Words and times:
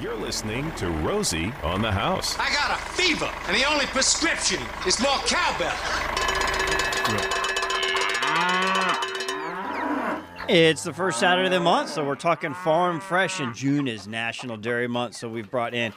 You're 0.00 0.16
listening 0.16 0.72
to 0.72 0.90
Rosie 0.90 1.52
on 1.62 1.80
the 1.80 1.92
House. 1.92 2.36
I 2.36 2.52
got 2.52 2.72
a 2.72 2.82
fever, 2.94 3.30
and 3.46 3.56
the 3.56 3.62
only 3.62 3.86
prescription 3.86 4.60
is 4.88 5.00
more 5.00 5.18
cowbell. 5.18 5.72
It's 10.48 10.82
the 10.82 10.92
first 10.92 11.20
Saturday 11.20 11.46
of 11.46 11.52
the 11.52 11.60
month, 11.60 11.90
so 11.90 12.04
we're 12.04 12.16
talking 12.16 12.54
farm 12.54 12.98
fresh, 12.98 13.38
and 13.38 13.54
June 13.54 13.86
is 13.86 14.08
National 14.08 14.56
Dairy 14.56 14.88
Month. 14.88 15.14
So 15.14 15.28
we've 15.28 15.48
brought 15.48 15.74
in 15.74 15.92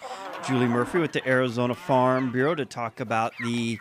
Julie 0.48 0.68
Murphy 0.68 1.00
with 1.00 1.11
the 1.11 1.27
Arizona 1.27 1.73
Farm 1.73 2.32
Bureau 2.32 2.54
to 2.54 2.66
talk 2.66 3.00
about 3.00 3.34
the 3.43 3.79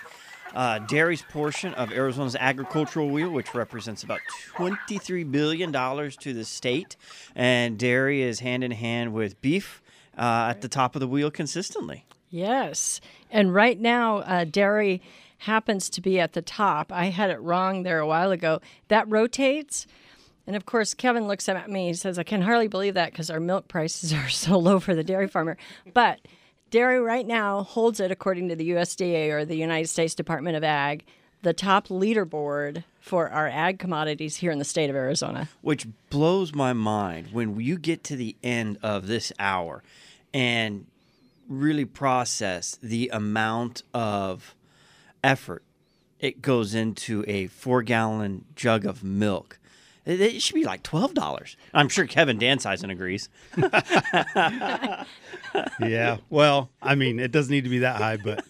uh, 0.54 0.78
dairies 0.78 1.20
portion 1.20 1.74
of 1.74 1.92
Arizona's 1.92 2.36
agricultural 2.36 3.10
wheel, 3.10 3.28
which 3.28 3.54
represents 3.54 4.02
about 4.02 4.20
$23 4.54 5.30
billion 5.30 5.70
to 5.72 6.32
the 6.32 6.44
state. 6.44 6.96
And 7.34 7.78
dairy 7.78 8.22
is 8.22 8.40
hand 8.40 8.64
in 8.64 8.70
hand 8.70 9.12
with 9.12 9.38
beef 9.42 9.82
uh, 10.16 10.48
at 10.50 10.60
the 10.60 10.68
top 10.68 10.96
of 10.96 11.00
the 11.00 11.08
wheel 11.08 11.30
consistently. 11.30 12.04
Yes. 12.30 13.00
And 13.30 13.54
right 13.54 13.78
now, 13.78 14.18
uh, 14.18 14.44
dairy 14.44 15.02
happens 15.38 15.90
to 15.90 16.00
be 16.00 16.18
at 16.18 16.32
the 16.32 16.42
top. 16.42 16.92
I 16.92 17.06
had 17.06 17.30
it 17.30 17.40
wrong 17.40 17.82
there 17.82 17.98
a 17.98 18.06
while 18.06 18.30
ago. 18.30 18.60
That 18.88 19.08
rotates. 19.08 19.86
And 20.46 20.56
of 20.56 20.66
course, 20.66 20.94
Kevin 20.94 21.26
looks 21.26 21.48
at 21.48 21.70
me. 21.70 21.88
He 21.88 21.94
says, 21.94 22.18
I 22.18 22.22
can 22.22 22.42
hardly 22.42 22.68
believe 22.68 22.94
that 22.94 23.10
because 23.12 23.30
our 23.30 23.40
milk 23.40 23.68
prices 23.68 24.12
are 24.14 24.28
so 24.28 24.58
low 24.58 24.80
for 24.80 24.94
the 24.94 25.04
dairy 25.04 25.28
farmer. 25.28 25.56
But 25.92 26.20
dairy 26.70 27.00
right 27.00 27.26
now 27.26 27.62
holds 27.62 28.00
it, 28.00 28.10
according 28.10 28.48
to 28.48 28.56
the 28.56 28.70
USDA 28.70 29.30
or 29.30 29.44
the 29.44 29.56
United 29.56 29.88
States 29.88 30.14
Department 30.14 30.56
of 30.56 30.64
Ag, 30.64 31.04
the 31.42 31.52
top 31.52 31.88
leaderboard 31.88 32.84
for 33.00 33.28
our 33.28 33.46
ag 33.46 33.78
commodities 33.78 34.36
here 34.36 34.50
in 34.50 34.58
the 34.58 34.64
state 34.64 34.90
of 34.90 34.96
Arizona. 34.96 35.48
Which 35.60 35.86
blows 36.10 36.54
my 36.54 36.72
mind 36.72 37.28
when 37.30 37.60
you 37.60 37.78
get 37.78 38.02
to 38.04 38.16
the 38.16 38.34
end 38.42 38.78
of 38.82 39.06
this 39.06 39.32
hour 39.38 39.82
and 40.36 40.86
really 41.48 41.86
process 41.86 42.78
the 42.82 43.08
amount 43.10 43.82
of 43.94 44.54
effort 45.24 45.62
it 46.20 46.42
goes 46.42 46.74
into 46.74 47.24
a 47.26 47.46
four 47.46 47.82
gallon 47.82 48.44
jug 48.54 48.84
of 48.84 49.02
milk. 49.02 49.58
It 50.04 50.42
should 50.42 50.54
be 50.54 50.64
like 50.64 50.82
twelve 50.82 51.14
dollars. 51.14 51.56
I'm 51.72 51.88
sure 51.88 52.06
Kevin 52.06 52.38
Danzeisen 52.38 52.90
agrees. 52.90 53.30
yeah. 55.80 56.18
Well, 56.28 56.68
I 56.82 56.94
mean, 56.94 57.18
it 57.18 57.32
doesn't 57.32 57.50
need 57.50 57.64
to 57.64 57.70
be 57.70 57.78
that 57.78 57.96
high, 57.96 58.18
but 58.18 58.44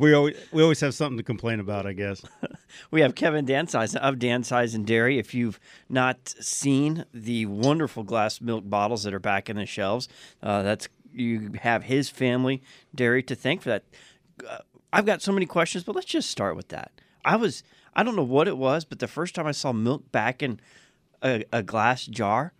we 0.00 0.14
always 0.14 0.36
we 0.50 0.62
always 0.62 0.80
have 0.80 0.94
something 0.94 1.18
to 1.18 1.22
complain 1.22 1.60
about, 1.60 1.86
I 1.86 1.92
guess. 1.92 2.22
We 2.92 3.00
have 3.00 3.16
Kevin 3.16 3.46
Danzeisen 3.46 3.96
of 3.96 4.16
Danzeisen 4.16 4.84
Dairy. 4.84 5.18
If 5.18 5.34
you've 5.34 5.58
not 5.88 6.28
seen 6.40 7.04
the 7.12 7.46
wonderful 7.46 8.04
glass 8.04 8.40
milk 8.40 8.62
bottles 8.64 9.02
that 9.02 9.12
are 9.12 9.18
back 9.18 9.50
in 9.50 9.56
the 9.56 9.66
shelves, 9.66 10.08
uh, 10.40 10.62
that's 10.62 10.88
you 11.12 11.50
have 11.62 11.84
his 11.84 12.08
family 12.10 12.62
dairy 12.94 13.24
to 13.24 13.34
thank 13.34 13.62
for 13.62 13.70
that. 13.70 13.84
Uh, 14.48 14.58
I've 14.92 15.04
got 15.04 15.20
so 15.20 15.32
many 15.32 15.46
questions, 15.46 15.82
but 15.82 15.96
let's 15.96 16.06
just 16.06 16.30
start 16.30 16.54
with 16.54 16.68
that. 16.68 16.92
I 17.24 17.34
was 17.36 17.64
I 17.94 18.04
don't 18.04 18.16
know 18.16 18.22
what 18.22 18.46
it 18.46 18.56
was, 18.56 18.84
but 18.84 19.00
the 19.00 19.08
first 19.08 19.34
time 19.34 19.46
I 19.48 19.52
saw 19.52 19.72
milk 19.72 20.10
back 20.12 20.42
in 20.42 20.60
a, 21.22 21.44
a 21.52 21.62
glass 21.62 22.06
jar, 22.06 22.52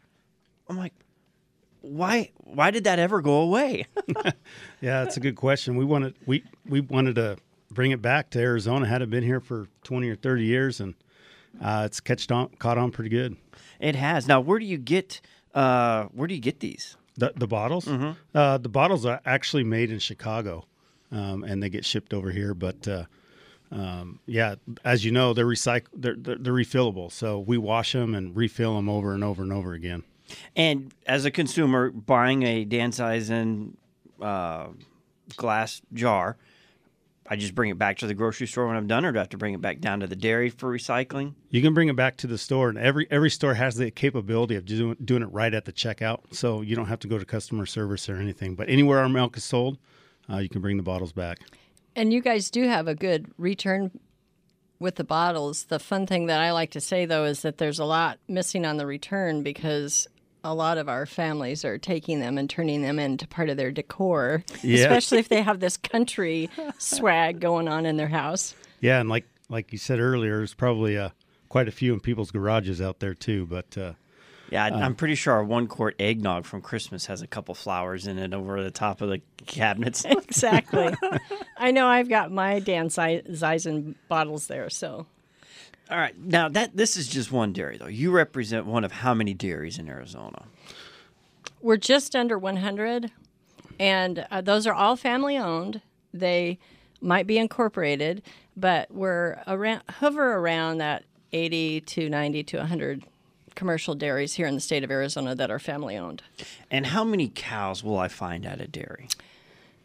I'm 0.69 0.77
like, 0.77 0.95
why 1.83 2.31
why 2.39 2.71
did 2.71 2.85
that 2.85 2.99
ever 2.99 3.21
go 3.21 3.41
away? 3.41 3.87
Yeah, 4.81 5.05
that's 5.05 5.17
a 5.17 5.21
good 5.21 5.37
question. 5.37 5.77
We 5.77 5.85
wanted 5.85 6.15
we 6.27 6.43
we 6.67 6.81
wanted 6.81 7.17
to 7.17 7.37
bring 7.71 7.91
it 7.91 8.01
back 8.01 8.31
to 8.31 8.39
Arizona. 8.41 8.87
Had 8.87 9.03
it 9.03 9.11
been 9.11 9.23
here 9.25 9.41
for 9.41 9.69
twenty 9.85 10.09
or 10.09 10.17
thirty 10.17 10.45
years, 10.45 10.81
and 10.81 10.95
uh, 11.63 11.83
it's 11.87 12.01
catched 12.01 12.33
on 12.33 12.49
caught 12.59 12.79
on 12.79 12.91
pretty 12.91 13.11
good. 13.11 13.37
it 13.79 13.95
has. 13.97 14.27
Now, 14.27 14.41
where 14.41 14.59
do 14.59 14.65
you 14.65 14.79
get 14.79 15.21
uh, 15.55 16.05
where 16.07 16.27
do 16.27 16.35
you 16.35 16.41
get 16.41 16.61
these? 16.61 16.97
The 17.17 17.33
the 17.37 17.47
bottles, 17.47 17.87
uh, 18.35 18.57
the 18.59 18.69
bottles 18.71 19.05
are 19.05 19.21
actually 19.27 19.65
made 19.65 19.91
in 19.91 19.99
Chicago, 19.99 20.65
um, 21.13 21.45
and 21.45 21.63
they 21.63 21.69
get 21.69 21.85
shipped 21.85 22.15
over 22.15 22.31
here. 22.31 22.55
But 22.55 22.89
uh, 22.89 23.05
um, 23.71 24.21
yeah, 24.25 24.55
as 24.85 25.05
you 25.05 25.13
know, 25.13 25.35
they're 25.35 25.45
recyc 25.45 25.85
they're, 25.93 26.17
they're 26.17 26.37
they're 26.39 26.55
refillable. 26.55 27.13
So 27.13 27.39
we 27.39 27.59
wash 27.59 27.93
them 27.93 28.15
and 28.15 28.35
refill 28.35 28.77
them 28.77 28.89
over 28.89 29.13
and 29.13 29.23
over 29.23 29.43
and 29.43 29.53
over 29.53 29.75
again. 29.75 30.05
And 30.57 30.93
as 31.07 31.25
a 31.25 31.31
consumer 31.31 31.91
buying 31.91 32.43
a 32.43 32.65
Danzeisen 32.65 33.75
uh, 34.21 34.69
glass 35.37 35.83
jar, 35.93 36.37
I 37.33 37.37
just 37.37 37.55
bring 37.55 37.71
it 37.71 37.79
back 37.79 37.99
to 37.99 38.09
the 38.09 38.15
grocery 38.15 38.49
store 38.49 38.67
when 38.67 38.77
I'm 38.77 38.89
done, 38.89 39.05
or 39.05 39.13
do 39.13 39.19
I 39.19 39.21
have 39.21 39.29
to 39.29 39.37
bring 39.37 39.55
it 39.55 39.61
back 39.61 39.79
down 39.79 40.01
to 40.01 40.09
the 40.09 40.17
dairy 40.17 40.51
for 40.51 40.69
recycling? 40.69 41.35
You 41.51 41.63
can 41.63 41.75
bring 41.75 41.89
it 41.89 41.95
back 41.95 42.17
to 42.19 42.27
the 42.27 42.37
store, 42.37 42.69
and 42.69 42.77
every 42.77 43.07
every 43.09 43.31
store 43.31 43.55
has 43.55 43.77
the 43.77 43.93
capability 43.93 44.57
of 44.57 44.65
doing 44.65 44.97
doing 45.05 45.23
it 45.23 45.27
right 45.27 45.55
at 45.55 45.65
the 45.65 45.73
checkout, 45.73 46.35
so 46.35 46.61
you 46.61 46.75
don't 46.75 46.87
have 46.87 46.99
to 47.01 47.09
go 47.09 47.19
to 47.19 47.25
customer 47.25 47.67
service 47.67 48.09
or 48.09 48.17
anything. 48.17 48.57
But 48.57 48.69
anywhere 48.69 48.99
our 48.99 49.09
milk 49.09 49.37
is 49.37 49.45
sold, 49.45 49.79
uh, 50.29 50.39
you 50.39 50.49
can 50.49 50.61
bring 50.61 50.77
the 50.77 50.83
bottles 50.83 51.13
back. 51.13 51.39
And 51.95 52.13
you 52.13 52.21
guys 52.21 52.51
do 52.51 52.67
have 52.67 52.89
a 52.89 52.97
good 52.97 53.31
return 53.39 53.93
with 54.81 54.97
the 54.97 55.05
bottles. 55.05 55.65
The 55.65 55.79
fun 55.79 56.09
thing 56.09 56.27
that 56.27 56.41
I 56.41 56.51
like 56.51 56.71
to 56.73 56.81
say, 56.81 57.05
though, 57.05 57.25
is 57.25 57.43
that 57.43 57.59
there's 57.59 57.79
a 57.79 57.85
lot 57.85 58.19
missing 58.27 58.67
on 58.67 58.77
the 58.77 58.87
return 58.87 59.45
because 59.45 60.09
a 60.45 60.55
lot 60.55 60.79
of 60.79 60.89
our 60.89 61.07
families 61.07 61.65
are 61.65 61.79
taking 61.79 62.21
them 62.21 62.39
and 62.39 62.49
turning 62.49 62.83
them 62.83 62.99
into 62.99 63.27
part 63.27 63.49
of 63.51 63.57
their 63.57 63.71
decor, 63.71 64.43
Yeah. 64.63 64.81
especially 64.85 65.19
if 65.19 65.29
they 65.29 65.43
have 65.43 65.61
this 65.61 65.77
country 65.93 66.49
swag 66.79 67.41
going 67.41 67.69
on 67.69 67.87
in 67.87 67.97
their 67.97 68.09
house. 68.09 68.55
Yeah, 68.81 69.01
and 69.01 69.09
like 69.09 69.27
like 69.49 69.73
you 69.73 69.79
said 69.79 70.01
earlier, 70.01 70.39
there's 70.39 70.55
probably 70.55 70.97
uh, 70.97 71.11
quite 71.49 71.69
a 71.69 71.73
few 71.73 71.93
in 71.93 72.01
people's 72.01 72.31
garages 72.31 72.81
out 72.81 73.01
there 73.01 73.15
too. 73.15 73.45
But 73.47 73.77
uh, 73.77 73.93
Yeah, 74.51 74.65
I 74.65 74.69
I'm 74.69 74.95
pretty 74.95 75.17
sure 75.17 75.35
our 75.35 75.45
one 75.45 75.67
quart 75.67 75.97
eggnog 76.01 76.45
from 76.47 76.63
Christmas 76.63 77.07
has 77.07 77.21
a 77.21 77.27
couple 77.27 77.55
flowers 77.55 78.07
in 78.07 78.19
it 78.19 78.33
over 78.33 78.63
the 78.63 78.71
top 78.71 79.01
of 79.03 79.09
the 79.11 79.21
cabinets. 79.47 80.05
Exactly. 80.07 80.95
I 81.59 81.71
know 81.73 81.87
I've 81.89 82.09
got 82.09 82.31
my 82.33 82.61
Danzeisen 82.61 83.97
bottles 84.09 84.47
there, 84.47 84.71
so 84.71 85.07
All 85.91 85.99
right, 85.99 86.17
now 86.17 86.49
that 86.49 86.77
this 86.77 86.97
is 86.97 87.09
just 87.09 87.33
one 87.33 87.53
dairy 87.53 87.77
though. 87.77 87.89
You 87.89 88.13
represent 88.13 88.65
one 88.65 88.85
of 88.85 88.93
how 88.93 89.13
many 89.13 89.35
dairies 89.35 89.79
in 89.79 89.89
Arizona? 89.89 90.45
We're 91.61 91.79
just 91.79 92.15
under 92.15 92.39
100, 92.39 93.11
and 93.79 94.27
uh, 94.31 94.41
those 94.41 94.67
are 94.67 94.73
all 94.73 94.95
family 94.95 95.37
owned. 95.37 95.81
They 96.15 96.59
might 97.01 97.27
be 97.27 97.39
incorporated, 97.39 98.23
but 98.57 98.91
we're 98.93 99.43
around 99.49 99.83
hover 99.89 100.35
around 100.35 100.79
that 100.79 101.05
80 101.33 101.81
to 101.83 102.09
90 102.09 102.45
to 102.45 102.59
100 102.59 103.05
commercial 103.57 103.95
dairies 103.97 104.35
here 104.35 104.47
in 104.47 104.55
the 104.55 104.61
state 104.61 104.85
of 104.85 104.91
Arizona 104.93 105.35
that 105.35 105.51
are 105.51 105.59
family 105.59 105.97
owned. 105.97 106.23
And 106.71 106.87
how 106.87 107.03
many 107.03 107.31
cows 107.35 107.83
will 107.83 107.99
I 107.99 108.07
find 108.07 108.47
at 108.47 108.61
a 108.61 108.69
dairy? 108.69 109.09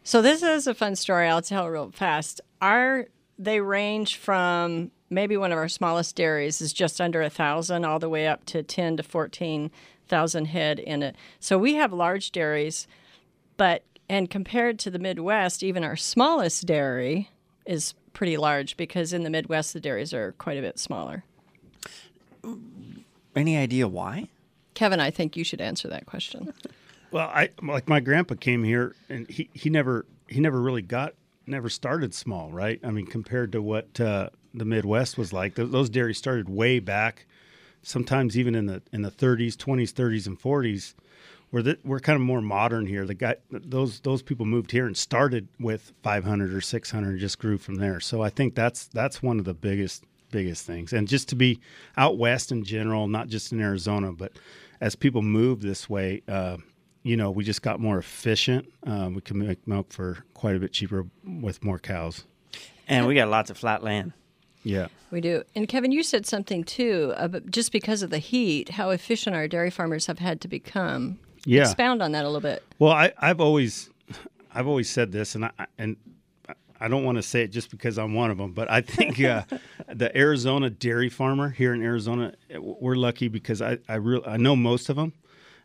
So 0.04 0.22
this 0.22 0.42
is 0.42 0.68
a 0.68 0.74
fun 0.74 0.94
story. 0.94 1.26
I'll 1.26 1.42
tell 1.42 1.68
real 1.68 1.90
fast. 1.90 2.40
Our 2.62 3.06
they 3.38 3.60
range 3.60 4.16
from 4.16 4.92
maybe 5.10 5.36
one 5.36 5.52
of 5.52 5.58
our 5.58 5.68
smallest 5.68 6.16
dairies 6.16 6.60
is 6.60 6.72
just 6.72 7.00
under 7.00 7.22
a 7.22 7.30
thousand, 7.30 7.84
all 7.84 7.98
the 7.98 8.08
way 8.08 8.26
up 8.26 8.44
to 8.46 8.62
ten 8.62 8.96
to 8.96 9.02
fourteen 9.02 9.70
thousand 10.08 10.46
head 10.46 10.78
in 10.78 11.02
it. 11.02 11.16
So 11.40 11.58
we 11.58 11.74
have 11.74 11.92
large 11.92 12.32
dairies, 12.32 12.86
but 13.56 13.82
and 14.08 14.30
compared 14.30 14.78
to 14.80 14.90
the 14.90 14.98
Midwest, 14.98 15.62
even 15.62 15.82
our 15.82 15.96
smallest 15.96 16.66
dairy 16.66 17.30
is 17.64 17.94
pretty 18.12 18.36
large 18.36 18.76
because 18.76 19.12
in 19.12 19.24
the 19.24 19.30
Midwest 19.30 19.72
the 19.72 19.80
dairies 19.80 20.14
are 20.14 20.32
quite 20.32 20.58
a 20.58 20.62
bit 20.62 20.78
smaller. 20.78 21.24
Any 23.34 23.56
idea 23.56 23.88
why? 23.88 24.28
Kevin, 24.74 25.00
I 25.00 25.10
think 25.10 25.36
you 25.36 25.44
should 25.44 25.60
answer 25.60 25.88
that 25.88 26.06
question. 26.06 26.52
well, 27.10 27.28
I 27.28 27.50
like 27.62 27.88
my 27.88 28.00
grandpa 28.00 28.34
came 28.34 28.62
here, 28.62 28.94
and 29.08 29.28
he 29.28 29.48
he 29.52 29.70
never 29.70 30.06
he 30.28 30.40
never 30.40 30.60
really 30.60 30.82
got 30.82 31.14
never 31.46 31.68
started 31.68 32.14
small, 32.14 32.50
right? 32.50 32.80
I 32.84 32.90
mean, 32.90 33.06
compared 33.06 33.52
to 33.52 33.62
what 33.62 34.00
uh, 34.00 34.30
the 34.56 34.64
Midwest 34.64 35.18
was 35.18 35.32
like, 35.32 35.54
those 35.54 35.90
dairies 35.90 36.18
started 36.18 36.48
way 36.48 36.78
back, 36.78 37.26
sometimes 37.82 38.36
even 38.38 38.54
in 38.54 38.66
the 38.66 38.82
in 38.92 39.02
the 39.02 39.10
30s, 39.10 39.54
20s, 39.54 39.92
30s, 39.92 40.26
and 40.26 40.40
40s. 40.40 40.94
We're 41.52 41.62
the, 41.62 41.78
we're 41.84 42.00
kind 42.00 42.16
of 42.16 42.22
more 42.22 42.40
modern 42.40 42.86
here. 42.86 43.06
The 43.06 43.14
guy 43.14 43.36
those 43.50 44.00
those 44.00 44.20
people 44.20 44.46
moved 44.46 44.72
here 44.72 44.86
and 44.86 44.96
started 44.96 45.48
with 45.60 45.92
500 46.02 46.52
or 46.52 46.60
600, 46.60 47.08
and 47.08 47.18
just 47.18 47.38
grew 47.38 47.56
from 47.56 47.76
there. 47.76 48.00
So 48.00 48.20
I 48.22 48.30
think 48.30 48.56
that's 48.56 48.88
that's 48.88 49.22
one 49.22 49.38
of 49.38 49.44
the 49.44 49.54
biggest 49.54 50.04
biggest 50.30 50.66
things. 50.66 50.92
And 50.92 51.06
just 51.06 51.28
to 51.28 51.36
be 51.36 51.60
out 51.96 52.18
west 52.18 52.50
in 52.50 52.64
general, 52.64 53.06
not 53.06 53.28
just 53.28 53.52
in 53.52 53.60
Arizona, 53.60 54.12
but 54.12 54.32
as 54.80 54.96
people 54.96 55.22
move 55.22 55.62
this 55.62 55.88
way, 55.88 56.22
uh, 56.28 56.56
you 57.02 57.16
know, 57.16 57.30
we 57.30 57.44
just 57.44 57.62
got 57.62 57.78
more 57.78 57.98
efficient. 57.98 58.68
Um, 58.84 59.14
we 59.14 59.20
can 59.20 59.38
make 59.38 59.66
milk 59.66 59.92
for 59.92 60.24
quite 60.34 60.56
a 60.56 60.58
bit 60.58 60.72
cheaper 60.72 61.06
with 61.24 61.62
more 61.62 61.78
cows. 61.78 62.24
And 62.88 63.06
we 63.06 63.14
got 63.14 63.28
lots 63.28 63.50
of 63.50 63.56
flat 63.56 63.82
land. 63.82 64.12
Yeah. 64.66 64.88
We 65.12 65.20
do. 65.20 65.44
And 65.54 65.68
Kevin, 65.68 65.92
you 65.92 66.02
said 66.02 66.26
something 66.26 66.64
too, 66.64 67.14
about 67.16 67.48
just 67.50 67.70
because 67.70 68.02
of 68.02 68.10
the 68.10 68.18
heat, 68.18 68.70
how 68.70 68.90
efficient 68.90 69.36
our 69.36 69.46
dairy 69.46 69.70
farmers 69.70 70.06
have 70.06 70.18
had 70.18 70.40
to 70.40 70.48
become. 70.48 71.20
Yeah. 71.44 71.62
Expound 71.62 72.02
on 72.02 72.10
that 72.12 72.24
a 72.24 72.28
little 72.28 72.40
bit. 72.40 72.64
Well, 72.80 72.90
I, 72.90 73.12
I've 73.18 73.40
always, 73.40 73.90
I've 74.52 74.66
always 74.66 74.90
said 74.90 75.12
this, 75.12 75.36
and 75.36 75.44
I 75.44 75.50
and 75.78 75.96
I 76.80 76.88
don't 76.88 77.04
want 77.04 77.16
to 77.16 77.22
say 77.22 77.42
it 77.42 77.52
just 77.52 77.70
because 77.70 77.96
I'm 77.96 78.14
one 78.14 78.32
of 78.32 78.38
them, 78.38 78.50
but 78.52 78.68
I 78.68 78.80
think 78.80 79.22
uh, 79.22 79.44
the 79.86 80.14
Arizona 80.18 80.68
dairy 80.68 81.10
farmer 81.10 81.48
here 81.48 81.72
in 81.72 81.80
Arizona, 81.80 82.32
we're 82.58 82.96
lucky 82.96 83.28
because 83.28 83.62
I 83.62 83.78
I 83.88 83.94
real 83.94 84.24
I 84.26 84.36
know 84.36 84.56
most 84.56 84.88
of 84.88 84.96
them, 84.96 85.12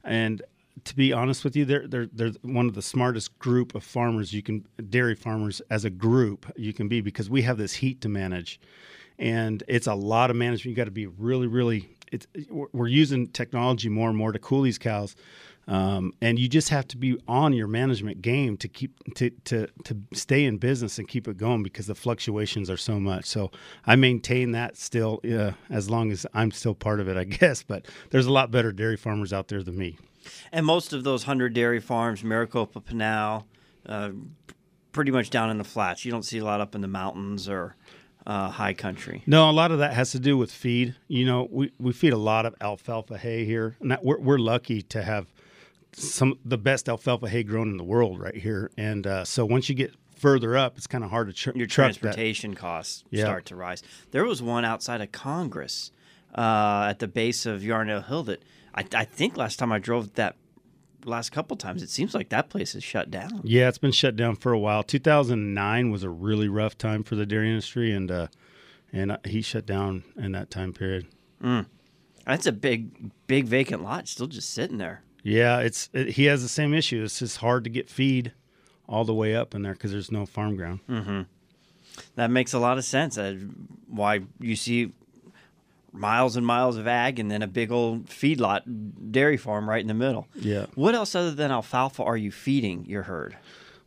and 0.03 0.43
to 0.83 0.95
be 0.95 1.13
honest 1.13 1.43
with 1.43 1.55
you, 1.55 1.65
they're 1.65 1.87
they're 1.87 2.07
they're 2.07 2.31
one 2.41 2.67
of 2.67 2.73
the 2.73 2.81
smartest 2.81 3.37
group 3.39 3.75
of 3.75 3.83
farmers 3.83 4.33
you 4.33 4.41
can 4.41 4.65
dairy 4.89 5.15
farmers 5.15 5.61
as 5.69 5.85
a 5.85 5.89
group 5.89 6.51
you 6.55 6.73
can 6.73 6.87
be 6.87 7.01
because 7.01 7.29
we 7.29 7.41
have 7.43 7.57
this 7.57 7.73
heat 7.73 8.01
to 8.01 8.09
manage, 8.09 8.59
and 9.19 9.63
it's 9.67 9.87
a 9.87 9.93
lot 9.93 10.29
of 10.29 10.35
management. 10.35 10.71
You 10.71 10.75
got 10.75 10.85
to 10.85 10.91
be 10.91 11.07
really 11.07 11.47
really. 11.47 11.89
It's 12.11 12.27
we're 12.49 12.67
we're 12.73 12.87
using 12.87 13.27
technology 13.27 13.89
more 13.89 14.09
and 14.09 14.17
more 14.17 14.31
to 14.31 14.39
cool 14.39 14.61
these 14.61 14.77
cows. 14.77 15.15
Um, 15.67 16.13
and 16.21 16.39
you 16.39 16.49
just 16.49 16.69
have 16.69 16.87
to 16.89 16.97
be 16.97 17.17
on 17.27 17.53
your 17.53 17.67
management 17.67 18.21
game 18.21 18.57
to 18.57 18.67
keep 18.67 18.97
to, 19.15 19.29
to 19.45 19.67
to 19.85 19.97
stay 20.13 20.45
in 20.45 20.57
business 20.57 20.97
and 20.97 21.07
keep 21.07 21.27
it 21.27 21.37
going 21.37 21.63
because 21.63 21.87
the 21.87 21.95
fluctuations 21.95 22.69
are 22.69 22.77
so 22.77 22.99
much. 22.99 23.25
So 23.25 23.51
I 23.85 23.95
maintain 23.95 24.51
that 24.51 24.75
still 24.75 25.21
uh, 25.23 25.51
as 25.69 25.89
long 25.89 26.11
as 26.11 26.25
I'm 26.33 26.51
still 26.51 26.73
part 26.75 26.99
of 26.99 27.07
it, 27.07 27.15
I 27.15 27.23
guess. 27.39 27.63
But 27.63 27.85
there's 28.09 28.25
a 28.25 28.31
lot 28.31 28.51
better 28.51 28.71
dairy 28.71 28.97
farmers 28.97 29.31
out 29.31 29.47
there 29.47 29.63
than 29.63 29.77
me. 29.77 29.97
And 30.51 30.65
most 30.65 30.93
of 30.93 31.03
those 31.03 31.23
100 31.23 31.53
dairy 31.53 31.79
farms, 31.79 32.23
Maricopa, 32.23 32.79
Pinal, 32.79 33.47
uh, 33.85 34.11
pretty 34.91 35.11
much 35.11 35.29
down 35.29 35.49
in 35.49 35.57
the 35.57 35.63
flats. 35.63 36.05
You 36.05 36.11
don't 36.11 36.23
see 36.23 36.39
a 36.39 36.43
lot 36.43 36.61
up 36.61 36.75
in 36.75 36.81
the 36.81 36.87
mountains 36.87 37.49
or 37.49 37.75
uh, 38.25 38.49
high 38.49 38.73
country. 38.73 39.23
No, 39.25 39.49
a 39.49 39.51
lot 39.51 39.71
of 39.71 39.79
that 39.79 39.93
has 39.93 40.11
to 40.11 40.19
do 40.19 40.37
with 40.37 40.51
feed. 40.51 40.95
You 41.07 41.25
know, 41.25 41.47
we, 41.49 41.71
we 41.79 41.93
feed 41.93 42.13
a 42.13 42.17
lot 42.17 42.45
of 42.45 42.55
alfalfa 42.61 43.17
hay 43.17 43.45
here, 43.45 43.75
and 43.79 43.91
that, 43.91 44.03
we're, 44.03 44.19
we're 44.19 44.37
lucky 44.37 44.81
to 44.83 45.01
have 45.01 45.31
some 45.93 46.37
the 46.45 46.57
best 46.57 46.87
alfalfa 46.89 47.27
hay 47.29 47.43
grown 47.43 47.69
in 47.69 47.77
the 47.77 47.83
world 47.83 48.19
right 48.19 48.35
here. 48.35 48.71
And 48.77 49.05
uh, 49.05 49.25
so 49.25 49.45
once 49.45 49.69
you 49.69 49.75
get 49.75 49.93
further 50.15 50.55
up, 50.55 50.77
it's 50.77 50.87
kind 50.87 51.03
of 51.03 51.09
hard 51.09 51.27
to 51.27 51.33
tr- 51.33 51.51
Your 51.55 51.67
truck 51.67 51.93
that. 51.93 51.99
transportation 51.99 52.53
costs 52.53 53.03
Yeah. 53.09 53.23
start 53.23 53.45
to 53.47 53.55
rise. 53.55 53.81
There 54.11 54.23
was 54.23 54.41
one 54.41 54.63
outside 54.65 55.01
of 55.01 55.11
Congress 55.11 55.91
uh, 56.35 56.87
at 56.89 56.99
the 56.99 57.07
base 57.07 57.45
of 57.45 57.63
Yarnell 57.63 58.01
Hill 58.01 58.23
that 58.23 58.43
I, 58.73 58.85
I 58.93 59.03
think 59.05 59.35
last 59.35 59.57
time 59.59 59.71
I 59.71 59.79
drove 59.79 60.13
that 60.13 60.35
last 61.03 61.31
couple 61.31 61.57
times, 61.57 61.81
it 61.81 61.89
seems 61.89 62.13
like 62.13 62.29
that 62.29 62.49
place 62.49 62.75
is 62.75 62.83
shut 62.83 63.09
down. 63.11 63.41
Yeah, 63.43 63.67
it's 63.67 63.79
been 63.79 63.91
shut 63.91 64.15
down 64.15 64.35
for 64.35 64.53
a 64.53 64.59
while. 64.59 64.83
2009 64.83 65.89
was 65.91 66.03
a 66.03 66.09
really 66.09 66.47
rough 66.47 66.77
time 66.77 67.03
for 67.03 67.15
the 67.15 67.25
dairy 67.25 67.49
industry, 67.49 67.91
and 67.91 68.09
uh, 68.11 68.27
and 68.93 69.11
uh, 69.13 69.17
he 69.25 69.41
shut 69.41 69.65
down 69.65 70.03
in 70.15 70.31
that 70.33 70.51
time 70.51 70.71
period. 70.73 71.07
That's 72.25 72.45
a 72.45 72.51
big, 72.51 73.11
big 73.25 73.45
vacant 73.45 73.81
lot 73.83 74.07
still 74.07 74.27
just 74.27 74.53
sitting 74.53 74.77
there. 74.77 75.01
Yeah, 75.23 75.59
it's 75.59 75.89
it, 75.93 76.09
he 76.09 76.25
has 76.25 76.41
the 76.41 76.49
same 76.49 76.73
issue. 76.73 77.03
It's 77.03 77.19
just 77.19 77.37
hard 77.37 77.63
to 77.65 77.69
get 77.69 77.89
feed 77.89 78.33
all 78.87 79.05
the 79.05 79.13
way 79.13 79.35
up 79.35 79.53
in 79.55 79.61
there 79.61 79.73
because 79.73 79.91
there's 79.91 80.11
no 80.11 80.25
farm 80.25 80.55
ground. 80.55 80.79
That 82.15 82.31
makes 82.31 82.53
a 82.53 82.59
lot 82.59 82.77
of 82.77 82.85
sense. 82.85 83.17
Uh, 83.17 83.35
why 83.87 84.21
you 84.39 84.55
see 84.55 84.93
miles 85.93 86.37
and 86.37 86.45
miles 86.45 86.77
of 86.77 86.87
ag 86.87 87.19
and 87.19 87.29
then 87.29 87.41
a 87.41 87.47
big 87.47 87.71
old 87.71 88.07
feedlot 88.07 89.11
dairy 89.11 89.37
farm 89.37 89.69
right 89.69 89.81
in 89.81 89.87
the 89.87 89.93
middle. 89.93 90.27
Yeah. 90.35 90.67
What 90.75 90.95
else 90.95 91.15
other 91.15 91.31
than 91.31 91.51
alfalfa 91.51 92.03
are 92.03 92.17
you 92.17 92.31
feeding 92.31 92.85
your 92.85 93.03
herd? 93.03 93.37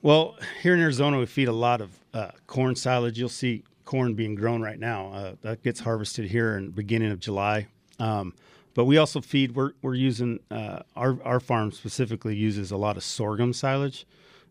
Well, 0.02 0.36
here 0.62 0.74
in 0.74 0.80
Arizona, 0.80 1.18
we 1.18 1.26
feed 1.26 1.48
a 1.48 1.52
lot 1.52 1.80
of 1.80 1.98
uh, 2.12 2.30
corn 2.46 2.76
silage. 2.76 3.18
You'll 3.18 3.30
see 3.30 3.64
corn 3.86 4.14
being 4.14 4.34
grown 4.34 4.60
right 4.60 4.78
now. 4.78 5.12
Uh, 5.12 5.34
that 5.42 5.62
gets 5.62 5.80
harvested 5.80 6.26
here 6.30 6.58
in 6.58 6.66
the 6.66 6.72
beginning 6.72 7.10
of 7.10 7.20
July. 7.20 7.68
Um, 7.98 8.34
but 8.74 8.84
we 8.84 8.98
also 8.98 9.20
feed. 9.20 9.54
We're 9.54 9.72
we're 9.82 9.94
using 9.94 10.40
uh, 10.50 10.80
our 10.96 11.18
our 11.22 11.40
farm 11.40 11.72
specifically 11.72 12.36
uses 12.36 12.70
a 12.70 12.76
lot 12.76 12.96
of 12.96 13.04
sorghum 13.04 13.52
silage. 13.52 14.06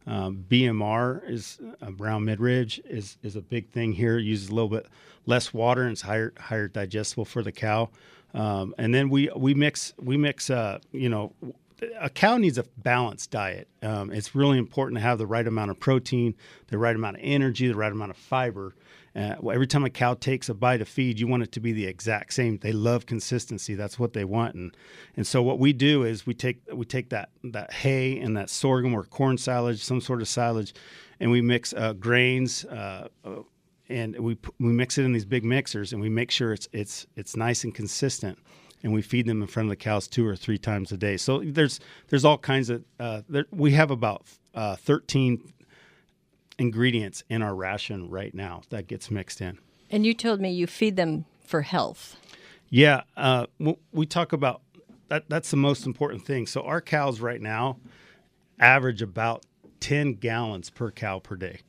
Um, 0.05 0.45
BMR 0.49 1.29
is 1.29 1.59
uh, 1.81 1.91
brown 1.91 2.25
midrib 2.25 2.79
is 2.85 3.17
is 3.23 3.35
a 3.35 3.41
big 3.41 3.69
thing 3.69 3.93
here. 3.93 4.17
It 4.17 4.23
uses 4.23 4.49
a 4.49 4.55
little 4.55 4.69
bit 4.69 4.87
less 5.25 5.53
water 5.53 5.83
and 5.83 5.91
it's 5.91 6.01
higher 6.01 6.33
higher 6.37 6.67
digestible 6.67 7.25
for 7.25 7.41
the 7.41 7.51
cow. 7.51 7.89
Um, 8.33 8.73
and 8.77 8.93
then 8.93 9.09
we 9.09 9.29
we 9.35 9.53
mix 9.53 9.93
we 10.01 10.17
mix 10.17 10.49
uh, 10.49 10.79
you 10.91 11.09
know 11.09 11.33
a 11.99 12.09
cow 12.09 12.37
needs 12.37 12.57
a 12.57 12.63
balanced 12.77 13.31
diet. 13.31 13.67
Um, 13.81 14.11
it's 14.11 14.35
really 14.35 14.57
important 14.57 14.97
to 14.97 15.01
have 15.01 15.17
the 15.17 15.27
right 15.27 15.45
amount 15.45 15.71
of 15.71 15.79
protein, 15.79 16.35
the 16.67 16.77
right 16.77 16.95
amount 16.95 17.17
of 17.17 17.21
energy, 17.23 17.67
the 17.67 17.75
right 17.75 17.91
amount 17.91 18.11
of 18.11 18.17
fiber. 18.17 18.75
Uh, 19.15 19.35
every 19.51 19.67
time 19.67 19.83
a 19.83 19.89
cow 19.89 20.15
takes 20.15 20.49
a 20.49 20.53
bite 20.53 20.81
of 20.81 20.87
feed, 20.87 21.19
you 21.19 21.27
want 21.27 21.43
it 21.43 21.51
to 21.51 21.59
be 21.59 21.71
the 21.71 21.85
exact 21.85 22.33
same. 22.33 22.57
They 22.57 22.71
love 22.71 23.05
consistency. 23.05 23.75
That's 23.75 23.99
what 23.99 24.13
they 24.13 24.25
want. 24.25 24.55
And 24.55 24.75
and 25.15 25.27
so 25.27 25.43
what 25.43 25.59
we 25.59 25.71
do 25.71 26.03
is 26.03 26.25
we 26.25 26.33
take 26.33 26.61
we 26.73 26.85
take 26.85 27.09
that 27.09 27.29
that 27.43 27.71
hay 27.71 28.19
and 28.19 28.35
that 28.37 28.49
sorghum 28.49 28.93
or 28.93 29.03
corn 29.03 29.37
silage, 29.37 29.83
some 29.83 30.01
sort 30.01 30.21
of 30.21 30.27
silage, 30.27 30.73
and 31.19 31.29
we 31.29 31.41
mix 31.41 31.73
uh, 31.73 31.93
grains. 31.93 32.65
Uh, 32.65 33.07
uh, 33.23 33.41
and 33.89 34.17
we 34.17 34.37
we 34.59 34.71
mix 34.71 34.97
it 34.97 35.03
in 35.03 35.13
these 35.13 35.25
big 35.25 35.43
mixers, 35.43 35.93
and 35.93 36.01
we 36.01 36.09
make 36.09 36.31
sure 36.31 36.53
it's 36.53 36.67
it's 36.73 37.05
it's 37.15 37.35
nice 37.35 37.63
and 37.63 37.75
consistent 37.75 38.39
and 38.83 38.93
we 38.93 39.01
feed 39.01 39.25
them 39.25 39.41
in 39.41 39.47
front 39.47 39.67
of 39.67 39.69
the 39.69 39.77
cows 39.77 40.07
two 40.07 40.27
or 40.27 40.35
three 40.35 40.57
times 40.57 40.91
a 40.91 40.97
day. 40.97 41.17
So 41.17 41.39
there's 41.39 41.79
there's 42.09 42.25
all 42.25 42.37
kinds 42.37 42.69
of 42.69 42.83
uh, 42.99 43.21
there, 43.29 43.45
we 43.51 43.71
have 43.71 43.91
about 43.91 44.25
uh, 44.53 44.75
13 44.75 45.53
ingredients 46.57 47.23
in 47.29 47.41
our 47.41 47.55
ration 47.55 48.09
right 48.09 48.33
now 48.33 48.61
that 48.69 48.87
gets 48.87 49.09
mixed 49.09 49.41
in. 49.41 49.57
And 49.89 50.05
you 50.05 50.13
told 50.13 50.41
me 50.41 50.51
you 50.51 50.67
feed 50.67 50.95
them 50.95 51.25
for 51.45 51.61
health. 51.61 52.15
Yeah, 52.69 53.03
uh, 53.15 53.45
we 53.91 54.05
talk 54.07 54.33
about 54.33 54.61
that. 55.09 55.29
That's 55.29 55.51
the 55.51 55.57
most 55.57 55.85
important 55.85 56.25
thing. 56.25 56.47
So 56.47 56.63
our 56.63 56.81
cows 56.81 57.19
right 57.19 57.41
now 57.41 57.77
average 58.59 59.01
about 59.01 59.45
10 59.79 60.13
gallons 60.13 60.71
per 60.71 60.89
cow 60.89 61.19
per 61.19 61.35
day, 61.35 61.59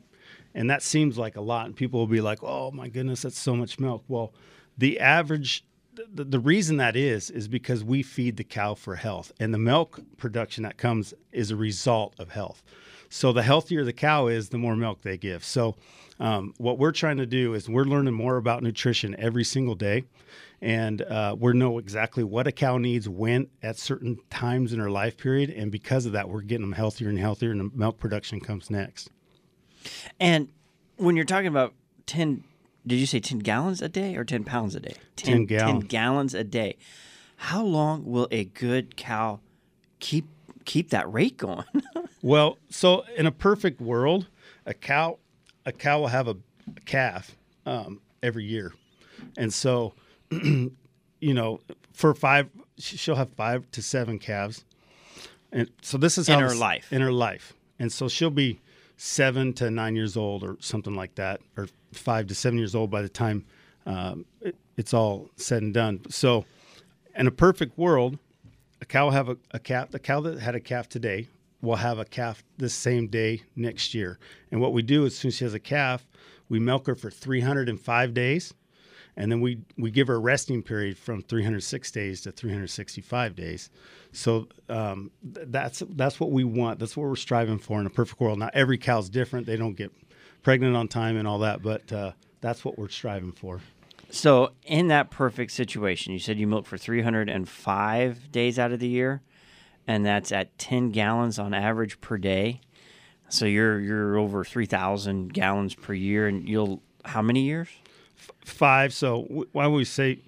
and 0.54 0.70
that 0.70 0.82
seems 0.82 1.19
like 1.19 1.36
a 1.36 1.42
lot. 1.42 1.66
And 1.66 1.76
people 1.76 2.00
will 2.00 2.06
be 2.06 2.22
like, 2.22 2.42
"Oh 2.42 2.70
my 2.70 2.88
goodness, 2.88 3.22
that's 3.22 3.38
so 3.38 3.54
much 3.54 3.78
milk." 3.78 4.04
Well, 4.08 4.32
the 4.78 4.98
average. 4.98 5.64
The, 6.12 6.25
the 6.25 6.40
reason 6.40 6.78
that 6.78 6.96
is 6.96 7.31
is 7.31 7.46
because 7.46 7.84
we 7.84 8.02
feed 8.02 8.36
the 8.36 8.42
cow 8.42 8.75
for 8.75 8.96
health, 8.96 9.31
and 9.38 9.54
the 9.54 9.58
milk 9.58 10.00
production 10.16 10.64
that 10.64 10.76
comes 10.76 11.14
is 11.31 11.52
a 11.52 11.56
result 11.56 12.14
of 12.19 12.31
health. 12.31 12.64
So 13.14 13.32
the 13.32 13.44
healthier 13.44 13.84
the 13.84 13.93
cow 13.93 14.26
is, 14.26 14.49
the 14.49 14.58
more 14.58 14.75
milk 14.75 15.02
they 15.02 15.16
give. 15.16 15.44
So 15.44 15.76
um, 16.19 16.52
what 16.58 16.81
we're 16.81 16.90
trying 16.90 17.19
to 17.19 17.26
do 17.26 17.55
is 17.55 17.69
we're 17.69 17.84
learning 17.84 18.12
more 18.12 18.38
about 18.38 18.61
nutrition 18.61 19.14
every 19.20 19.44
single 19.44 19.76
day, 19.76 20.02
and 20.61 21.00
uh, 21.00 21.37
we 21.38 21.52
know 21.52 21.78
exactly 21.78 22.25
what 22.25 22.49
a 22.49 22.52
cow 22.52 22.76
needs 22.76 23.08
when 23.08 23.46
at 23.62 23.78
certain 23.78 24.19
times 24.31 24.72
in 24.72 24.81
her 24.81 24.90
life 24.90 25.16
period, 25.16 25.50
and 25.50 25.70
because 25.70 26.06
of 26.06 26.12
that, 26.12 26.28
we're 26.28 26.40
getting 26.40 26.62
them 26.62 26.72
healthier 26.72 27.08
and 27.08 27.16
healthier, 27.16 27.52
and 27.52 27.61
the 27.61 27.70
milk 27.72 28.00
production 28.00 28.40
comes 28.40 28.69
next. 28.69 29.11
And 30.19 30.49
when 30.96 31.14
you're 31.14 31.25
talking 31.25 31.46
about 31.46 31.72
10, 32.06 32.43
did 32.84 32.96
you 32.96 33.06
say 33.06 33.20
10 33.20 33.38
gallons 33.38 33.81
a 33.81 33.88
day 33.88 34.17
or 34.17 34.25
10 34.25 34.43
pounds 34.43 34.75
a 34.75 34.81
day? 34.81 34.96
10 35.14 35.46
gallon. 35.46 35.81
10 35.82 35.87
gallons 35.87 36.34
a 36.34 36.43
day. 36.43 36.76
How 37.37 37.62
long 37.62 38.05
will 38.05 38.26
a 38.32 38.46
good 38.46 38.96
cow 38.96 39.38
keep 40.00 40.26
keep 40.64 40.90
that 40.90 41.11
rate 41.12 41.37
going? 41.37 41.64
Well, 42.22 42.56
so 42.70 43.05
in 43.19 43.26
a 43.26 43.31
perfect 43.31 43.82
world, 43.82 44.29
a 44.65 44.72
cow 44.72 45.19
a 45.67 45.72
cow 45.72 46.00
will 46.00 46.06
have 46.08 46.27
a, 46.27 46.36
a 46.74 46.81
calf 46.86 47.36
um, 47.67 48.00
every 48.22 48.44
year, 48.46 48.72
and 49.36 49.53
so 49.53 49.93
you 50.31 50.70
know 51.20 51.60
for 51.93 52.15
five 52.15 52.48
she'll 52.79 53.17
have 53.17 53.29
five 53.34 53.70
to 53.72 53.82
seven 53.82 54.19
calves, 54.19 54.65
and 55.53 55.69
so 55.82 55.98
this 55.98 56.17
is 56.17 56.29
In 56.29 56.34
how 56.36 56.41
her 56.41 56.48
this- 56.48 56.58
life. 56.58 56.91
in 56.93 57.03
her 57.03 57.12
life, 57.12 57.53
and 57.79 57.93
so 57.93 58.08
she'll 58.08 58.31
be 58.31 58.58
seven 58.96 59.53
to 59.55 59.70
nine 59.70 59.94
years 59.94 60.17
old 60.17 60.43
or 60.43 60.56
something 60.60 60.94
like 60.94 61.15
that, 61.17 61.41
or 61.58 61.69
five 61.93 62.27
to 62.29 62.34
seven 62.34 62.58
years 62.58 62.74
old 62.74 62.91
by 62.91 63.03
the 63.03 63.08
time 63.10 63.44
um, 63.84 64.24
it, 64.41 64.56
it's 64.79 64.94
all 64.94 65.29
said 65.36 65.62
and 65.62 65.74
done. 65.74 66.00
So, 66.08 66.46
in 67.15 67.27
a 67.27 67.31
perfect 67.31 67.77
world, 67.77 68.19
a 68.81 68.84
cow 68.84 69.10
have 69.10 69.28
a, 69.28 69.36
a 69.52 69.58
calf. 69.58 69.90
The 69.90 69.98
cow 69.98 70.20
that 70.20 70.38
had 70.38 70.54
a 70.54 70.60
calf 70.60 70.88
today 70.88 71.28
will 71.60 71.76
have 71.76 71.98
a 71.98 72.04
calf 72.04 72.44
this 72.58 72.74
same 72.74 73.08
day 73.08 73.43
next 73.56 73.94
year. 73.94 74.19
And 74.50 74.60
what 74.60 74.72
we 74.72 74.82
do 74.82 75.04
is, 75.04 75.14
as 75.14 75.19
soon 75.19 75.28
as 75.31 75.36
she 75.36 75.44
has 75.44 75.54
a 75.54 75.60
calf, 75.60 76.06
we 76.48 76.58
milk 76.58 76.86
her 76.86 76.94
for 76.94 77.10
305 77.10 78.14
days, 78.14 78.54
and 79.16 79.31
then 79.32 79.40
we 79.40 79.60
we 79.78 79.90
give 79.90 80.08
her 80.08 80.14
a 80.14 80.19
resting 80.19 80.62
period 80.62 80.98
from 80.98 81.22
306 81.22 81.90
days 81.90 82.20
to 82.22 82.32
365 82.32 83.34
days. 83.34 83.70
So 84.12 84.48
um, 84.69 85.10
th- 85.34 85.46
that's 85.50 85.82
that's 85.90 86.20
what 86.20 86.31
we 86.31 86.44
want. 86.44 86.78
That's 86.78 86.96
what 86.96 87.08
we're 87.08 87.16
striving 87.16 87.58
for 87.58 87.81
in 87.81 87.86
a 87.86 87.90
perfect 87.90 88.20
world. 88.20 88.38
Now 88.38 88.50
every 88.52 88.78
cow's 88.78 89.08
different; 89.08 89.46
they 89.46 89.56
don't 89.56 89.74
get 89.76 89.93
pregnant 90.43 90.76
on 90.76 90.88
time 90.88 91.16
and 91.16 91.26
all 91.26 91.38
that, 91.40 91.62
but 91.62 91.90
uh, 91.93 92.12
that's 92.40 92.64
what 92.64 92.78
we're 92.78 92.88
striving 92.88 93.32
for. 93.32 93.60
So, 94.15 94.53
in 94.63 94.87
that 94.89 95.11
perfect 95.11 95.51
situation, 95.51 96.13
you 96.13 96.21
said 96.21 96.39
you 96.39 96.47
milk 96.47 96.67
for 96.67 96.79
305 96.79 98.31
days 98.31 98.61
out 98.61 98.71
of 98.71 98.79
the 98.79 98.87
year, 98.87 99.23
and 99.89 100.06
that's 100.06 100.31
at 100.31 100.56
10 100.56 100.93
gallons 100.93 101.37
on 101.39 101.53
average 101.53 102.01
per 102.01 102.17
day. 102.17 102.61
So 103.29 103.44
you're 103.44 103.81
you're 103.81 104.17
over 104.17 104.44
3,000 104.44 105.33
gallons 105.33 105.75
per 105.75 105.94
year, 105.94 106.29
and 106.29 106.49
you'll 106.49 106.81
how 107.05 107.23
many 107.23 107.41
years? 107.41 107.69
Five. 108.44 108.94
So 108.94 109.23
w- 109.23 109.49
why 109.51 109.67
would 109.67 109.77
we 109.77 109.85
say, 109.85 110.21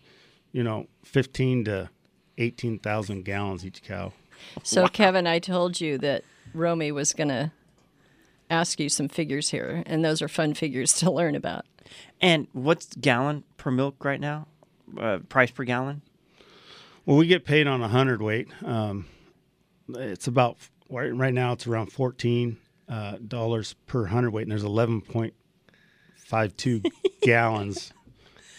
you 0.50 0.64
know, 0.64 0.88
15 1.04 1.66
to 1.66 1.90
18,000 2.38 3.24
gallons 3.24 3.64
each 3.64 3.84
cow? 3.84 4.12
So, 4.64 4.88
Kevin, 4.88 5.28
I 5.28 5.38
told 5.38 5.80
you 5.80 5.96
that 5.98 6.24
Romy 6.52 6.90
was 6.90 7.12
going 7.12 7.28
to 7.28 7.52
ask 8.50 8.80
you 8.80 8.88
some 8.88 9.08
figures 9.08 9.50
here, 9.50 9.82
and 9.86 10.04
those 10.04 10.22
are 10.22 10.28
fun 10.28 10.54
figures 10.54 10.92
to 10.94 11.10
learn 11.10 11.34
about. 11.34 11.64
And 12.20 12.48
what's 12.52 12.88
gallon 13.00 13.44
per 13.56 13.70
milk 13.70 14.04
right 14.04 14.20
now? 14.20 14.48
Uh, 14.98 15.18
price 15.28 15.50
per 15.50 15.64
gallon? 15.64 16.02
Well, 17.04 17.16
we 17.16 17.26
get 17.26 17.44
paid 17.44 17.66
on 17.66 17.82
a 17.82 17.88
hundred 17.88 18.20
weight, 18.20 18.48
um, 18.64 19.06
it's 19.88 20.26
about 20.26 20.56
right 20.90 21.14
right 21.14 21.32
now. 21.32 21.52
It's 21.52 21.66
around 21.66 21.92
fourteen 21.92 22.58
uh, 22.88 23.18
dollars 23.26 23.74
per 23.86 24.06
hundredweight, 24.06 24.42
and 24.44 24.50
there's 24.50 24.64
eleven 24.64 25.00
point 25.00 25.34
five 26.16 26.56
two 26.56 26.82
gallons 27.22 27.92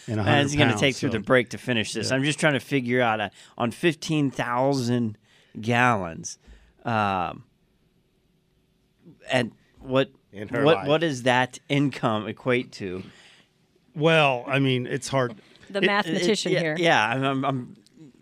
in 0.06 0.18
a 0.18 0.22
hundred. 0.22 0.36
And 0.38 0.46
it's 0.46 0.54
going 0.54 0.68
to 0.68 0.72
pounds, 0.72 0.80
take 0.80 0.96
through 0.96 1.10
the 1.10 1.20
break 1.20 1.50
to 1.50 1.58
finish 1.58 1.92
this. 1.92 2.10
I'm 2.10 2.24
just 2.24 2.40
trying 2.40 2.54
to 2.54 2.60
figure 2.60 3.02
out 3.02 3.20
uh, 3.20 3.28
on 3.58 3.70
15,000 3.70 5.18
gallons, 5.60 6.38
um, 6.84 7.44
and 9.30 9.52
what 9.80 10.10
In 10.32 10.48
her 10.48 10.64
what 10.64 10.76
life. 10.78 10.88
what 10.88 11.00
does 11.00 11.22
that 11.24 11.58
income 11.68 12.26
equate 12.26 12.72
to? 12.72 13.02
Well, 13.94 14.44
I 14.46 14.58
mean, 14.58 14.86
it's 14.86 15.08
hard. 15.08 15.34
The 15.70 15.78
It- 15.78 15.84
it- 15.84 15.86
mathematician 15.86 16.52
yeah, 16.52 16.60
here. 16.60 16.76
Yeah, 16.78 17.08
I'm. 17.08 17.24
I'm, 17.24 17.44
I'm 17.44 17.76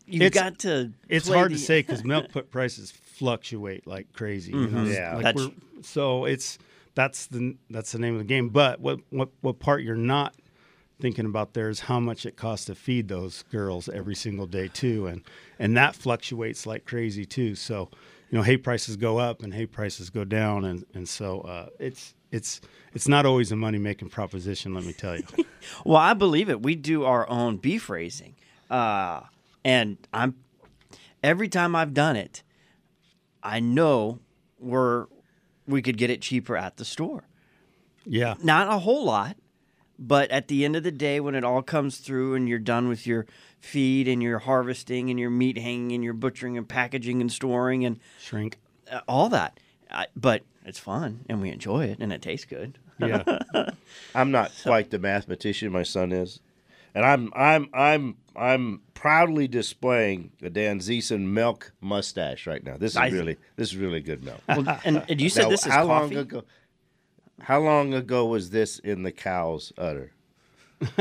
you've 0.07 0.23
It's- 0.23 0.43
got 0.43 0.59
to. 0.61 0.93
It's 1.09 1.29
hard 1.29 1.51
the- 1.53 1.57
to 1.57 1.61
say 1.61 1.81
because 1.81 2.05
milk 2.15 2.31
put 2.31 2.51
prices 2.51 2.91
fluctuate 2.93 3.87
like 3.87 4.13
crazy. 4.13 4.53
You 4.53 4.67
know? 4.67 4.79
Mm-hmm. 4.81 4.93
Yeah. 4.93 5.15
Like 5.15 5.25
That's- 5.25 5.45
we're- 5.47 5.55
so 5.83 6.25
it's 6.25 6.59
that's 6.95 7.27
the 7.27 7.57
that's 7.71 7.93
the 7.93 7.99
name 7.99 8.15
of 8.15 8.19
the 8.21 8.25
game. 8.25 8.49
But 8.49 8.81
what 8.81 9.01
what 9.11 9.29
what 9.43 9.59
part 9.59 9.83
you're 9.83 9.95
not 9.97 10.35
thinking 10.99 11.27
about 11.27 11.53
there 11.53 11.69
is 11.69 11.81
how 11.81 12.01
much 12.01 12.25
it 12.25 12.37
costs 12.37 12.65
to 12.67 12.75
feed 12.75 13.09
those 13.09 13.43
girls 13.53 13.87
every 13.91 14.15
single 14.15 14.47
day 14.47 14.69
too, 14.69 15.07
and 15.07 15.23
and 15.59 15.77
that 15.77 15.95
fluctuates 15.95 16.67
like 16.67 16.87
crazy 16.87 17.27
too. 17.27 17.55
So 17.55 17.91
you 18.31 18.39
know, 18.39 18.43
hay 18.43 18.57
prices 18.57 18.97
go 18.97 19.19
up 19.19 19.43
and 19.43 19.55
hay 19.55 19.67
prices 19.67 20.11
go 20.11 20.25
down, 20.25 20.65
and 20.65 20.85
and 20.95 21.09
so 21.09 21.41
uh, 21.43 21.69
it's 21.79 22.15
it's 22.33 22.61
it's 22.93 23.07
not 23.09 23.25
always 23.27 23.53
a 23.53 23.57
money 23.57 23.79
making 23.79 24.09
proposition. 24.09 24.75
Let 24.75 24.85
me 24.85 24.93
tell 24.93 25.17
you. 25.17 25.25
Well, 25.85 25.97
I 25.97 26.15
believe 26.15 26.49
it. 26.49 26.63
We 26.63 26.77
do 26.77 27.05
our 27.05 27.29
own 27.29 27.57
beef 27.57 27.91
raising, 27.91 28.37
uh, 28.71 29.23
and 29.65 29.97
I'm 30.13 30.37
every 31.25 31.49
time 31.49 31.75
I've 31.75 31.93
done 31.93 32.15
it, 32.15 32.45
I 33.43 33.59
know 33.59 34.21
we're 34.61 35.07
we 35.67 35.83
could 35.83 35.97
get 35.97 36.09
it 36.11 36.21
cheaper 36.23 36.57
at 36.57 36.77
the 36.77 36.85
store. 36.85 37.25
yeah. 38.05 38.35
Not 38.45 38.69
a 38.73 38.79
whole 38.79 39.05
lot, 39.05 39.37
but 39.99 40.31
at 40.31 40.47
the 40.47 40.65
end 40.65 40.77
of 40.77 40.85
the 40.85 40.93
day, 40.93 41.19
when 41.19 41.35
it 41.35 41.43
all 41.43 41.63
comes 41.63 41.99
through 41.99 42.37
and 42.37 42.49
you're 42.49 42.61
done 42.61 42.87
with 42.89 43.07
your 43.09 43.27
feed 43.61 44.07
and 44.09 44.23
your 44.23 44.39
harvesting 44.41 45.11
and 45.11 45.19
your 45.19 45.31
meat 45.31 45.59
hanging 45.59 45.93
and 45.93 46.05
your 46.05 46.13
butchering 46.15 46.57
and 46.57 46.69
packaging 46.69 47.21
and 47.21 47.31
storing 47.33 47.85
and 47.85 47.99
Shrink. 48.21 48.59
uh, 48.91 49.01
all 49.09 49.29
that, 49.31 49.59
I, 49.91 50.07
but 50.15 50.43
it's 50.65 50.79
fun 50.79 51.25
and 51.29 51.41
we 51.41 51.51
enjoy 51.51 51.87
it 51.87 51.99
and 52.01 52.13
it 52.13 52.23
tastes 52.23 52.47
good. 52.47 52.79
Yeah. 52.99 53.23
I'm 54.15 54.31
not 54.31 54.53
quite 54.63 54.91
the 54.91 54.99
mathematician 54.99 55.71
my 55.71 55.83
son 55.83 56.13
is, 56.13 56.41
and 56.95 57.05
I'm 57.05 57.31
I'm 57.35 57.69
I'm 57.75 58.17
I'm 58.35 58.81
proudly 58.95 59.49
displaying 59.49 60.33
a 60.43 60.49
Danzeisen 60.49 61.21
milk 61.27 61.73
mustache 61.83 62.47
right 62.47 62.65
now. 62.65 62.77
This 62.79 62.97
is 62.97 63.13
really 63.13 63.37
this 63.57 63.69
is 63.69 63.77
really 63.77 64.01
good 64.01 64.25
milk. 64.25 64.41
Well, 64.49 64.81
and, 64.85 65.05
and 65.09 65.21
you 65.21 65.29
said 65.29 65.43
Now, 65.45 65.49
this 65.51 65.67
is 65.67 65.73
how 65.73 65.87
coffee. 65.87 66.15
long 66.15 66.23
ago? 66.25 66.45
How 67.43 67.61
long 67.61 67.93
ago 67.93 68.25
was 68.25 68.49
this 68.49 68.79
in 68.79 69.03
the 69.03 69.13
cow's 69.13 69.73
udder? 69.77 70.13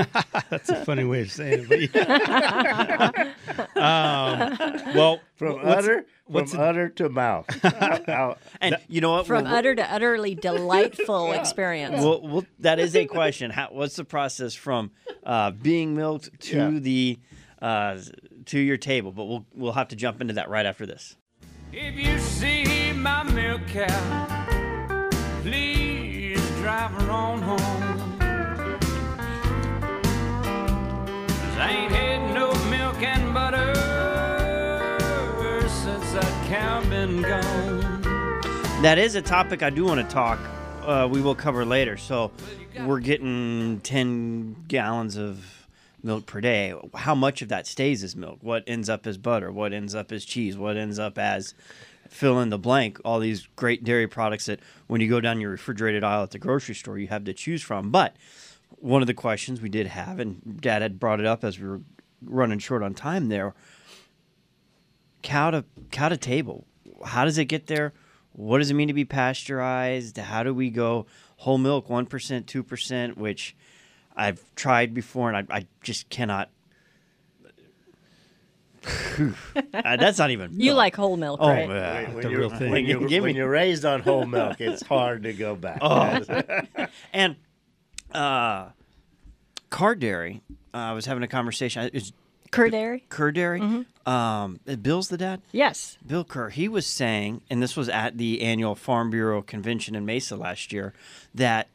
That's 0.49 0.69
a 0.69 0.85
funny 0.85 1.03
way 1.03 1.21
of 1.21 1.31
saying 1.31 1.67
it. 1.69 1.91
But 1.91 1.95
yeah. 1.95 3.33
um, 3.75 4.95
well, 4.95 5.19
From 5.35 5.55
what's- 5.55 5.65
udder, 5.85 6.05
what's 6.25 6.51
from 6.51 6.59
a- 6.61 6.63
udder 6.63 6.89
to 6.89 7.09
mouth. 7.09 7.45
How- 8.07 8.37
And 8.61 8.77
you 8.87 9.01
know 9.01 9.11
what? 9.11 9.27
From 9.27 9.43
We'll- 9.43 9.53
utter 9.53 9.75
to 9.75 9.93
utterly 9.93 10.33
delightful 10.35 11.33
experience. 11.33 12.01
Well, 12.03 12.21
well, 12.21 12.45
that 12.59 12.79
is 12.79 12.95
a 12.95 13.05
question. 13.05 13.51
How, 13.51 13.67
what's 13.71 13.95
the 13.97 14.05
process 14.05 14.53
from 14.55 14.91
uh, 15.25 15.51
being 15.51 15.93
milked 15.95 16.39
to 16.51 16.57
Yeah. 16.57 16.79
the 16.79 17.19
uh, 17.61 17.97
to 18.45 18.59
your 18.59 18.77
table? 18.77 19.11
But 19.11 19.25
we'll 19.25 19.45
we'll 19.53 19.71
have 19.73 19.89
to 19.89 19.95
jump 19.95 20.21
into 20.21 20.33
that 20.35 20.49
right 20.49 20.65
after 20.65 20.85
this. 20.85 21.15
If 21.73 21.95
you 21.95 22.17
see 22.19 22.93
my 22.93 23.23
milk 23.23 23.61
cow, 23.67 25.09
please 25.41 26.39
drive 26.61 26.91
her 26.91 27.11
on 27.11 27.41
home. 27.41 28.04
I 31.57 31.71
ain't 31.71 31.91
had 31.91 32.33
no 32.33 32.53
milk 32.69 33.01
and 33.01 33.33
butter 33.33 33.73
since 35.69 36.11
that 36.11 36.47
cow 36.47 36.81
been 36.89 37.21
gone. 37.21 38.01
That 38.81 38.97
is 38.97 39.15
a 39.15 39.21
topic 39.21 39.63
I 39.63 39.69
do 39.69 39.85
want 39.85 40.01
to 40.01 40.13
talk. 40.13 40.37
Uh, 40.81 41.07
we 41.09 41.21
will 41.21 41.33
cover 41.33 41.65
later. 41.65 41.97
So 41.97 42.31
we're 42.81 42.99
getting 42.99 43.79
ten 43.81 44.55
gallons 44.67 45.17
of 45.17 45.67
milk 46.03 46.25
per 46.25 46.41
day. 46.41 46.73
How 46.93 47.15
much 47.15 47.41
of 47.41 47.47
that 47.49 47.65
stays 47.67 48.03
as 48.03 48.15
milk? 48.15 48.39
What 48.41 48.63
ends 48.67 48.89
up 48.89 49.07
as 49.07 49.17
butter? 49.17 49.51
What 49.51 49.73
ends 49.73 49.95
up 49.95 50.11
as 50.11 50.25
cheese? 50.25 50.57
What 50.57 50.77
ends 50.77 50.99
up 50.99 51.17
as 51.17 51.53
fill 52.09 52.39
in 52.41 52.49
the 52.49 52.59
blank? 52.59 52.99
All 53.03 53.19
these 53.19 53.47
great 53.55 53.83
dairy 53.83 54.07
products 54.07 54.45
that 54.45 54.59
when 54.87 55.01
you 55.01 55.09
go 55.09 55.21
down 55.21 55.39
your 55.41 55.51
refrigerated 55.51 56.03
aisle 56.03 56.23
at 56.23 56.31
the 56.31 56.37
grocery 56.37 56.75
store, 56.75 56.99
you 56.99 57.07
have 57.07 57.23
to 57.23 57.33
choose 57.33 57.63
from. 57.63 57.91
But 57.91 58.15
one 58.85 59.01
of 59.01 59.07
the 59.07 59.13
questions 59.15 59.61
we 59.61 59.69
did 59.69 59.87
have, 59.87 60.19
and 60.19 60.61
Dad 60.61 60.81
had 60.83 60.99
brought 60.99 61.19
it 61.19 61.25
up 61.25 61.43
as 61.43 61.59
we 61.59 61.67
were 61.67 61.81
running 62.23 62.59
short 62.59 62.83
on 62.83 62.93
time 62.93 63.29
there. 63.29 63.53
Cow 65.23 65.49
to 65.51 65.65
cow 65.91 66.09
to 66.09 66.17
table. 66.17 66.67
How 67.03 67.25
does 67.25 67.37
it 67.39 67.45
get 67.45 67.65
there? 67.65 67.93
What 68.33 68.59
does 68.59 68.69
it 68.69 68.75
mean 68.75 68.87
to 68.89 68.93
be 68.93 69.05
pasteurized? 69.05 70.17
How 70.17 70.43
do 70.43 70.53
we 70.53 70.69
go 70.69 71.07
whole 71.37 71.57
milk 71.57 71.89
one 71.89 72.05
percent, 72.05 72.45
two 72.45 72.61
percent, 72.61 73.17
which 73.17 73.55
I've 74.15 74.43
tried 74.55 74.93
before, 74.93 75.31
and 75.31 75.47
I, 75.51 75.57
I 75.57 75.67
just 75.81 76.09
cannot. 76.09 76.49
Uh, 79.73 79.97
that's 79.97 80.19
not 80.19 80.29
even. 80.29 80.51
you 80.59 80.67
milk. 80.71 80.77
like 80.77 80.95
whole 80.95 81.17
milk, 81.17 81.39
Oh, 81.41 81.47
right? 81.47 81.67
yeah. 81.69 82.11
when, 82.13 82.23
the 82.23 82.29
real 82.37 82.49
thing. 82.49 82.69
when, 82.69 82.85
you're, 82.85 82.99
when 83.09 83.23
me- 83.23 83.33
you're 83.33 83.49
raised 83.49 83.83
on 83.85 84.01
whole 84.01 84.25
milk, 84.25 84.59
it's 84.61 84.83
hard 84.85 85.23
to 85.23 85.33
go 85.33 85.55
back. 85.55 85.79
Oh. 85.81 86.19
And 87.13 87.35
uh, 88.11 88.69
Car 89.69 89.95
Dairy, 89.95 90.41
uh, 90.73 90.77
I 90.77 90.93
was 90.93 91.05
having 91.05 91.23
a 91.23 91.27
conversation. 91.27 91.89
It's 91.93 92.11
Cur 92.51 92.69
dairy? 92.69 93.03
Kerr 93.09 93.31
Dairy. 93.31 93.85
Um, 94.05 94.59
Bill's 94.81 95.09
the 95.09 95.17
dad. 95.17 95.41
Yes. 95.51 95.97
Bill 96.05 96.23
Kerr, 96.23 96.49
he 96.49 96.67
was 96.69 96.85
saying, 96.85 97.41
and 97.49 97.61
this 97.61 97.75
was 97.75 97.89
at 97.89 98.17
the 98.17 98.41
annual 98.41 98.75
Farm 98.75 99.09
Bureau 99.09 99.41
convention 99.41 99.95
in 99.95 100.05
Mesa 100.05 100.35
last 100.35 100.71
year, 100.71 100.93
that 101.33 101.67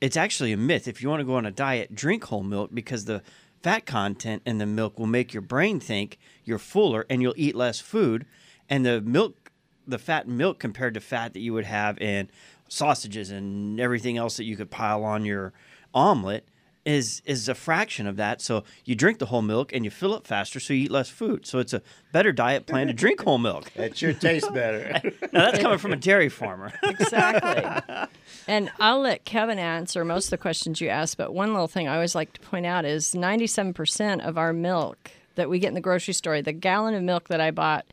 it's 0.00 0.16
actually 0.16 0.52
a 0.52 0.56
myth. 0.56 0.88
If 0.88 1.02
you 1.02 1.08
want 1.08 1.20
to 1.20 1.24
go 1.24 1.34
on 1.34 1.44
a 1.44 1.50
diet, 1.50 1.94
drink 1.94 2.24
whole 2.24 2.42
milk 2.42 2.70
because 2.72 3.04
the 3.04 3.22
fat 3.62 3.84
content 3.84 4.42
in 4.46 4.58
the 4.58 4.66
milk 4.66 4.98
will 4.98 5.06
make 5.06 5.34
your 5.34 5.42
brain 5.42 5.80
think 5.80 6.18
you're 6.44 6.58
fuller 6.58 7.04
and 7.10 7.20
you'll 7.20 7.34
eat 7.36 7.54
less 7.54 7.80
food. 7.80 8.24
And 8.70 8.86
the 8.86 9.00
milk, 9.00 9.50
the 9.86 9.98
fat 9.98 10.26
in 10.26 10.36
milk 10.36 10.58
compared 10.58 10.94
to 10.94 11.00
fat 11.00 11.34
that 11.34 11.40
you 11.40 11.52
would 11.52 11.66
have 11.66 12.00
in 12.00 12.30
sausages 12.68 13.30
and 13.30 13.78
everything 13.78 14.16
else 14.16 14.38
that 14.38 14.44
you 14.44 14.56
could 14.56 14.70
pile 14.70 15.04
on 15.04 15.24
your 15.24 15.52
omelet 15.94 16.48
is 16.84 17.22
is 17.24 17.48
a 17.48 17.54
fraction 17.54 18.06
of 18.06 18.16
that. 18.16 18.40
So 18.40 18.64
you 18.84 18.94
drink 18.94 19.18
the 19.18 19.26
whole 19.26 19.42
milk 19.42 19.72
and 19.72 19.84
you 19.84 19.90
fill 19.90 20.14
it 20.14 20.26
faster, 20.26 20.58
so 20.60 20.72
you 20.74 20.84
eat 20.84 20.90
less 20.90 21.08
food. 21.08 21.46
So 21.46 21.58
it's 21.58 21.72
a 21.72 21.82
better 22.12 22.32
diet 22.32 22.66
plan 22.66 22.88
to 22.88 22.92
drink 22.92 23.20
whole 23.22 23.38
milk. 23.38 23.70
It 23.82 23.96
sure 23.96 24.12
tastes 24.12 24.48
better. 24.48 25.00
Now 25.32 25.50
that's 25.50 25.60
coming 25.60 25.78
from 25.78 25.92
a 25.92 25.96
dairy 25.96 26.28
farmer. 26.28 26.72
Exactly. 26.82 28.08
and 28.46 28.70
I'll 28.78 29.00
let 29.00 29.24
Kevin 29.24 29.58
answer 29.58 30.04
most 30.04 30.26
of 30.26 30.30
the 30.30 30.38
questions 30.38 30.80
you 30.80 30.88
asked, 30.88 31.16
but 31.16 31.32
one 31.34 31.52
little 31.52 31.68
thing 31.68 31.88
I 31.88 31.94
always 31.94 32.14
like 32.14 32.32
to 32.34 32.40
point 32.40 32.66
out 32.66 32.84
is 32.84 33.12
97% 33.14 34.26
of 34.26 34.38
our 34.38 34.52
milk 34.52 35.10
that 35.34 35.48
we 35.48 35.58
get 35.58 35.68
in 35.68 35.74
the 35.74 35.80
grocery 35.80 36.14
store, 36.14 36.42
the 36.42 36.52
gallon 36.52 36.94
of 36.94 37.02
milk 37.02 37.28
that 37.28 37.40
I 37.40 37.50
bought, 37.50 37.86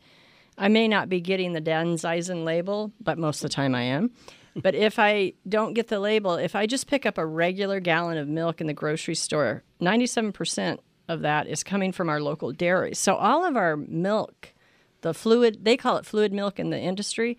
I 0.58 0.68
may 0.68 0.86
not 0.88 1.08
be 1.08 1.20
getting 1.20 1.52
the 1.54 1.60
Danzeisen 1.60 2.44
label, 2.44 2.92
but 3.00 3.18
most 3.18 3.42
of 3.42 3.50
the 3.50 3.54
time 3.54 3.74
I 3.74 3.82
am. 3.82 4.10
But 4.62 4.74
if 4.74 4.98
I 4.98 5.34
don't 5.48 5.74
get 5.74 5.88
the 5.88 6.00
label, 6.00 6.34
if 6.34 6.56
I 6.56 6.66
just 6.66 6.86
pick 6.86 7.06
up 7.06 7.18
a 7.18 7.26
regular 7.26 7.80
gallon 7.80 8.18
of 8.18 8.28
milk 8.28 8.60
in 8.60 8.66
the 8.66 8.72
grocery 8.72 9.14
store, 9.14 9.62
97% 9.80 10.78
of 11.08 11.20
that 11.20 11.46
is 11.46 11.62
coming 11.62 11.92
from 11.92 12.08
our 12.08 12.20
local 12.20 12.52
dairies. 12.52 12.98
So 12.98 13.14
all 13.14 13.44
of 13.44 13.56
our 13.56 13.76
milk, 13.76 14.52
the 15.02 15.14
fluid, 15.14 15.64
they 15.64 15.76
call 15.76 15.96
it 15.96 16.06
fluid 16.06 16.32
milk 16.32 16.58
in 16.58 16.70
the 16.70 16.78
industry, 16.78 17.38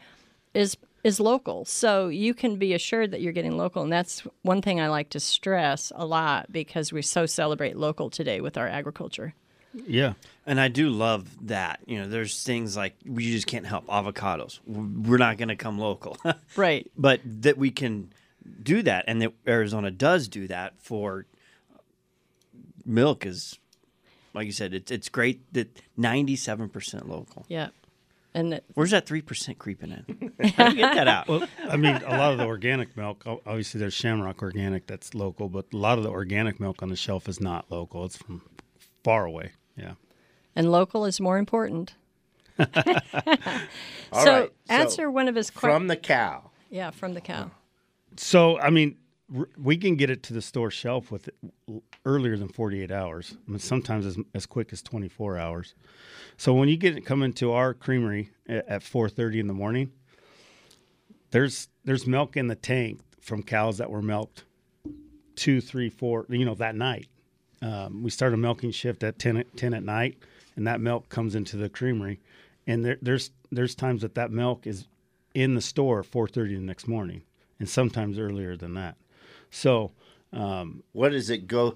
is 0.54 0.78
is 1.04 1.20
local. 1.20 1.66
So 1.66 2.10
you 2.10 2.34
can 2.34 2.58
be 2.58 2.74
assured 2.74 3.12
that 3.12 3.22
you're 3.22 3.34
getting 3.34 3.58
local. 3.58 3.84
And 3.84 3.92
that's 3.92 4.22
one 4.44 4.62
thing 4.62 4.80
I 4.80 4.88
like 4.90 5.10
to 5.10 5.20
stress 5.20 5.92
a 5.96 6.06
lot 6.06 6.52
because 6.52 6.94
we 6.94 7.02
so 7.02 7.26
celebrate 7.26 7.76
local 7.76 8.10
today 8.10 8.40
with 8.40 8.58
our 8.58 8.68
agriculture. 8.68 9.34
Yeah. 9.74 10.14
And 10.46 10.60
I 10.60 10.68
do 10.68 10.90
love 10.90 11.48
that. 11.48 11.80
You 11.86 12.00
know, 12.00 12.08
there's 12.08 12.44
things 12.44 12.76
like 12.76 12.96
we 13.06 13.32
just 13.32 13.48
can't 13.48 13.66
help 13.66 13.86
avocados. 13.88 14.60
We're 14.66 15.18
not 15.18 15.38
going 15.38 15.50
to 15.50 15.56
come 15.56 15.80
local. 15.80 16.18
Right. 16.56 16.90
but 16.98 17.22
that 17.26 17.58
we 17.58 17.72
can 17.72 18.12
do 18.62 18.82
that 18.84 19.06
and 19.08 19.22
that 19.22 19.34
Arizona 19.48 19.92
does 19.92 20.28
do 20.28 20.48
that 20.48 20.74
for 20.82 21.26
uh, 21.74 21.78
milk 22.86 23.26
is 23.26 23.60
like 24.34 24.46
you 24.46 24.52
said 24.52 24.74
it's 24.74 24.92
it's 24.92 25.10
great 25.10 25.54
that 25.54 25.80
97% 25.98 27.08
local. 27.08 27.46
Yeah. 27.48 27.70
And 28.34 28.54
it, 28.56 28.64
Where's 28.76 28.92
that 28.92 29.06
3% 29.06 29.58
creeping 29.58 29.92
in? 29.92 30.32
How 30.56 30.70
do 30.70 30.76
you 30.76 30.82
get 30.84 30.96
that 30.96 31.08
out? 31.08 31.28
Well, 31.28 31.46
I 31.68 31.76
mean, 31.76 31.96
a 31.98 32.18
lot 32.18 32.32
of 32.32 32.38
the 32.38 32.46
organic 32.46 32.96
milk, 32.96 33.24
obviously, 33.26 33.80
there's 33.80 33.94
Shamrock 33.94 34.42
Organic 34.42 34.88
that's 34.88 35.14
local, 35.14 35.50
but 35.50 35.66
a 35.74 35.78
lot 35.78 35.98
of 35.98 36.06
the 36.06 36.10
organic 36.10 36.58
milk 36.58 36.82
on 36.82 36.88
the 36.88 36.96
shelf 36.96 37.28
is 37.28 37.42
not 37.42 37.66
local. 37.70 38.06
It's 38.06 38.16
from 38.16 38.42
far 39.04 39.26
away. 39.26 39.52
Yeah. 39.82 39.94
and 40.56 40.72
local 40.72 41.06
is 41.06 41.20
more 41.20 41.38
important. 41.38 41.96
So 44.14 44.42
right, 44.42 44.52
answer 44.68 45.10
one 45.10 45.30
of 45.30 45.36
his 45.36 45.50
questions. 45.50 45.78
from 45.78 45.88
the 45.88 45.96
cow. 45.96 46.52
yeah, 46.70 46.92
from 46.92 47.14
the 47.14 47.22
cow. 47.22 47.52
So 48.18 48.60
I 48.60 48.70
mean, 48.70 48.98
we 49.58 49.78
can 49.78 49.96
get 49.96 50.10
it 50.10 50.22
to 50.24 50.34
the 50.34 50.42
store 50.42 50.70
shelf 50.70 51.12
with 51.12 51.30
earlier 52.06 52.36
than 52.36 52.50
48 52.50 52.92
hours. 52.92 53.38
I 53.48 53.52
mean, 53.52 53.60
sometimes 53.60 54.06
as, 54.06 54.18
as 54.36 54.46
quick 54.46 54.74
as 54.74 54.82
24 54.82 55.38
hours. 55.38 55.76
So 56.36 56.54
when 56.54 56.68
you 56.68 56.76
get 56.76 56.98
it 56.98 57.06
come 57.06 57.24
into 57.24 57.54
our 57.54 57.74
creamery 57.74 58.32
at, 58.50 58.68
at 58.68 58.82
4:30 58.82 59.40
in 59.40 59.48
the 59.48 59.54
morning, 59.54 59.92
there's 61.32 61.70
there's 61.86 62.06
milk 62.06 62.36
in 62.36 62.48
the 62.48 62.56
tank 62.56 63.00
from 63.22 63.44
cows 63.44 63.78
that 63.78 63.90
were 63.90 64.02
milked 64.02 64.44
two, 65.36 65.62
three, 65.62 65.90
four, 65.90 66.26
you 66.30 66.46
know, 66.46 66.56
that 66.56 66.76
night. 66.76 67.08
Um, 67.62 68.02
we 68.04 68.10
start 68.10 68.34
a 68.34 68.38
milking 68.38 68.72
shift 68.72 69.04
at 69.04 69.20
10, 69.20 69.38
at 69.38 69.58
10 69.58 69.74
at 69.74 69.84
night, 69.84 70.18
and 70.56 70.66
that 70.66 70.82
milk 70.82 71.10
comes 71.10 71.36
into 71.36 71.58
the 71.58 71.70
creamery. 71.70 72.20
And 72.68 72.84
there, 72.86 72.98
there's 73.02 73.32
there's 73.52 73.76
times 73.76 74.02
that 74.02 74.16
that 74.16 74.32
milk 74.32 74.66
is 74.68 74.88
in 75.34 75.56
the 75.56 75.62
store 75.62 76.04
4:30 76.04 76.56
the 76.56 76.60
next 76.60 76.88
morning, 76.88 77.24
and 77.60 77.68
sometimes 77.68 78.18
earlier 78.20 78.56
than 78.56 78.74
that. 78.76 78.96
So 79.50 79.92
um, 80.34 80.84
What 80.94 81.10
does 81.10 81.30
it 81.30 81.48
go? 81.48 81.76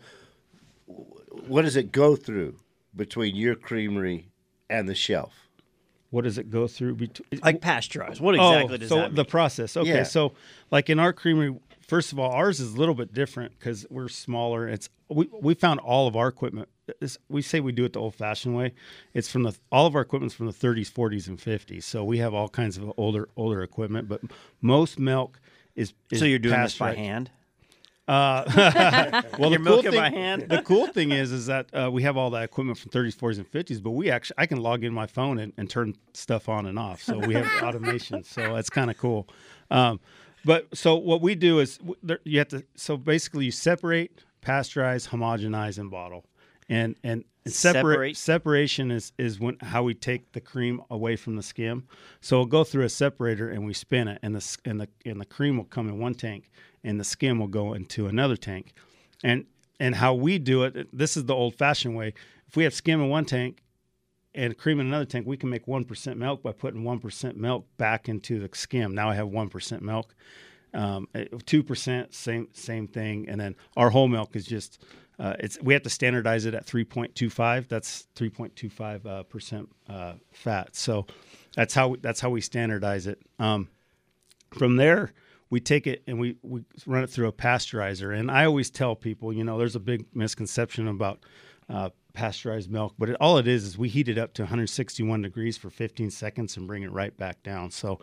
What 1.47 1.63
does 1.63 1.75
it 1.75 1.91
go 1.91 2.15
through 2.15 2.57
between 2.95 3.35
your 3.35 3.55
creamery 3.55 4.29
and 4.69 4.87
the 4.87 4.95
shelf? 4.95 5.33
what 6.11 6.23
does 6.23 6.37
it 6.37 6.49
go 6.49 6.65
through? 6.65 6.95
between 6.95 7.41
Like 7.43 7.59
pasteurized. 7.59 8.21
What 8.21 8.35
exactly 8.35 8.75
oh, 8.75 8.77
does 8.77 8.87
so 8.87 8.95
that 8.95 9.07
mean? 9.09 9.15
the 9.15 9.25
process. 9.25 9.75
Okay, 9.75 9.89
Yeah. 9.89 10.03
so 10.03 10.31
like 10.71 10.89
in 10.89 10.97
our 10.97 11.11
creamery, 11.11 11.53
first 11.87 12.11
of 12.11 12.19
all, 12.19 12.31
ours 12.31 12.59
is 12.59 12.73
a 12.73 12.77
little 12.77 12.95
bit 12.95 13.13
different 13.13 13.57
because 13.57 13.85
we're 13.89 14.09
smaller. 14.09 14.67
It's 14.67 14.89
we 15.09 15.29
we 15.41 15.53
found 15.53 15.79
all 15.81 16.07
of 16.07 16.15
our 16.15 16.27
equipment. 16.27 16.69
It's, 17.01 17.17
we 17.29 17.41
say 17.41 17.59
we 17.61 17.71
do 17.71 17.83
it 17.85 17.93
the 17.93 17.99
old-fashioned 17.99 18.55
way. 18.55 18.73
It's 19.13 19.29
from 19.31 19.43
the 19.43 19.55
all 19.71 19.87
of 19.87 19.95
our 19.95 20.01
equipment's 20.01 20.35
from 20.35 20.45
the 20.45 20.53
30s, 20.53 20.91
40s, 20.91 21.27
and 21.27 21.39
50s. 21.39 21.83
So 21.83 22.03
we 22.03 22.19
have 22.19 22.33
all 22.33 22.47
kinds 22.49 22.77
of 22.77 22.91
older 22.97 23.29
older 23.35 23.63
equipment, 23.63 24.07
but 24.07 24.21
most 24.61 24.99
milk 24.99 25.39
is. 25.75 25.93
is 26.11 26.19
so 26.19 26.25
you're 26.25 26.39
doing 26.39 26.59
this 26.61 26.77
by 26.77 26.89
pasteurized. 26.89 26.99
hand? 26.99 27.31
Well, 28.07 28.45
You're 28.47 29.25
the 29.25 29.29
cool 29.39 29.49
milking 29.59 29.91
thing, 29.91 29.99
by 29.99 30.09
hand? 30.11 30.45
The 30.47 30.61
cool 30.61 30.85
thing 30.87 31.11
is, 31.11 31.31
is 31.31 31.47
that 31.47 31.73
uh, 31.73 31.89
we 31.91 32.03
have 32.03 32.17
all 32.17 32.29
that 32.31 32.43
equipment 32.43 32.77
from 32.77 32.91
30s, 32.91 33.15
40s, 33.15 33.37
and 33.37 33.51
50s, 33.51 33.81
but 33.81 33.91
we 33.91 34.11
actually 34.11 34.35
I 34.37 34.45
can 34.45 34.59
log 34.61 34.83
in 34.83 34.93
my 34.93 35.07
phone 35.07 35.39
and, 35.39 35.53
and 35.57 35.67
turn 35.69 35.95
stuff 36.13 36.47
on 36.47 36.67
and 36.67 36.77
off. 36.77 37.01
So 37.01 37.17
we 37.17 37.33
have 37.33 37.47
automation. 37.63 38.23
So 38.23 38.53
that's 38.53 38.69
kind 38.69 38.91
of 38.91 38.97
cool. 38.97 39.27
Um, 39.71 39.99
but 40.45 40.77
so 40.77 40.95
what 40.95 41.21
we 41.21 41.35
do 41.35 41.59
is 41.59 41.79
you 42.23 42.37
have 42.39 42.49
to. 42.49 42.63
So 42.75 42.97
basically, 42.97 43.45
you 43.45 43.51
separate, 43.51 44.23
pasteurize, 44.41 45.09
homogenize, 45.09 45.77
and 45.79 45.89
bottle. 45.89 46.25
And 46.69 46.95
and, 47.03 47.23
and 47.43 47.53
separate, 47.53 47.83
Separate. 47.83 48.17
separation 48.17 48.91
is 48.91 49.11
is 49.17 49.39
when 49.39 49.57
how 49.59 49.83
we 49.83 49.93
take 49.93 50.31
the 50.31 50.41
cream 50.41 50.81
away 50.89 51.15
from 51.15 51.35
the 51.35 51.43
skim. 51.43 51.87
So 52.21 52.37
we'll 52.37 52.45
go 52.45 52.63
through 52.63 52.85
a 52.85 52.89
separator 52.89 53.49
and 53.49 53.65
we 53.65 53.73
spin 53.73 54.07
it, 54.07 54.19
and 54.23 54.35
the 54.35 54.57
and 54.65 54.79
the 54.81 54.87
and 55.05 55.19
the 55.19 55.25
cream 55.25 55.57
will 55.57 55.65
come 55.65 55.87
in 55.89 55.99
one 55.99 56.15
tank, 56.15 56.49
and 56.83 56.99
the 56.99 57.03
skim 57.03 57.39
will 57.39 57.47
go 57.47 57.73
into 57.73 58.07
another 58.07 58.37
tank. 58.37 58.73
And 59.23 59.45
and 59.79 59.95
how 59.95 60.13
we 60.13 60.39
do 60.39 60.63
it, 60.63 60.87
this 60.95 61.17
is 61.17 61.25
the 61.25 61.35
old 61.35 61.55
fashioned 61.55 61.95
way. 61.95 62.13
If 62.47 62.55
we 62.55 62.63
have 62.63 62.73
skim 62.73 63.01
in 63.01 63.09
one 63.09 63.25
tank 63.25 63.61
and 64.35 64.57
cream 64.57 64.79
in 64.79 64.87
another 64.87 65.05
tank, 65.05 65.25
we 65.25 65.37
can 65.37 65.49
make 65.49 65.67
one 65.67 65.85
percent 65.85 66.17
milk 66.17 66.43
by 66.43 66.51
putting 66.51 66.83
one 66.83 66.99
percent 66.99 67.37
milk 67.37 67.65
back 67.77 68.09
into 68.09 68.39
the 68.39 68.49
skim. 68.53 68.93
Now 68.93 69.09
I 69.09 69.15
have 69.15 69.27
one 69.27 69.49
percent 69.49 69.81
milk. 69.81 70.13
Um, 70.73 71.07
Two 71.45 71.63
percent, 71.63 72.13
same 72.13 72.49
same 72.51 72.87
thing, 72.87 73.29
and 73.29 73.39
then 73.39 73.55
our 73.77 73.89
whole 73.89 74.09
milk 74.09 74.35
is 74.35 74.45
just 74.45 74.83
uh, 75.17 75.33
it's 75.39 75.59
we 75.61 75.73
have 75.73 75.83
to 75.83 75.89
standardize 75.89 76.45
it 76.45 76.53
at 76.53 76.65
three 76.65 76.83
point 76.83 77.15
two 77.15 77.29
five. 77.29 77.67
That's 77.69 78.07
three 78.15 78.29
point 78.29 78.55
two 78.55 78.69
five 78.69 79.05
uh, 79.05 79.23
percent 79.23 79.69
uh, 79.89 80.13
fat. 80.33 80.75
So 80.75 81.05
that's 81.55 81.73
how 81.73 81.95
that's 82.01 82.19
how 82.19 82.29
we 82.29 82.41
standardize 82.41 83.07
it. 83.07 83.21
Um, 83.39 83.69
from 84.51 84.75
there 84.75 85.13
we 85.49 85.59
take 85.59 85.87
it 85.87 86.03
and 86.07 86.19
we, 86.19 86.35
we 86.41 86.63
run 86.85 87.03
it 87.03 87.09
through 87.09 87.27
a 87.27 87.31
pasteurizer 87.31 88.17
and 88.17 88.31
i 88.31 88.45
always 88.45 88.69
tell 88.69 88.95
people 88.95 89.31
you 89.31 89.43
know 89.43 89.57
there's 89.57 89.75
a 89.75 89.79
big 89.79 90.05
misconception 90.13 90.87
about 90.87 91.19
uh, 91.69 91.89
pasteurized 92.15 92.71
milk 92.71 92.93
but 92.97 93.09
it, 93.09 93.17
all 93.19 93.37
it 93.37 93.47
is 93.47 93.63
is 93.63 93.77
we 93.77 93.89
heat 93.89 94.07
it 94.07 94.17
up 94.17 94.33
to 94.33 94.43
161 94.43 95.21
degrees 95.21 95.57
for 95.57 95.69
15 95.69 96.09
seconds 96.09 96.57
and 96.57 96.67
bring 96.67 96.83
it 96.83 96.91
right 96.91 97.15
back 97.17 97.41
down 97.43 97.69
so 97.69 97.99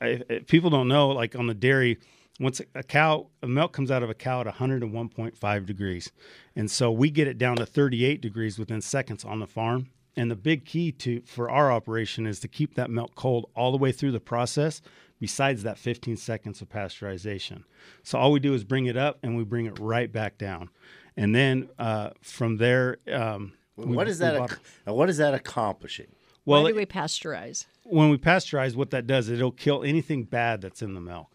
if, 0.00 0.22
if 0.28 0.46
people 0.46 0.70
don't 0.70 0.88
know 0.88 1.08
like 1.08 1.36
on 1.36 1.46
the 1.46 1.54
dairy 1.54 1.98
once 2.40 2.60
a- 2.60 2.78
a 2.78 2.82
cow 2.82 3.26
a 3.42 3.48
milk 3.48 3.72
comes 3.72 3.90
out 3.90 4.02
of 4.02 4.10
a 4.10 4.14
cow 4.14 4.40
at 4.40 4.46
101.5 4.46 5.66
degrees 5.66 6.10
and 6.56 6.70
so 6.70 6.90
we 6.90 7.10
get 7.10 7.28
it 7.28 7.38
down 7.38 7.56
to 7.56 7.66
38 7.66 8.20
degrees 8.20 8.58
within 8.58 8.80
seconds 8.80 9.24
on 9.24 9.38
the 9.38 9.46
farm 9.46 9.88
and 10.16 10.30
the 10.30 10.36
big 10.36 10.64
key 10.64 10.92
to 10.92 11.22
for 11.22 11.50
our 11.50 11.72
operation 11.72 12.26
is 12.26 12.40
to 12.40 12.48
keep 12.48 12.74
that 12.74 12.90
milk 12.90 13.14
cold 13.14 13.50
all 13.54 13.70
the 13.70 13.78
way 13.78 13.92
through 13.92 14.12
the 14.12 14.20
process 14.20 14.82
besides 15.22 15.62
that 15.62 15.78
15 15.78 16.16
seconds 16.16 16.60
of 16.60 16.68
pasteurization. 16.68 17.62
So 18.02 18.18
all 18.18 18.32
we 18.32 18.40
do 18.40 18.54
is 18.54 18.64
bring 18.64 18.86
it 18.86 18.96
up 18.96 19.18
and 19.22 19.36
we 19.36 19.44
bring 19.44 19.66
it 19.66 19.78
right 19.78 20.10
back 20.10 20.36
down. 20.36 20.68
And 21.16 21.34
then 21.34 21.68
uh, 21.78 22.10
from 22.22 22.56
there, 22.56 22.98
um, 23.12 23.52
we- 23.76 23.96
what 23.96 24.08
is 24.08 24.18
that? 24.20 24.34
ac- 24.36 24.60
now, 24.86 24.94
what 24.94 25.08
is 25.10 25.16
that 25.18 25.34
accomplishing? 25.34 26.06
well, 26.44 26.62
Why 26.62 26.70
do 26.70 26.76
we 26.76 26.86
pasteurize? 26.86 27.66
when 27.84 28.10
we 28.10 28.16
pasteurize, 28.16 28.74
what 28.74 28.90
that 28.90 29.06
does, 29.06 29.28
it'll 29.28 29.50
kill 29.52 29.82
anything 29.82 30.24
bad 30.24 30.60
that's 30.62 30.82
in 30.82 30.94
the 30.94 31.00
milk. 31.00 31.28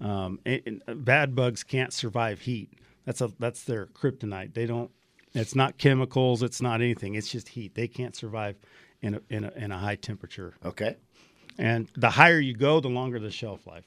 Um, 0.00 0.38
and- 0.46 0.82
and 0.86 1.04
bad 1.04 1.34
bugs 1.34 1.62
can't 1.64 1.92
survive 1.92 2.40
heat. 2.42 2.70
That's 3.04 3.20
a 3.20 3.32
that's 3.38 3.64
their 3.64 3.86
kryptonite. 3.86 4.54
They 4.54 4.66
don't. 4.66 4.90
It's 5.34 5.54
not 5.54 5.78
chemicals. 5.78 6.42
It's 6.42 6.60
not 6.62 6.80
anything. 6.80 7.14
It's 7.14 7.30
just 7.30 7.48
heat. 7.48 7.74
They 7.74 7.88
can't 7.88 8.14
survive 8.16 8.56
in 9.02 9.14
a, 9.14 9.20
in 9.30 9.44
a, 9.44 9.52
in 9.56 9.72
a 9.72 9.78
high 9.78 9.94
temperature. 9.96 10.54
Okay. 10.64 10.96
And 11.58 11.88
the 11.96 12.10
higher 12.10 12.38
you 12.40 12.54
go, 12.54 12.80
the 12.80 12.88
longer 12.88 13.18
the 13.18 13.30
shelf 13.30 13.66
life. 13.66 13.84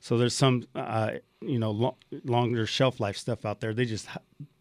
So 0.00 0.18
there's 0.18 0.34
some, 0.34 0.64
uh, 0.74 1.12
you 1.48 1.58
know, 1.58 1.70
lo- 1.70 1.96
longer 2.24 2.66
shelf 2.66 3.00
life 3.00 3.16
stuff 3.16 3.44
out 3.44 3.60
there. 3.60 3.74
They 3.74 3.84
just 3.84 4.08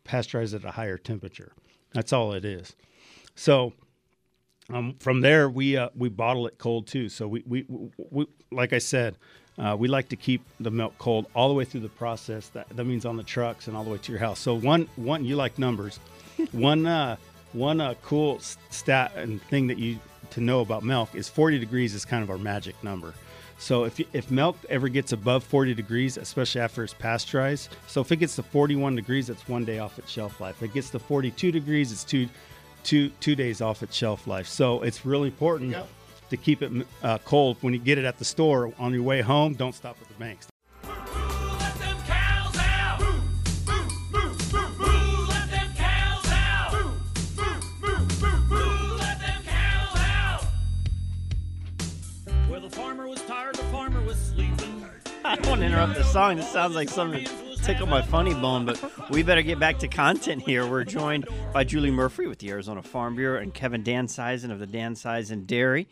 pasteurize 0.05 0.53
at 0.53 0.65
a 0.65 0.71
higher 0.71 0.97
temperature. 0.97 1.53
That's 1.93 2.13
all 2.13 2.33
it 2.33 2.45
is. 2.45 2.75
So 3.35 3.73
um, 4.71 4.95
from 4.99 5.21
there, 5.21 5.49
we 5.49 5.77
uh, 5.77 5.89
we 5.95 6.09
bottle 6.09 6.47
it 6.47 6.57
cold 6.57 6.87
too. 6.87 7.09
So 7.09 7.27
we, 7.27 7.43
we, 7.45 7.65
we 7.97 8.27
like 8.51 8.73
I 8.73 8.77
said, 8.77 9.17
uh, 9.57 9.75
we 9.77 9.87
like 9.87 10.09
to 10.09 10.15
keep 10.15 10.43
the 10.59 10.71
milk 10.71 10.97
cold 10.97 11.27
all 11.35 11.47
the 11.49 11.53
way 11.53 11.65
through 11.65 11.81
the 11.81 11.89
process. 11.89 12.49
That 12.49 12.69
that 12.69 12.85
means 12.85 13.05
on 13.05 13.17
the 13.17 13.23
trucks 13.23 13.67
and 13.67 13.75
all 13.75 13.83
the 13.83 13.91
way 13.91 13.97
to 13.97 14.11
your 14.11 14.19
house. 14.19 14.39
So 14.39 14.53
one 14.53 14.87
one 14.95 15.25
you 15.25 15.35
like 15.35 15.59
numbers. 15.59 15.99
one 16.51 16.85
uh, 16.85 17.17
one 17.51 17.81
uh, 17.81 17.93
cool 18.03 18.39
stat 18.39 19.11
and 19.15 19.41
thing 19.43 19.67
that 19.67 19.77
you 19.77 19.99
to 20.31 20.41
know 20.41 20.61
about 20.61 20.83
milk 20.83 21.13
is 21.13 21.29
40 21.29 21.59
degrees 21.59 21.93
is 21.93 22.05
kind 22.05 22.23
of 22.23 22.29
our 22.31 22.39
magic 22.39 22.81
number. 22.83 23.13
So 23.63 23.85
if 23.85 23.97
if 24.13 24.29
milk 24.29 24.57
ever 24.67 24.89
gets 24.89 25.13
above 25.13 25.41
40 25.41 25.73
degrees, 25.73 26.17
especially 26.17 26.59
after 26.59 26.83
it's 26.83 26.93
pasteurized, 26.93 27.73
so 27.87 28.01
if 28.01 28.11
it 28.11 28.17
gets 28.17 28.35
to 28.35 28.43
41 28.43 28.97
degrees, 28.97 29.29
it's 29.29 29.47
one 29.47 29.63
day 29.63 29.79
off 29.79 29.97
its 29.97 30.11
shelf 30.11 30.41
life. 30.41 30.57
If 30.61 30.71
it 30.71 30.73
gets 30.73 30.89
to 30.89 30.99
42 30.99 31.49
degrees, 31.53 31.93
it's 31.93 32.03
two 32.03 32.27
two 32.83 33.07
two 33.21 33.35
days 33.35 33.61
off 33.61 33.81
its 33.81 33.95
shelf 33.95 34.27
life. 34.27 34.47
So 34.47 34.81
it's 34.81 35.05
really 35.05 35.29
important 35.29 35.77
to 36.29 36.35
keep 36.35 36.61
it 36.61 36.85
uh, 37.03 37.19
cold 37.19 37.55
when 37.61 37.73
you 37.73 37.79
get 37.79 37.97
it 37.97 38.03
at 38.03 38.17
the 38.19 38.25
store 38.25 38.73
on 38.77 38.93
your 38.93 39.03
way 39.03 39.21
home. 39.21 39.53
Don't 39.53 39.73
stop 39.73 39.95
at 40.01 40.09
the 40.09 40.13
banks. 40.15 40.52
Song. 56.13 56.35
This 56.35 56.51
sounds 56.51 56.75
like 56.75 56.89
something 56.89 57.25
tickle 57.63 57.87
my 57.87 57.99
funny 57.99 58.35
bone, 58.35 58.67
but 58.67 59.09
we 59.09 59.23
better 59.23 59.41
get 59.41 59.57
back 59.57 59.79
to 59.79 59.87
content 59.87 60.43
here. 60.43 60.63
We're 60.63 60.83
joined 60.83 61.27
by 61.51 61.63
Julie 61.63 61.89
Murphy 61.89 62.27
with 62.27 62.37
the 62.37 62.51
Arizona 62.51 62.83
Farm 62.83 63.15
Bureau 63.15 63.41
and 63.41 63.51
Kevin 63.51 63.83
Danzeisen 63.83 64.51
of 64.51 64.59
the 64.59 64.67
Danzeisen 64.67 65.47
Dairy. 65.47 65.87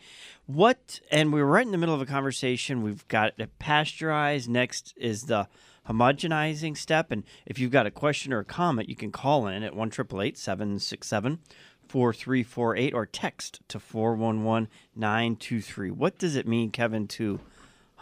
What, 0.46 1.00
and 1.10 1.32
we're 1.32 1.44
right 1.44 1.66
in 1.66 1.72
the 1.72 1.78
middle 1.78 1.94
of 1.96 2.00
a 2.00 2.06
conversation. 2.06 2.82
We've 2.82 3.06
got 3.08 3.32
it 3.36 3.58
pasteurized. 3.58 4.48
Next 4.48 4.94
is 4.96 5.22
the 5.22 5.48
homogenizing 5.88 6.76
step. 6.76 7.10
And 7.10 7.24
if 7.44 7.58
you've 7.58 7.72
got 7.72 7.86
a 7.86 7.90
question 7.90 8.32
or 8.32 8.38
a 8.38 8.44
comment, 8.44 8.88
you 8.88 8.94
can 8.94 9.10
call 9.10 9.48
in 9.48 9.64
at 9.64 9.74
1 9.74 9.90
767 9.90 11.40
4348 11.88 12.94
or 12.94 13.06
text 13.06 13.60
to 13.66 13.80
411 13.80 14.68
923. 14.94 15.90
What 15.90 16.16
does 16.16 16.36
it 16.36 16.46
mean, 16.46 16.70
Kevin, 16.70 17.08
to 17.08 17.40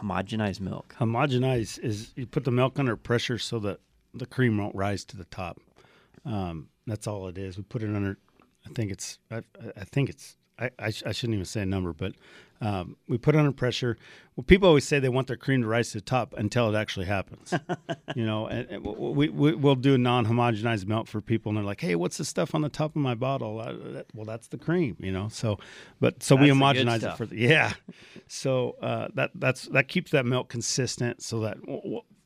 homogenize 0.00 0.60
milk? 0.60 0.94
Homogenize 0.98 1.78
is 1.78 2.12
you 2.16 2.26
put 2.26 2.44
the 2.44 2.50
milk 2.50 2.78
under 2.78 2.96
pressure 2.96 3.38
so 3.38 3.58
that 3.60 3.80
the 4.14 4.26
cream 4.26 4.58
won't 4.58 4.74
rise 4.74 5.04
to 5.06 5.16
the 5.16 5.24
top. 5.26 5.58
Um, 6.24 6.68
that's 6.86 7.06
all 7.06 7.28
it 7.28 7.38
is. 7.38 7.56
We 7.56 7.62
put 7.62 7.82
it 7.82 7.94
under. 7.94 8.18
I 8.66 8.70
think 8.74 8.90
it's. 8.90 9.18
I, 9.30 9.42
I 9.76 9.84
think 9.84 10.10
it's. 10.10 10.36
I, 10.58 10.70
I, 10.78 10.90
sh- 10.90 11.02
I 11.06 11.12
shouldn't 11.12 11.34
even 11.34 11.46
say 11.46 11.62
a 11.62 11.66
number, 11.66 11.92
but 11.92 12.12
Um, 12.62 12.96
we 13.08 13.16
put 13.16 13.34
it 13.34 13.38
under 13.38 13.52
pressure. 13.52 13.96
Well, 14.36 14.44
people 14.44 14.68
always 14.68 14.86
say 14.86 14.98
they 14.98 15.08
want 15.08 15.28
their 15.28 15.36
cream 15.36 15.62
to 15.62 15.66
rise 15.66 15.92
to 15.92 15.98
the 15.98 16.02
top 16.02 16.34
until 16.36 16.74
it 16.74 16.78
actually 16.78 17.06
happens. 17.06 17.54
you 18.14 18.26
know, 18.26 18.46
and, 18.46 18.68
and 18.68 18.84
we, 18.84 19.30
we 19.30 19.54
we'll 19.54 19.74
do 19.74 19.96
non-homogenized 19.96 20.86
milk 20.86 21.06
for 21.06 21.20
people, 21.20 21.50
and 21.50 21.56
they're 21.56 21.64
like, 21.64 21.80
"Hey, 21.80 21.94
what's 21.94 22.18
the 22.18 22.24
stuff 22.24 22.54
on 22.54 22.60
the 22.60 22.68
top 22.68 22.90
of 22.90 23.02
my 23.02 23.14
bottle?" 23.14 23.60
Uh, 23.60 23.72
that, 23.92 24.06
well, 24.14 24.26
that's 24.26 24.48
the 24.48 24.58
cream. 24.58 24.96
You 25.00 25.12
know, 25.12 25.28
so 25.28 25.58
but 26.00 26.22
so 26.22 26.36
we 26.36 26.48
That's 26.48 26.58
good 26.58 26.86
homogenize 26.86 27.12
it 27.12 27.16
for 27.16 27.26
the 27.26 27.36
yeah. 27.36 27.72
So 28.28 28.76
uh, 28.82 29.08
that 29.14 29.30
that's 29.34 29.62
that 29.68 29.88
keeps 29.88 30.10
that 30.10 30.26
milk 30.26 30.48
consistent. 30.50 31.22
So 31.22 31.40
that 31.40 31.56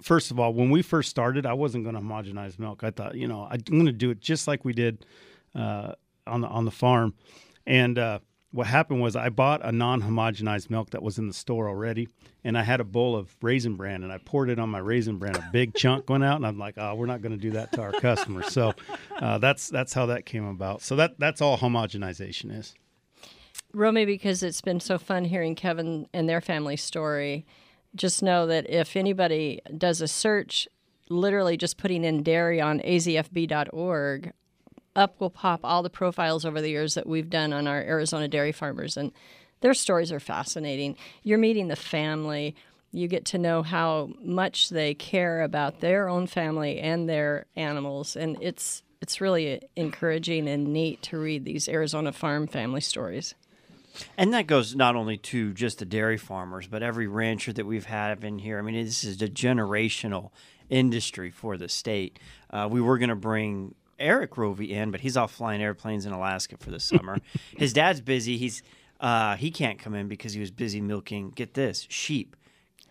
first 0.03 0.31
of 0.31 0.40
all, 0.40 0.53
when 0.53 0.70
we 0.70 0.83
first 0.83 1.11
started, 1.11 1.47
I 1.47 1.55
wasn't 1.55 1.85
going 1.85 1.97
to 1.97 2.03
homogenize 2.03 2.59
milk. 2.59 2.85
I 2.85 2.90
thought, 2.90 3.14
you 3.14 3.27
know, 3.27 3.49
I'm 3.51 3.61
going 3.61 3.87
to 3.87 3.92
do 3.92 4.11
it 4.11 4.20
just 4.20 4.47
like 4.47 4.64
we 4.64 4.73
did 4.73 5.07
uh, 5.55 5.92
on 6.27 6.40
the 6.40 6.49
on 6.49 6.64
the 6.64 6.70
farm. 6.70 7.14
And 7.66 7.99
uh, 7.99 8.18
what 8.55 8.69
happened 8.69 9.01
was 9.01 9.17
I 9.17 9.31
bought 9.31 9.64
a 9.64 9.73
non-homogenized 9.73 10.71
milk 10.71 10.90
that 10.90 11.03
was 11.03 11.19
in 11.19 11.27
the 11.27 11.35
store 11.35 11.69
already, 11.69 12.09
and 12.45 12.57
I 12.57 12.62
had 12.62 12.79
a 12.79 12.85
bowl 12.85 13.17
of 13.17 13.35
raisin 13.43 13.75
bran, 13.75 14.05
and 14.05 14.12
I 14.12 14.19
poured 14.19 14.49
it 14.49 14.61
on 14.61 14.69
my 14.69 14.79
raisin 14.79 15.19
bran. 15.19 15.35
A 15.35 15.49
big 15.53 15.75
chunk 15.75 16.09
went 16.09 16.23
out, 16.23 16.37
and 16.37 16.47
I'm 16.47 16.57
like, 16.57 16.75
oh, 16.77 16.95
we're 16.95 17.07
not 17.07 17.21
going 17.21 17.33
to 17.33 17.38
do 17.38 17.51
that 17.51 17.73
to 17.73 17.83
our 17.83 17.90
customers. 17.90 18.53
So 18.53 18.73
uh, 19.21 19.38
that's 19.38 19.69
that's 19.69 19.93
how 19.93 20.07
that 20.07 20.25
came 20.25 20.47
about. 20.47 20.83
So 20.83 20.95
that 20.95 21.19
that's 21.19 21.43
all 21.43 21.59
homogenization 21.59 22.57
is. 22.57 22.77
Romy, 23.73 24.05
because 24.05 24.45
it's 24.45 24.61
been 24.61 24.79
so 24.79 24.99
fun 24.99 25.25
hearing 25.25 25.57
Kevin 25.57 26.07
and 26.14 26.29
their 26.29 26.40
family 26.40 26.77
story, 26.77 27.45
just 27.97 28.23
know 28.23 28.47
that 28.47 28.71
if 28.71 28.95
anybody 28.95 29.61
does 29.77 30.01
a 30.01 30.07
search, 30.07 30.69
literally 31.09 31.57
just 31.57 31.77
putting 31.77 32.05
in 32.05 32.23
dairy 32.23 32.61
on 32.61 32.79
azfb.org, 32.79 34.33
up 34.96 35.20
will 35.20 35.30
pop 35.30 35.61
all 35.62 35.83
the 35.83 35.90
profiles 35.90 36.44
over 36.44 36.61
the 36.61 36.70
years 36.70 36.94
that 36.94 37.07
we've 37.07 37.30
done 37.30 37.52
on 37.52 37.66
our 37.66 37.80
Arizona 37.80 38.28
dairy 38.28 38.52
farmers. 38.52 38.96
And 38.96 39.12
their 39.61 39.74
stories 39.74 40.12
are 40.12 40.20
fascinating. 40.20 40.96
You're 41.22 41.38
meeting 41.38 41.68
the 41.68 41.76
family. 41.76 42.54
You 42.92 43.09
get 43.09 43.24
to 43.26 43.38
know 43.38 43.62
how 43.62 44.11
much 44.20 44.68
they 44.68 44.94
care 44.94 45.42
about 45.42 45.80
their 45.80 46.09
own 46.09 46.26
family 46.26 46.78
and 46.78 47.09
their 47.09 47.46
animals. 47.57 48.16
And 48.16 48.37
it's 48.40 48.83
it's 49.00 49.20
really 49.20 49.61
encouraging 49.76 50.48
and 50.48 50.72
neat 50.72 51.02
to 51.02 51.18
read 51.18 51.44
these 51.44 51.68
Arizona 51.68 52.11
farm 52.12 52.46
family 52.46 52.80
stories. 52.80 53.35
And 54.16 54.33
that 54.33 54.46
goes 54.46 54.74
not 54.74 54.96
only 54.96 55.18
to 55.18 55.52
just 55.52 55.78
the 55.78 55.85
dairy 55.85 56.16
farmers, 56.16 56.66
but 56.66 56.83
every 56.83 57.07
rancher 57.07 57.52
that 57.52 57.66
we've 57.66 57.85
had 57.85 58.24
in 58.24 58.38
here. 58.38 58.59
I 58.59 58.62
mean, 58.62 58.83
this 58.83 59.04
is 59.04 59.20
a 59.20 59.28
generational 59.28 60.30
industry 60.70 61.30
for 61.30 61.57
the 61.57 61.68
state. 61.68 62.18
Uh, 62.50 62.68
we 62.70 62.80
were 62.80 62.98
going 62.98 63.11
to 63.11 63.16
bring 63.16 63.74
Eric 63.98 64.33
Rovey 64.33 64.70
in, 64.70 64.90
but 64.90 65.00
he's 65.00 65.16
off 65.16 65.33
flying 65.33 65.62
airplanes 65.62 66.07
in 66.07 66.12
Alaska 66.12 66.57
for 66.59 66.70
the 66.70 66.80
summer. 66.80 67.18
His 67.57 67.72
dad's 67.72 68.00
busy. 68.00 68.37
He's 68.37 68.62
uh, 69.00 69.37
he 69.37 69.50
can't 69.50 69.78
come 69.78 69.94
in 69.94 70.09
because 70.09 70.33
he 70.33 70.40
was 70.40 70.50
busy 70.50 70.80
milking. 70.80 71.30
Get 71.30 71.54
this 71.54 71.87
sheep, 71.90 72.37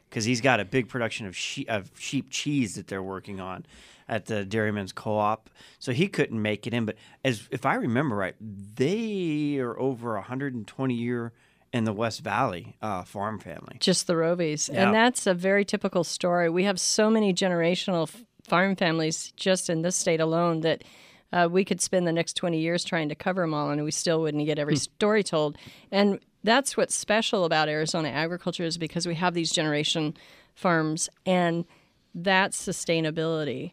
because 0.09 0.25
he's 0.25 0.41
got 0.41 0.59
a 0.59 0.65
big 0.65 0.89
production 0.89 1.25
of 1.25 1.35
sheep 1.35 1.69
of 1.69 1.91
sheep 1.97 2.29
cheese 2.29 2.75
that 2.75 2.87
they're 2.87 3.03
working 3.03 3.39
on 3.39 3.65
at 4.07 4.25
the 4.25 4.45
Dairyman's 4.45 4.91
Co-op. 4.91 5.49
So 5.79 5.91
he 5.91 6.07
couldn't 6.07 6.41
make 6.41 6.67
it 6.67 6.73
in. 6.73 6.85
But 6.85 6.97
as 7.23 7.47
if 7.51 7.65
I 7.65 7.75
remember 7.75 8.15
right, 8.15 8.35
they 8.39 9.57
are 9.59 9.79
over 9.79 10.15
a 10.15 10.19
120 10.19 10.93
year 10.93 11.31
in 11.71 11.85
the 11.85 11.93
West 11.93 12.21
Valley 12.21 12.75
uh, 12.81 13.03
farm 13.03 13.39
family. 13.39 13.77
Just 13.79 14.05
the 14.05 14.13
Roveys. 14.13 14.71
Yeah. 14.71 14.85
And 14.85 14.93
that's 14.93 15.25
a 15.25 15.33
very 15.33 15.65
typical 15.65 16.03
story. 16.03 16.49
We 16.49 16.65
have 16.65 16.79
so 16.79 17.09
many 17.09 17.33
generational 17.33 18.03
f- 18.03 18.23
farm 18.43 18.75
families 18.75 19.31
just 19.35 19.69
in 19.69 19.81
this 19.81 19.95
state 19.95 20.19
alone 20.19 20.61
that 20.61 20.83
uh, 21.31 21.47
we 21.49 21.65
could 21.65 21.81
spend 21.81 22.05
the 22.05 22.11
next 22.11 22.33
20 22.33 22.59
years 22.59 22.83
trying 22.83 23.09
to 23.09 23.15
cover 23.15 23.41
them 23.41 23.53
all 23.53 23.71
and 23.71 23.83
we 23.83 23.91
still 23.91 24.21
wouldn't 24.21 24.45
get 24.45 24.59
every 24.59 24.75
story 24.75 25.23
told. 25.23 25.57
And 25.91 26.19
that's 26.43 26.77
what's 26.77 26.93
special 26.93 27.45
about 27.45 27.69
Arizona 27.69 28.09
agriculture 28.09 28.63
is 28.63 28.77
because 28.77 29.07
we 29.07 29.15
have 29.15 29.33
these 29.33 29.51
generation 29.51 30.15
farms 30.53 31.09
and 31.25 31.65
that's 32.13 32.63
sustainability. 32.63 33.71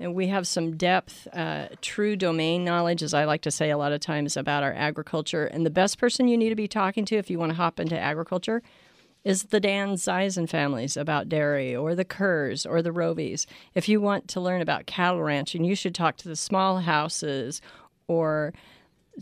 And 0.00 0.14
we 0.14 0.28
have 0.28 0.46
some 0.46 0.76
depth, 0.76 1.26
uh, 1.32 1.68
true 1.80 2.14
domain 2.14 2.64
knowledge, 2.64 3.02
as 3.02 3.14
I 3.14 3.24
like 3.24 3.42
to 3.42 3.50
say 3.50 3.70
a 3.70 3.78
lot 3.78 3.92
of 3.92 4.00
times, 4.00 4.36
about 4.36 4.62
our 4.62 4.72
agriculture. 4.72 5.46
And 5.46 5.66
the 5.66 5.70
best 5.70 5.98
person 5.98 6.28
you 6.28 6.36
need 6.36 6.50
to 6.50 6.54
be 6.54 6.68
talking 6.68 7.04
to 7.06 7.16
if 7.16 7.30
you 7.30 7.38
want 7.38 7.50
to 7.50 7.56
hop 7.56 7.80
into 7.80 7.98
agriculture 7.98 8.62
is 9.24 9.44
the 9.44 9.60
Danzeisen 9.60 10.48
families 10.48 10.96
about 10.96 11.28
dairy, 11.28 11.74
or 11.74 11.94
the 11.94 12.04
Kerrs, 12.04 12.64
or 12.64 12.82
the 12.82 12.92
Roveys. 12.92 13.46
If 13.74 13.88
you 13.88 14.00
want 14.00 14.28
to 14.28 14.40
learn 14.40 14.62
about 14.62 14.86
cattle 14.86 15.22
ranching, 15.22 15.64
you 15.64 15.74
should 15.74 15.94
talk 15.94 16.16
to 16.18 16.28
the 16.28 16.34
Smallhouses 16.34 17.60
or 18.06 18.54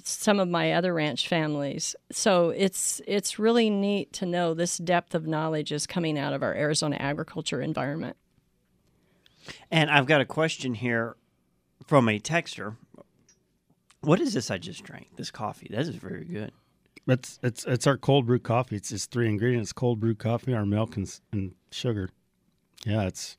some 0.05 0.39
of 0.39 0.49
my 0.49 0.73
other 0.73 0.93
ranch 0.93 1.29
families. 1.29 1.97
So 2.13 2.51
it's 2.51 3.01
it's 3.07 3.39
really 3.39 3.71
neat 3.71 4.13
to 4.15 4.27
know 4.27 4.55
this 4.55 4.79
depth 4.79 5.15
of 5.15 5.27
knowledge 5.27 5.73
is 5.73 5.87
coming 5.87 6.19
out 6.19 6.33
of 6.33 6.43
our 6.43 6.55
Arizona 6.55 6.97
agriculture 6.99 7.61
environment. 7.61 8.17
And 9.71 9.91
I've 9.91 10.07
got 10.07 10.21
a 10.21 10.27
question 10.27 10.75
here 10.75 11.17
from 11.87 12.09
a 12.09 12.19
texter. 12.19 12.77
What 14.01 14.21
is 14.21 14.35
this 14.35 14.51
I 14.51 14.59
just 14.59 14.85
drank? 14.85 15.17
This 15.17 15.31
coffee. 15.31 15.69
That 15.71 15.81
is 15.81 15.89
very 15.91 16.25
good. 16.25 16.53
It's 17.09 17.39
it's 17.43 17.65
it's 17.65 17.87
our 17.87 17.97
cold 17.97 18.27
brew 18.27 18.39
coffee. 18.39 18.77
It's 18.77 18.89
just 18.89 19.11
three 19.11 19.29
ingredients: 19.29 19.73
cold 19.73 20.01
brew 20.01 20.15
coffee, 20.15 20.55
our 20.55 20.67
milk, 20.67 20.97
and, 20.97 21.21
and 21.33 21.55
sugar. 21.71 22.11
Yeah, 22.85 23.03
it's 23.07 23.37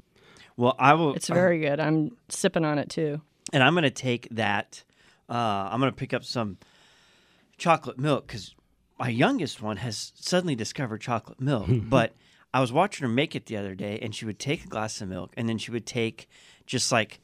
Well, 0.56 0.76
I 0.80 0.94
will. 0.94 1.14
It's 1.14 1.28
very 1.28 1.60
good. 1.60 1.80
I'm 1.80 2.16
sipping 2.30 2.64
on 2.64 2.78
it 2.80 2.90
too. 2.90 3.22
and 3.52 3.62
I'm 3.62 3.74
going 3.74 3.84
to 3.84 3.90
take 3.90 4.28
that. 4.32 4.84
Uh, 5.30 5.34
I'm 5.72 5.80
going 5.80 5.92
to 5.92 5.96
pick 5.96 6.14
up 6.14 6.24
some 6.24 6.58
chocolate 7.58 8.00
milk 8.00 8.28
because 8.28 8.56
my 8.98 9.10
youngest 9.10 9.62
one 9.62 9.78
has 9.78 10.14
suddenly 10.16 10.56
discovered 10.56 11.02
chocolate 11.02 11.42
milk. 11.42 11.68
but 11.84 12.16
I 12.54 12.62
was 12.62 12.72
watching 12.72 13.06
her 13.06 13.14
make 13.14 13.36
it 13.36 13.48
the 13.48 13.58
other 13.58 13.76
day, 13.76 14.00
and 14.02 14.16
she 14.16 14.26
would 14.26 14.40
take 14.40 14.64
a 14.64 14.68
glass 14.68 15.02
of 15.02 15.10
milk, 15.10 15.34
and 15.36 15.50
then 15.50 15.58
she 15.58 15.72
would 15.72 15.86
take 15.86 16.30
just 16.66 16.92
like 16.92 17.20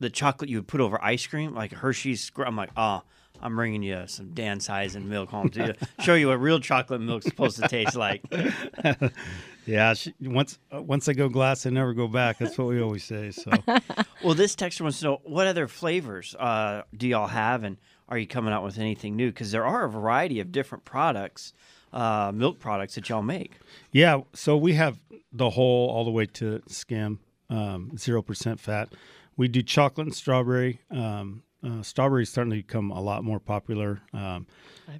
the 0.00 0.10
chocolate 0.10 0.50
you 0.50 0.56
would 0.58 0.68
put 0.68 0.80
over 0.80 1.02
ice 1.02 1.26
cream, 1.26 1.54
like 1.54 1.72
Hershey's. 1.72 2.32
I'm 2.36 2.56
like, 2.56 2.70
oh, 2.76 3.02
I'm 3.42 3.56
bringing 3.56 3.82
you 3.82 4.04
some 4.06 4.28
Danzeisen 4.28 5.04
milk 5.04 5.30
home 5.30 5.48
to 5.50 5.74
show 6.00 6.14
you 6.14 6.28
what 6.28 6.40
real 6.40 6.60
chocolate 6.60 7.00
milk's 7.00 7.26
supposed 7.26 7.60
to 7.62 7.68
taste 7.68 7.96
like. 7.96 8.22
yeah. 9.66 9.94
She, 9.94 10.14
once 10.20 10.58
uh, 10.74 10.82
once 10.82 11.08
I 11.08 11.12
go 11.12 11.28
glass, 11.28 11.66
I 11.66 11.70
never 11.70 11.94
go 11.94 12.08
back. 12.08 12.38
That's 12.38 12.58
what 12.58 12.68
we 12.68 12.80
always 12.80 13.04
say. 13.04 13.30
So 13.30 13.50
Well, 14.24 14.34
this 14.34 14.54
texture 14.54 14.84
wants 14.84 15.00
to 15.00 15.04
know 15.06 15.20
what 15.24 15.46
other 15.46 15.68
flavors 15.68 16.34
uh, 16.34 16.82
do 16.96 17.08
y'all 17.08 17.28
have, 17.28 17.64
and 17.64 17.76
are 18.08 18.18
you 18.18 18.26
coming 18.26 18.52
out 18.52 18.62
with 18.62 18.78
anything 18.78 19.16
new? 19.16 19.30
Because 19.30 19.52
there 19.52 19.64
are 19.64 19.84
a 19.84 19.90
variety 19.90 20.40
of 20.40 20.52
different 20.52 20.84
products, 20.84 21.52
uh, 21.92 22.32
milk 22.34 22.58
products 22.58 22.94
that 22.96 23.08
y'all 23.08 23.22
make. 23.22 23.54
yeah, 23.92 24.20
so 24.34 24.56
we 24.56 24.74
have 24.74 24.98
the 25.32 25.50
whole 25.50 25.88
all 25.90 26.04
the 26.04 26.10
way 26.10 26.26
to 26.26 26.60
skim, 26.68 27.20
um, 27.48 27.96
zero 27.96 28.20
percent 28.20 28.60
fat. 28.60 28.90
We 29.36 29.48
do 29.48 29.62
chocolate 29.62 30.08
and 30.08 30.14
strawberry. 30.14 30.80
Um, 30.90 31.42
uh, 31.64 31.82
starting 31.82 32.50
to 32.50 32.56
become 32.56 32.90
a 32.90 33.00
lot 33.00 33.24
more 33.24 33.40
popular. 33.40 34.00
Um, 34.12 34.46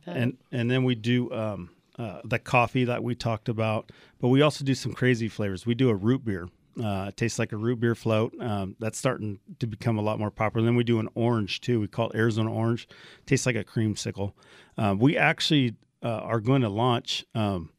and 0.07 0.37
and 0.53 0.71
then 0.71 0.85
we 0.85 0.95
do 0.95 1.33
um, 1.33 1.71
uh, 1.99 2.21
the 2.25 2.39
coffee 2.39 2.85
that 2.85 3.03
we 3.03 3.15
talked 3.15 3.49
about, 3.49 3.93
but 4.21 4.29
we 4.29 4.43
also 4.43 4.65
do 4.65 4.75
some 4.75 4.93
crazy 4.93 5.29
flavors. 5.29 5.67
We 5.67 5.75
do 5.75 5.89
a 5.91 5.95
root 5.95 6.25
beer. 6.25 6.49
Uh, 6.83 7.07
it 7.09 7.17
tastes 7.17 7.39
like 7.39 7.53
a 7.53 7.57
root 7.57 7.81
beer 7.81 7.95
float. 7.95 8.33
Um, 8.41 8.77
that's 8.79 8.99
starting 8.99 9.41
to 9.59 9.67
become 9.67 9.99
a 9.99 10.03
lot 10.03 10.19
more 10.19 10.31
popular. 10.31 10.65
then 10.65 10.77
we 10.77 10.85
do 10.85 11.01
an 11.01 11.09
orange 11.15 11.61
too. 11.61 11.81
We 11.81 11.89
call 11.89 12.11
it 12.11 12.17
Arizona 12.17 12.53
orange. 12.53 12.89
tastes 13.27 13.45
like 13.45 13.57
a 13.57 13.65
creamsicle. 13.65 14.33
Uh, 14.79 14.95
we 14.99 15.17
actually 15.17 15.75
uh, 16.03 16.09
are 16.09 16.41
going 16.41 16.63
to 16.63 16.69
launch 16.69 17.27
um, 17.35 17.71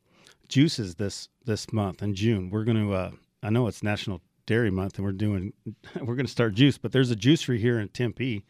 juices 0.50 0.96
this 0.96 1.30
this 1.46 1.72
month 1.74 2.04
in 2.04 2.14
June. 2.14 2.50
We're 2.50 2.66
going 2.66 2.88
to. 2.88 2.94
Uh, 2.94 3.12
I 3.42 3.50
know 3.50 3.66
it's 3.68 3.82
National 3.82 4.22
Dairy 4.46 4.72
Month, 4.72 4.98
and 4.98 5.06
we're 5.06 5.12
doing. 5.12 5.54
We're 5.96 6.16
going 6.16 6.26
to 6.26 6.32
start 6.32 6.54
juice, 6.56 6.78
but 6.78 6.92
there's 6.92 7.12
a 7.12 7.16
juicery 7.16 7.60
here 7.60 7.80
in 7.80 7.88
Tempe, 7.90 8.44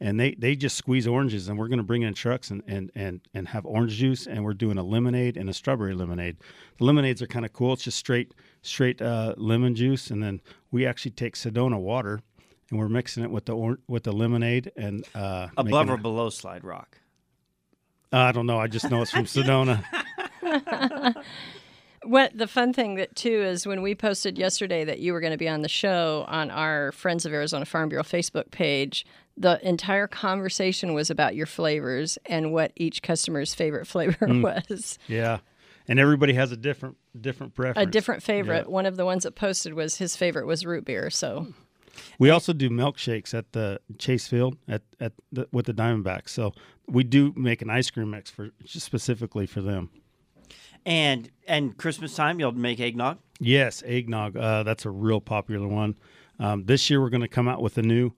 and 0.00 0.18
they 0.20 0.34
they 0.34 0.56
just 0.56 0.76
squeeze 0.76 1.06
oranges, 1.06 1.48
and 1.48 1.58
we're 1.58 1.68
going 1.68 1.78
to 1.78 1.84
bring 1.84 2.02
in 2.02 2.14
trucks 2.14 2.50
and 2.50 2.62
and 2.66 2.90
and 2.94 3.20
and 3.34 3.48
have 3.48 3.64
orange 3.66 3.92
juice, 3.94 4.26
and 4.26 4.44
we're 4.44 4.54
doing 4.54 4.78
a 4.78 4.82
lemonade 4.82 5.36
and 5.36 5.48
a 5.48 5.54
strawberry 5.54 5.94
lemonade. 5.94 6.36
The 6.78 6.84
lemonades 6.84 7.22
are 7.22 7.26
kind 7.26 7.44
of 7.44 7.52
cool. 7.52 7.72
It's 7.74 7.84
just 7.84 7.98
straight 7.98 8.34
straight 8.62 9.00
uh, 9.02 9.34
lemon 9.36 9.74
juice, 9.74 10.10
and 10.10 10.22
then 10.22 10.40
we 10.70 10.84
actually 10.86 11.12
take 11.12 11.34
Sedona 11.36 11.78
water. 11.80 12.20
And 12.70 12.80
we're 12.80 12.88
mixing 12.88 13.22
it 13.22 13.30
with 13.30 13.44
the 13.46 13.54
or- 13.56 13.78
with 13.86 14.02
the 14.02 14.12
lemonade 14.12 14.72
and 14.76 15.04
uh, 15.14 15.46
Above 15.56 15.88
or 15.88 15.94
it- 15.94 16.02
below 16.02 16.30
Slide 16.30 16.64
Rock? 16.64 16.98
I 18.12 18.32
don't 18.32 18.46
know. 18.46 18.58
I 18.58 18.66
just 18.66 18.90
know 18.90 19.02
it's 19.02 19.12
from 19.12 19.24
Sedona. 19.26 19.84
What 22.06 22.36
the 22.36 22.46
fun 22.46 22.72
thing 22.72 22.94
that 22.96 23.16
too 23.16 23.42
is 23.42 23.66
when 23.66 23.82
we 23.82 23.94
posted 23.94 24.38
yesterday 24.38 24.84
that 24.84 25.00
you 25.00 25.12
were 25.12 25.20
going 25.20 25.32
to 25.32 25.38
be 25.38 25.48
on 25.48 25.62
the 25.62 25.68
show 25.68 26.24
on 26.28 26.50
our 26.50 26.92
Friends 26.92 27.26
of 27.26 27.32
Arizona 27.32 27.64
Farm 27.64 27.88
Bureau 27.88 28.04
Facebook 28.04 28.50
page, 28.50 29.04
the 29.36 29.66
entire 29.66 30.06
conversation 30.06 30.94
was 30.94 31.10
about 31.10 31.34
your 31.34 31.46
flavors 31.46 32.18
and 32.26 32.52
what 32.52 32.72
each 32.76 33.02
customer's 33.02 33.54
favorite 33.54 33.86
flavor 33.88 34.26
mm. 34.26 34.42
was. 34.42 34.98
Yeah, 35.08 35.38
and 35.88 35.98
everybody 35.98 36.34
has 36.34 36.52
a 36.52 36.56
different 36.56 36.96
different 37.20 37.54
preference. 37.54 37.88
A 37.88 37.90
different 37.90 38.22
favorite. 38.22 38.66
Yeah. 38.66 38.72
One 38.72 38.86
of 38.86 38.96
the 38.96 39.04
ones 39.04 39.24
that 39.24 39.34
posted 39.34 39.74
was 39.74 39.96
his 39.96 40.16
favorite 40.16 40.46
was 40.46 40.64
root 40.64 40.84
beer. 40.84 41.10
So 41.10 41.48
We 42.18 42.30
also 42.30 42.52
do 42.52 42.70
milkshakes 42.70 43.34
at 43.34 43.52
the 43.52 43.80
Chase 43.98 44.28
Field 44.28 44.56
at 44.68 44.82
at 45.00 45.12
the, 45.32 45.48
with 45.52 45.66
the 45.66 45.74
Diamondbacks. 45.74 46.30
So 46.30 46.52
we 46.86 47.04
do 47.04 47.32
make 47.36 47.62
an 47.62 47.70
ice 47.70 47.90
cream 47.90 48.10
mix 48.10 48.30
for 48.30 48.50
specifically 48.64 49.46
for 49.46 49.60
them. 49.60 49.90
And 50.86 51.28
and 51.46 51.76
Christmas 51.76 52.14
time, 52.14 52.40
you'll 52.40 52.52
make 52.52 52.80
eggnog. 52.80 53.18
Yes, 53.40 53.82
eggnog. 53.84 54.36
Uh, 54.36 54.62
that's 54.62 54.86
a 54.86 54.90
real 54.90 55.20
popular 55.20 55.68
one. 55.68 55.96
Um, 56.38 56.64
this 56.64 56.88
year 56.88 57.00
we're 57.02 57.10
going 57.10 57.20
to 57.22 57.28
come 57.28 57.48
out 57.48 57.60
with 57.60 57.76
a 57.76 57.82
new 57.82 58.12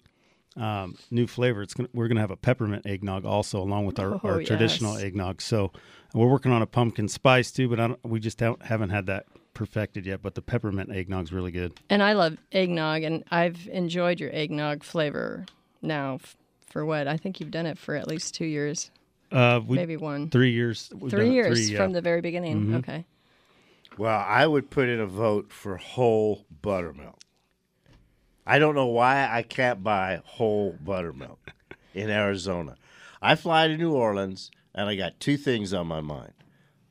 um, 0.56 0.96
new 1.10 1.26
flavor. 1.26 1.62
It's 1.62 1.72
gonna, 1.74 1.88
we're 1.94 2.08
going 2.08 2.16
to 2.16 2.20
have 2.20 2.30
a 2.30 2.36
peppermint 2.36 2.84
eggnog 2.86 3.24
also, 3.24 3.60
along 3.60 3.86
with 3.86 3.98
our, 3.98 4.14
Oh, 4.14 4.20
our 4.24 4.42
traditional 4.42 4.96
eggnog. 4.96 5.40
So 5.40 5.72
we're 6.14 6.28
working 6.28 6.52
on 6.52 6.62
a 6.62 6.66
pumpkin 6.66 7.08
spice 7.08 7.50
too, 7.50 7.68
but 7.68 7.80
I 7.80 7.88
don't, 7.88 8.04
we 8.04 8.20
just 8.20 8.38
don't, 8.38 8.60
haven't 8.62 8.90
had 8.90 9.06
that 9.06 9.26
perfected 9.54 10.04
yet. 10.04 10.20
But 10.20 10.34
the 10.34 10.42
peppermint 10.42 10.90
eggnog's 10.90 11.32
really 11.32 11.52
good. 11.52 11.74
And 11.88 12.02
I 12.02 12.12
love 12.12 12.36
eggnog, 12.52 13.02
and 13.02 13.24
I've 13.30 13.68
enjoyed 13.72 14.20
your 14.20 14.34
eggnog 14.34 14.82
flavor 14.84 15.46
now 15.80 16.14
f- 16.14 16.36
for 16.66 16.84
what? 16.84 17.06
I 17.08 17.16
think 17.16 17.40
you've 17.40 17.50
done 17.52 17.66
it 17.66 17.78
for 17.78 17.94
at 17.94 18.08
least 18.08 18.34
two 18.34 18.44
years, 18.46 18.90
Uh, 19.30 19.60
we, 19.66 19.76
maybe 19.76 19.96
one. 19.96 20.30
three 20.30 20.52
years. 20.52 20.90
we've 20.92 21.10
done 21.10 21.20
Three 21.20 21.28
it, 21.30 21.32
years 21.34 21.70
yeah. 21.70 21.78
from 21.78 21.92
the 21.92 22.00
very 22.00 22.20
beginning. 22.20 22.66
Mhm. 22.66 22.78
Okay. 22.78 23.04
Well, 23.98 24.24
I 24.26 24.46
would 24.46 24.70
put 24.70 24.88
in 24.88 25.00
a 25.00 25.06
vote 25.06 25.52
for 25.52 25.76
whole 25.76 26.46
buttermilk. 26.62 27.18
I 28.46 28.58
don't 28.58 28.74
know 28.74 28.86
why 28.86 29.28
I 29.30 29.42
can't 29.42 29.82
buy 29.82 30.22
whole 30.24 30.76
buttermilk 30.80 31.52
in 31.94 32.08
Arizona. 32.08 32.76
I 33.20 33.34
fly 33.34 33.68
to 33.68 33.76
New 33.76 33.92
Orleans 33.92 34.50
and 34.74 34.88
I 34.88 34.94
got 34.94 35.20
two 35.20 35.36
things 35.36 35.74
on 35.74 35.86
my 35.86 36.00
mind 36.00 36.32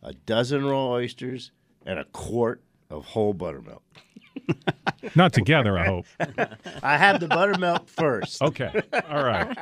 a 0.03 0.13
dozen 0.13 0.63
raw 0.65 0.89
oysters 0.91 1.51
and 1.85 1.97
a 1.97 2.03
quart 2.05 2.61
of 2.89 3.05
whole 3.05 3.33
buttermilk. 3.33 3.81
Not 5.15 5.33
together, 5.33 5.77
I 5.77 5.85
hope. 5.85 6.05
I 6.83 6.97
have 6.97 7.19
the 7.19 7.27
buttermilk 7.27 7.87
first. 7.87 8.41
Okay. 8.41 8.81
All 9.09 9.23
right. 9.23 9.55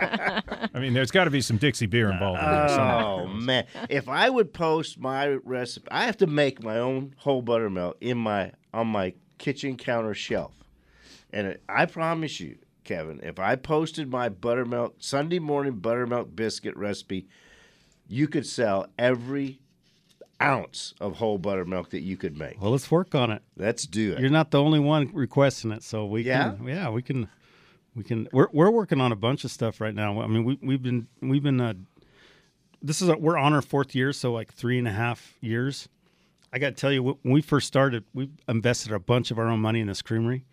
I 0.74 0.80
mean, 0.80 0.94
there's 0.94 1.12
got 1.12 1.26
to 1.26 1.30
be 1.30 1.42
some 1.42 1.58
Dixie 1.58 1.86
beer 1.86 2.12
involved 2.12 2.42
in 2.42 2.50
this. 2.50 2.72
Oh 2.72 3.28
man! 3.28 3.66
If 3.90 4.10
I 4.10 4.30
would 4.30 4.54
post 4.54 5.00
my 5.00 5.28
recipe, 5.44 5.88
I 5.92 6.06
have 6.06 6.18
to 6.18 6.28
make 6.28 6.64
my 6.64 6.78
own 6.78 7.16
whole 7.18 7.42
buttermilk 7.42 7.98
in 8.02 8.18
my 8.18 8.52
on 8.74 8.88
my 8.88 9.14
kitchen 9.38 9.78
counter 9.78 10.14
shelf, 10.14 10.54
and 11.32 11.48
it, 11.48 11.64
I 11.70 11.86
promise 11.86 12.40
you, 12.40 12.58
Kevin, 12.84 13.20
if 13.24 13.40
I 13.40 13.56
posted 13.56 14.10
my 14.10 14.30
buttermilk 14.30 14.96
Sunday 15.00 15.40
morning 15.40 15.74
buttermilk 15.74 16.36
biscuit 16.36 16.76
recipe, 16.78 17.28
you 18.08 18.28
could 18.28 18.46
sell 18.46 18.88
every 18.98 19.60
ounce 20.42 20.94
of 21.00 21.18
whole 21.18 21.38
buttermilk 21.38 21.90
that 21.92 22.02
you 22.02 22.18
could 22.18 22.38
make. 22.38 22.62
Well, 22.62 22.72
let's 22.72 22.92
work 22.92 23.16
on 23.16 23.32
it. 23.32 23.42
Let's 23.58 23.86
do 23.86 24.14
it. 24.14 24.20
You're 24.20 24.30
not 24.30 24.52
the 24.52 24.62
only 24.62 24.80
one 24.80 25.10
requesting 25.14 25.72
it, 25.72 25.84
so 25.84 26.06
we 26.06 26.24
Yeah? 26.24 26.54
can. 26.56 26.68
Yeah, 26.68 26.90
we 26.90 27.02
can. 27.02 27.28
We 27.96 28.04
can. 28.04 28.28
We're 28.34 28.48
we're 28.52 28.72
working 28.72 29.00
on 29.00 29.12
a 29.12 29.16
bunch 29.16 29.46
of 29.46 29.52
stuff 29.52 29.80
right 29.80 29.96
now. 29.96 30.22
I 30.22 30.28
mean, 30.28 30.44
we 30.44 30.60
we've 30.62 30.82
been 30.84 31.08
we've 31.22 31.44
been. 31.44 31.62
Uh, 31.62 31.74
this 32.82 33.02
is 33.02 33.08
a, 33.10 33.16
we're 33.18 33.38
on 33.38 33.54
our 33.54 33.62
fourth 33.62 33.96
year, 33.96 34.12
so 34.14 34.32
like 34.34 34.54
three 34.54 34.78
and 34.78 34.88
a 34.88 34.92
half 34.92 35.36
years. 35.42 35.88
I 36.54 36.60
got 36.60 36.70
to 36.70 36.76
tell 36.76 36.92
you, 36.92 37.02
when 37.04 37.18
we 37.24 37.42
first 37.42 37.68
started, 37.68 38.04
we 38.14 38.30
invested 38.48 38.92
a 38.92 39.00
bunch 39.00 39.32
of 39.32 39.40
our 39.40 39.48
own 39.48 39.60
money 39.60 39.80
in 39.82 39.88
this 39.88 40.02
creamery, 40.02 40.46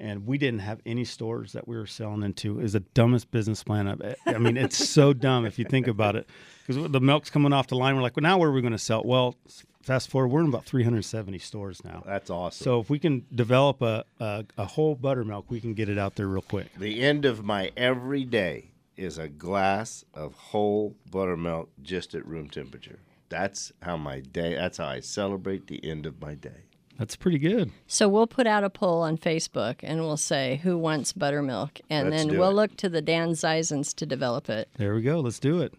and 0.00 0.26
we 0.26 0.38
didn't 0.38 0.60
have 0.60 0.80
any 0.86 1.04
stores 1.04 1.52
that 1.52 1.68
we 1.68 1.76
were 1.76 1.86
selling 1.86 2.22
into. 2.22 2.58
It 2.58 2.62
was 2.62 2.72
the 2.72 2.80
dumbest 2.80 3.30
business 3.30 3.62
plan 3.62 3.86
I've. 3.86 4.16
I 4.26 4.38
mean, 4.38 4.56
it's 4.56 4.88
so 4.88 5.12
dumb 5.26 5.44
if 5.44 5.58
you 5.58 5.64
think 5.64 5.86
about 5.86 6.16
it, 6.16 6.28
because 6.66 6.90
the 6.90 7.00
milk's 7.00 7.30
coming 7.30 7.52
off 7.52 7.68
the 7.68 7.76
line. 7.76 7.94
We're 7.94 8.02
like, 8.02 8.16
well, 8.16 8.22
now 8.22 8.38
where 8.38 8.48
are 8.48 8.52
we 8.52 8.62
going 8.62 8.72
to 8.72 8.78
sell? 8.78 9.02
Well, 9.04 9.36
fast 9.82 10.10
forward, 10.10 10.28
we're 10.28 10.40
in 10.40 10.48
about 10.48 10.64
370 10.64 11.38
stores 11.38 11.84
now. 11.84 12.02
That's 12.06 12.30
awesome. 12.30 12.64
So 12.64 12.80
if 12.80 12.90
we 12.90 12.98
can 12.98 13.26
develop 13.34 13.82
a, 13.82 14.04
a, 14.18 14.44
a 14.56 14.64
whole 14.64 14.94
buttermilk, 14.94 15.50
we 15.50 15.60
can 15.60 15.74
get 15.74 15.88
it 15.88 15.98
out 15.98 16.16
there 16.16 16.26
real 16.26 16.42
quick. 16.42 16.68
The 16.78 17.02
end 17.02 17.24
of 17.24 17.44
my 17.44 17.70
every 17.76 18.24
day 18.24 18.70
is 18.96 19.18
a 19.18 19.28
glass 19.28 20.04
of 20.14 20.34
whole 20.34 20.96
buttermilk 21.10 21.70
just 21.82 22.14
at 22.14 22.26
room 22.26 22.48
temperature. 22.48 22.98
That's 23.28 23.72
how 23.82 23.96
my 23.96 24.20
day, 24.20 24.54
that's 24.54 24.78
how 24.78 24.88
I 24.88 25.00
celebrate 25.00 25.68
the 25.68 25.84
end 25.84 26.04
of 26.04 26.20
my 26.20 26.34
day. 26.34 26.64
That's 27.00 27.16
pretty 27.16 27.38
good. 27.38 27.72
So 27.86 28.08
we'll 28.10 28.26
put 28.26 28.46
out 28.46 28.62
a 28.62 28.68
poll 28.70 29.00
on 29.00 29.16
Facebook 29.16 29.76
and 29.82 30.00
we'll 30.02 30.18
say 30.18 30.60
who 30.62 30.76
wants 30.76 31.12
buttermilk, 31.14 31.80
and 31.88 32.10
Let's 32.10 32.24
then 32.26 32.38
we'll 32.38 32.50
it. 32.50 32.54
look 32.54 32.76
to 32.76 32.88
the 32.90 33.00
Danzeisens 33.00 33.94
to 33.96 34.04
develop 34.06 34.50
it. 34.50 34.68
There 34.76 34.94
we 34.94 35.00
go. 35.00 35.18
Let's 35.20 35.38
do 35.38 35.62
it. 35.62 35.72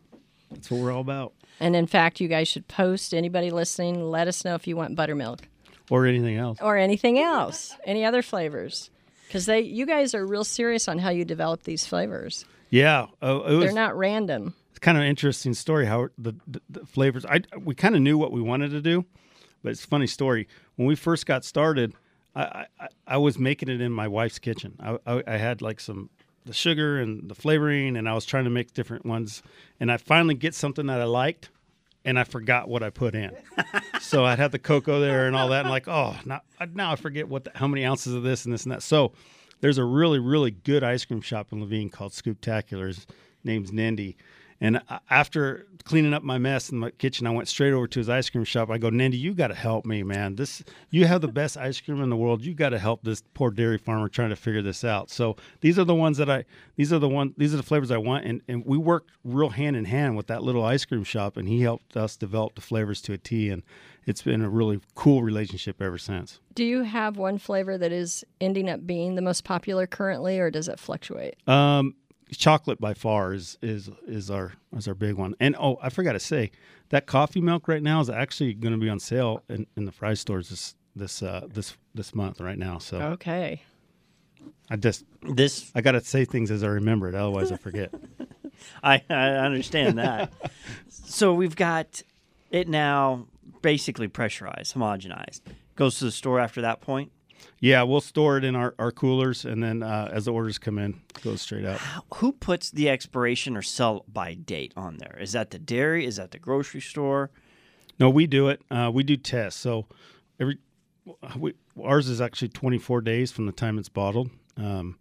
That's 0.50 0.72
what 0.72 0.82
we're 0.82 0.92
all 0.92 1.02
about. 1.02 1.34
And 1.60 1.76
in 1.76 1.86
fact, 1.86 2.20
you 2.20 2.28
guys 2.28 2.48
should 2.48 2.68
post. 2.68 3.14
Anybody 3.14 3.52
listening, 3.52 4.10
let 4.10 4.28
us 4.28 4.44
know 4.44 4.56
if 4.56 4.66
you 4.66 4.76
want 4.76 4.96
buttermilk 4.96 5.42
Or 5.92 6.08
anything 6.08 6.38
else. 6.38 6.58
or 6.60 6.76
anything 6.76 7.20
else, 7.20 7.76
any 7.86 8.04
other 8.04 8.24
flavors, 8.24 8.90
because 9.28 9.46
they, 9.46 9.62
you 9.62 9.86
guys 9.86 10.16
are 10.16 10.26
real 10.26 10.44
serious 10.44 10.88
on 10.88 10.98
how 10.98 11.12
you 11.12 11.24
develop 11.24 11.64
these 11.64 11.86
flavors. 11.86 12.46
Yeah. 12.72 13.06
Uh, 13.22 13.42
was 13.46 13.60
They're 13.66 13.72
not 13.74 13.96
random. 13.96 14.56
it's 14.72 14.80
kind 14.80 14.98
of 14.98 15.04
an 15.04 15.10
interesting 15.10 15.54
story 15.54 15.86
how 15.86 16.08
the, 16.18 16.34
the, 16.48 16.62
the 16.68 16.86
flavors. 16.88 17.26
I 17.28 17.42
we 17.64 17.76
kind 17.76 17.96
of 17.96 18.02
knew 18.02 18.18
what 18.18 18.32
we 18.32 18.42
wanted 18.42 18.72
to 18.72 18.82
do, 18.82 19.06
but 19.62 19.72
it's 19.74 19.84
a 19.84 19.88
funny 19.88 20.08
story. 20.08 20.48
When 20.82 20.88
we 20.88 20.96
first 20.96 21.28
got 21.28 21.46
started, 21.46 21.94
I 22.36 22.66
I, 22.80 22.88
I 23.06 23.18
was 23.18 23.38
making 23.38 23.70
it 23.70 23.82
in 23.82 23.92
my 23.92 24.08
wife's 24.08 24.40
kitchen. 24.40 24.76
I, 24.80 24.98
I 25.06 25.24
I 25.28 25.38
had 25.38 25.62
like 25.62 25.80
some 25.80 26.10
the 26.44 26.54
sugar 26.54 27.00
and 27.00 27.30
the 27.30 27.36
flavoring, 27.36 27.96
and 27.96 28.10
I 28.10 28.16
was 28.16 28.26
trying 28.26 28.46
to 28.46 28.50
make 28.50 28.74
different 28.74 29.06
ones. 29.06 29.44
And 29.80 29.92
I 29.92 29.98
finally 29.98 30.34
get 30.34 30.56
something 30.56 30.88
that 30.88 31.00
I 31.00 31.04
liked, 31.04 31.52
and 32.04 32.18
I 32.18 32.24
forgot 32.24 32.68
what 32.68 32.82
I 32.82 32.90
put 32.90 33.14
in. 33.14 33.30
so 34.02 34.26
I'd 34.26 34.40
have 34.40 34.52
the 34.52 34.58
cocoa 34.58 35.00
there 35.00 35.28
and 35.28 35.36
all 35.36 35.50
that, 35.50 35.66
and 35.66 35.70
like, 35.70 35.88
oh, 35.88 36.16
now 36.26 36.42
now 36.74 36.94
I 36.94 36.96
forget 36.96 37.30
what 37.30 37.44
the, 37.44 37.52
how 37.54 37.68
many 37.68 37.86
ounces 37.86 38.16
of 38.16 38.24
this 38.24 38.46
and 38.46 38.52
this 38.52 38.64
and 38.64 38.72
that. 38.72 38.82
So 38.82 39.12
there's 39.60 39.78
a 39.78 39.86
really 39.86 40.18
really 40.18 40.50
good 40.50 40.84
ice 40.84 41.06
cream 41.06 41.22
shop 41.22 41.52
in 41.52 41.64
Laveen 41.64 41.92
called 41.92 42.14
Scooptacular. 42.14 42.88
His 42.88 43.06
name's 43.44 43.70
Nendy. 43.70 44.16
And 44.62 44.80
after 45.10 45.66
cleaning 45.84 46.14
up 46.14 46.22
my 46.22 46.38
mess 46.38 46.70
in 46.70 46.78
my 46.78 46.92
kitchen, 46.92 47.26
I 47.26 47.32
went 47.32 47.48
straight 47.48 47.74
over 47.74 47.88
to 47.88 48.00
his 48.00 48.08
ice 48.08 48.30
cream 48.30 48.44
shop. 48.44 48.70
I 48.70 48.78
go, 48.78 48.92
Nandy, 48.92 49.18
you 49.18 49.34
got 49.34 49.48
to 49.48 49.56
help 49.56 49.86
me, 49.88 50.04
man. 50.04 50.36
This 50.36 50.64
you 50.92 51.08
have 51.08 51.22
the 51.22 51.28
best 51.28 51.58
ice 51.58 51.82
cream 51.82 52.02
in 52.02 52.12
the 52.12 52.16
world. 52.16 52.46
You 52.46 52.54
got 52.54 52.70
to 52.70 52.80
help 52.80 53.02
this 53.02 53.24
poor 53.34 53.50
dairy 53.50 53.80
farmer 53.80 54.08
trying 54.08 54.30
to 54.30 54.36
figure 54.36 54.62
this 54.62 54.84
out. 54.84 55.10
So 55.10 55.36
these 55.62 55.80
are 55.80 55.84
the 55.84 55.96
ones 55.96 56.18
that 56.18 56.30
I 56.30 56.46
these 56.76 56.94
are 56.94 57.00
the 57.00 57.10
one 57.10 57.34
these 57.38 57.56
are 57.56 57.58
the 57.58 57.64
flavors 57.64 57.90
I 57.90 57.98
want. 57.98 58.26
And 58.26 58.42
and 58.48 58.64
we 58.64 58.78
worked 58.78 59.12
real 59.24 59.50
hand 59.50 59.76
in 59.76 59.86
hand 59.86 60.16
with 60.16 60.28
that 60.28 60.44
little 60.44 60.64
ice 60.64 60.86
cream 60.86 61.04
shop, 61.04 61.38
and 61.38 61.48
he 61.48 61.62
helped 61.62 61.98
us 61.98 62.16
develop 62.16 62.54
the 62.54 62.62
flavors 62.62 63.02
to 63.02 63.14
a 63.14 63.18
T. 63.18 63.50
And 63.50 63.64
it's 64.06 64.22
been 64.22 64.44
a 64.44 64.50
really 64.50 64.80
cool 64.94 65.24
relationship 65.24 65.82
ever 65.82 65.98
since. 65.98 66.40
Do 66.54 66.64
you 66.64 66.84
have 66.84 67.18
one 67.18 67.40
flavor 67.40 67.78
that 67.78 67.92
is 67.92 68.24
ending 68.40 68.70
up 68.70 68.86
being 68.86 69.16
the 69.16 69.22
most 69.22 69.44
popular 69.44 69.88
currently, 69.88 70.40
or 70.40 70.52
does 70.52 70.68
it 70.68 70.80
fluctuate? 70.80 71.36
Um, 71.48 71.96
chocolate 72.38 72.80
by 72.80 72.94
far 72.94 73.34
is 73.34 73.58
is 73.62 73.90
is 74.08 74.32
our 74.32 74.54
is 74.76 74.88
our 74.88 74.94
big 74.94 75.16
one. 75.16 75.36
And 75.40 75.56
oh, 75.60 75.78
I 75.82 75.90
forgot 75.90 76.14
to 76.14 76.20
say 76.20 76.52
that 76.90 77.06
coffee 77.06 77.42
milk 77.42 77.68
right 77.68 77.84
now 77.84 78.00
is 78.00 78.10
actually 78.10 78.54
going 78.54 78.74
to 78.74 78.80
be 78.80 78.90
on 78.90 79.00
sale 79.00 79.44
in, 79.50 79.68
in 79.76 79.86
the 79.86 79.92
fry 79.92 80.14
stores 80.14 80.50
this 80.50 80.76
this 80.96 81.22
uh, 81.24 81.48
this 81.52 81.78
this 81.94 82.16
month 82.16 82.40
right 82.40 82.58
now. 82.58 82.78
So 82.78 83.00
Okay. 83.00 83.62
I 84.70 84.76
just 84.78 85.04
This 85.22 85.72
I 85.76 85.82
got 85.82 85.92
to 85.92 86.02
say 86.02 86.26
things 86.26 86.50
as 86.52 86.64
I 86.64 86.68
remember 86.68 87.08
it, 87.10 87.16
otherwise 87.16 87.52
I 87.52 87.58
forget. 87.58 87.94
I, 88.84 89.02
I 89.10 89.30
understand 89.38 89.98
that. 89.98 90.32
so 90.90 91.34
we've 91.34 91.56
got 91.56 92.04
it 92.52 92.68
now 92.68 93.28
basically 93.62 94.08
pressurized, 94.08 94.76
homogenized. 94.76 95.42
Goes 95.76 96.00
to 96.00 96.06
the 96.06 96.12
store 96.12 96.40
after 96.40 96.62
that 96.62 96.82
point. 96.82 97.12
Yeah, 97.62 97.84
we'll 97.84 98.02
store 98.02 98.38
it 98.38 98.44
in 98.44 98.56
our, 98.56 98.74
our 98.80 98.92
coolers, 98.92 99.46
and 99.46 99.64
then 99.64 99.84
uh, 99.84 100.10
as 100.12 100.26
the 100.26 100.34
orders 100.34 100.58
come 100.58 100.78
in, 100.80 101.00
it 101.16 101.22
goes 101.22 101.42
straight 101.42 101.64
out. 101.64 101.80
Who 102.16 102.34
puts 102.34 102.72
the 102.72 102.90
expiration 102.90 103.56
or 103.56 103.62
sell 103.62 104.04
by 104.12 104.34
date 104.34 104.74
on 104.76 104.98
there? 104.98 105.18
Is 105.22 105.32
that 105.34 105.52
the 105.52 105.60
dairy? 105.60 106.06
Is 106.06 106.16
that 106.18 106.32
the 106.32 106.40
grocery 106.40 106.82
store? 106.82 107.30
No, 108.00 108.10
we 108.10 108.26
do 108.26 108.50
it. 108.50 108.62
Uh, 108.72 108.90
we 108.92 109.04
do 109.04 109.16
tests. 109.16 109.62
So 109.62 109.86
every 110.40 110.58
we, 111.38 111.54
ours 111.82 112.10
is 112.10 112.20
actually 112.20 112.50
24 112.50 113.02
days 113.02 113.32
from 113.32 113.46
the 113.46 113.52
time 113.52 113.78
it's 113.78 113.90
bottled. 113.90 114.32
Um, 114.58 114.98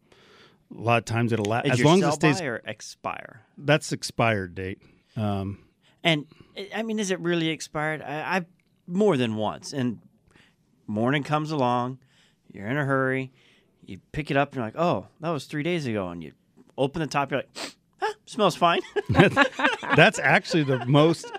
a 0.75 0.81
lot 0.81 0.99
of 0.99 1.05
times 1.07 1.33
it'll 1.33 1.47
last 1.47 1.67
as 1.67 1.83
long 1.83 2.03
as 2.03 2.15
it 2.15 2.17
stays. 2.17 2.41
by 2.41 2.47
or 2.47 2.63
expire? 2.67 3.41
That's 3.57 3.91
expired 3.93 4.55
date. 4.55 4.81
Um, 5.17 5.59
And 6.05 6.27
I 6.75 6.83
mean, 6.83 6.99
is 6.99 7.11
it 7.11 7.19
really 7.21 7.49
expired? 7.49 8.03
I, 8.03 8.37
I've 8.37 8.47
more 8.87 9.17
than 9.17 9.37
once. 9.37 9.73
And 9.73 10.01
morning 10.87 11.23
comes 11.23 11.51
along, 11.51 11.99
you're 12.53 12.67
in 12.67 12.77
a 12.77 12.85
hurry, 12.85 13.33
you 13.85 13.99
pick 14.13 14.31
it 14.31 14.37
up, 14.37 14.51
and 14.51 14.57
you're 14.57 14.65
like, 14.65 14.79
oh, 14.79 15.07
that 15.21 15.31
was 15.31 15.45
three 15.45 15.63
days 15.63 15.87
ago, 15.87 16.09
and 16.09 16.23
you 16.23 16.33
open 16.77 17.01
the 17.01 17.07
top, 17.07 17.31
you're 17.31 17.41
like, 17.41 17.77
ah, 18.03 18.13
smells 18.27 18.57
fine. 18.57 18.81
that's 19.97 20.19
actually 20.19 20.65
the 20.65 20.85
most 20.87 21.31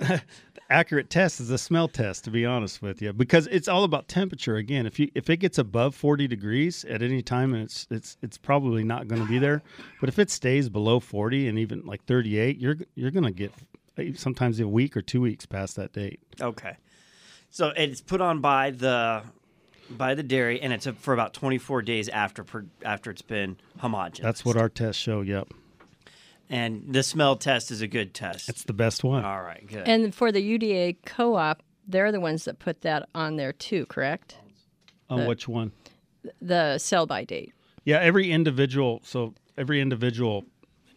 accurate 0.70 1.08
test 1.08 1.40
is 1.40 1.48
the 1.48 1.56
smell 1.56 1.88
test 1.88 2.24
to 2.24 2.30
be 2.30 2.44
honest 2.44 2.82
with 2.82 3.00
you 3.00 3.12
because 3.12 3.46
it's 3.46 3.68
all 3.68 3.84
about 3.84 4.08
temperature. 4.08 4.56
Again 4.56 4.86
if 4.86 4.98
you 4.98 5.10
if 5.14 5.30
it 5.30 5.38
gets 5.38 5.56
above 5.56 5.94
40 5.94 6.28
degrees 6.28 6.84
at 6.84 7.02
any 7.02 7.22
time 7.22 7.54
and 7.54 7.62
it's 7.62 7.86
it's 7.90 8.18
it's 8.22 8.36
probably 8.36 8.84
not 8.84 9.08
going 9.08 9.22
to 9.22 9.28
be 9.28 9.38
there. 9.38 9.62
But 10.00 10.08
if 10.08 10.18
it 10.18 10.30
stays 10.30 10.68
below 10.68 11.00
40 11.00 11.48
and 11.48 11.58
even 11.58 11.82
like 11.86 12.04
38 12.04 12.58
you're 12.58 12.76
you're 12.94 13.10
going 13.10 13.24
to 13.24 13.30
get 13.30 13.52
sometimes 14.14 14.60
a 14.60 14.68
week 14.68 14.96
or 14.96 15.02
two 15.02 15.20
weeks 15.20 15.46
past 15.46 15.76
that 15.76 15.92
date. 15.92 16.20
Okay, 16.40 16.76
so 17.50 17.72
it's 17.76 18.00
put 18.00 18.20
on 18.20 18.40
by 18.40 18.70
the 18.70 19.22
by 19.90 20.14
the 20.14 20.22
dairy, 20.22 20.60
and 20.60 20.72
it's 20.72 20.86
for 20.98 21.14
about 21.14 21.32
24 21.34 21.82
days 21.82 22.08
after 22.08 22.44
per, 22.44 22.64
after 22.84 23.10
it's 23.10 23.22
been 23.22 23.56
homogenized. 23.80 24.22
that's 24.22 24.44
what 24.44 24.56
our 24.56 24.68
tests 24.68 25.00
show 25.00 25.20
yep 25.22 25.48
And 26.50 26.84
the 26.92 27.02
smell 27.02 27.36
test 27.36 27.70
is 27.70 27.80
a 27.82 27.86
good 27.86 28.14
test. 28.14 28.48
it's 28.48 28.64
the 28.64 28.72
best 28.72 29.04
one 29.04 29.24
All 29.24 29.42
right, 29.42 29.66
good. 29.66 29.86
And 29.88 30.14
for 30.14 30.32
the 30.32 30.40
UDA 30.42 30.96
co-op, 31.04 31.62
they're 31.86 32.12
the 32.12 32.20
ones 32.20 32.44
that 32.44 32.58
put 32.58 32.82
that 32.82 33.08
on 33.14 33.36
there 33.36 33.52
too, 33.52 33.86
correct? 33.86 34.36
On 35.10 35.20
The- 35.20 35.26
which 35.26 35.48
one? 35.48 35.72
The 36.42 36.78
sell 36.78 37.06
by 37.06 37.24
date. 37.24 37.52
Yeah, 37.84 37.98
every 38.00 38.30
individual. 38.30 39.00
So 39.04 39.34
every 39.56 39.80
individual 39.80 40.44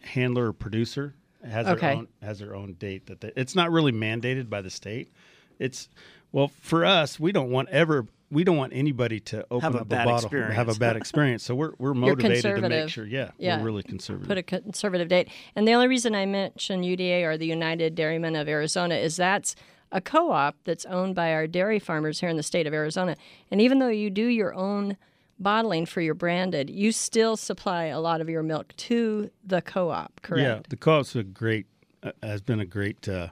handler 0.02 0.48
or 0.48 0.52
producer 0.52 1.14
has 1.48 1.66
Okay. 1.66 1.80
their 1.86 1.96
own 1.96 2.08
has 2.20 2.38
their 2.40 2.54
own 2.54 2.74
date. 2.74 3.06
That 3.06 3.20
they, 3.22 3.32
it's 3.36 3.54
not 3.54 3.70
really 3.70 3.92
mandated 3.92 4.50
by 4.50 4.60
the 4.60 4.68
state. 4.68 5.10
It's 5.58 5.88
well 6.32 6.48
for 6.60 6.84
us. 6.84 7.18
We 7.18 7.32
don't 7.32 7.50
want 7.50 7.68
ever. 7.70 8.06
We 8.32 8.44
don't 8.44 8.56
want 8.56 8.72
anybody 8.74 9.20
to 9.20 9.44
open 9.50 9.60
Have 9.60 9.74
a 9.74 9.80
up 9.80 9.88
bad 9.88 10.06
a 10.06 10.10
bottle 10.10 10.30
and 10.32 10.54
have 10.54 10.68
a 10.68 10.74
bad 10.74 10.96
experience. 10.96 11.42
So 11.46 11.54
we're 11.54 11.72
we're 11.78 11.92
motivated 11.94 12.42
to 12.56 12.68
make 12.68 12.88
sure. 12.88 13.04
Yeah, 13.04 13.32
Yeah. 13.36 13.58
we're 13.58 13.64
really 13.64 13.82
conservative. 13.82 14.28
Put 14.28 14.38
a 14.38 14.42
conservative 14.42 15.08
date. 15.08 15.28
And 15.54 15.68
the 15.68 15.72
only 15.72 15.88
reason 15.88 16.14
I 16.14 16.24
mention 16.24 16.82
UDA 16.82 17.24
or 17.24 17.36
the 17.36 17.46
United 17.46 17.94
Dairymen 17.94 18.34
of 18.36 18.48
Arizona 18.48 18.94
is 18.94 19.16
that's 19.16 19.54
a 19.90 20.00
co 20.00 20.30
op 20.30 20.56
that's 20.64 20.86
owned 20.86 21.14
by 21.14 21.32
our 21.32 21.46
dairy 21.46 21.78
farmers 21.78 22.20
here 22.20 22.28
in 22.28 22.36
the 22.36 22.42
state 22.42 22.66
of 22.66 22.72
Arizona. 22.72 23.16
And 23.50 23.60
even 23.60 23.78
though 23.78 23.88
you 23.88 24.08
do 24.08 24.26
your 24.26 24.54
own 24.54 24.96
bottling 25.38 25.84
for 25.86 26.00
your 26.00 26.14
branded, 26.14 26.70
you 26.70 26.92
still 26.92 27.36
supply 27.36 27.86
a 27.86 28.00
lot 28.00 28.20
of 28.20 28.28
your 28.28 28.42
milk 28.42 28.74
to 28.76 29.30
the 29.44 29.60
co 29.60 29.90
op, 29.90 30.20
correct? 30.22 30.42
Yeah, 30.42 30.60
the 30.68 30.76
co-op's 30.76 31.14
a 31.16 31.22
great 31.22 31.66
uh, 32.02 32.12
has 32.22 32.40
been 32.40 32.60
a 32.60 32.66
great 32.66 33.08
uh, 33.08 33.28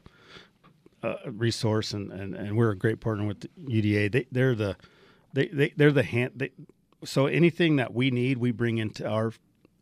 resource, 1.27 1.93
and, 1.93 2.11
and, 2.13 2.35
and 2.35 2.57
we're 2.57 2.71
a 2.71 2.77
great 2.77 3.01
partner 3.01 3.27
with 3.27 3.41
the 3.41 3.49
UDA. 3.59 4.13
They 4.13 4.27
they're 4.31 4.55
the 4.55 4.77
they, 5.33 5.49
they 5.49 5.73
they're 5.77 5.93
the 5.93 6.03
hand. 6.03 6.33
They, 6.37 6.51
so 7.05 7.27
anything 7.27 7.77
that 7.77 7.95
we 7.95 8.11
need, 8.11 8.39
we 8.39 8.51
bring 8.51 8.79
into 8.79 9.09
our 9.09 9.33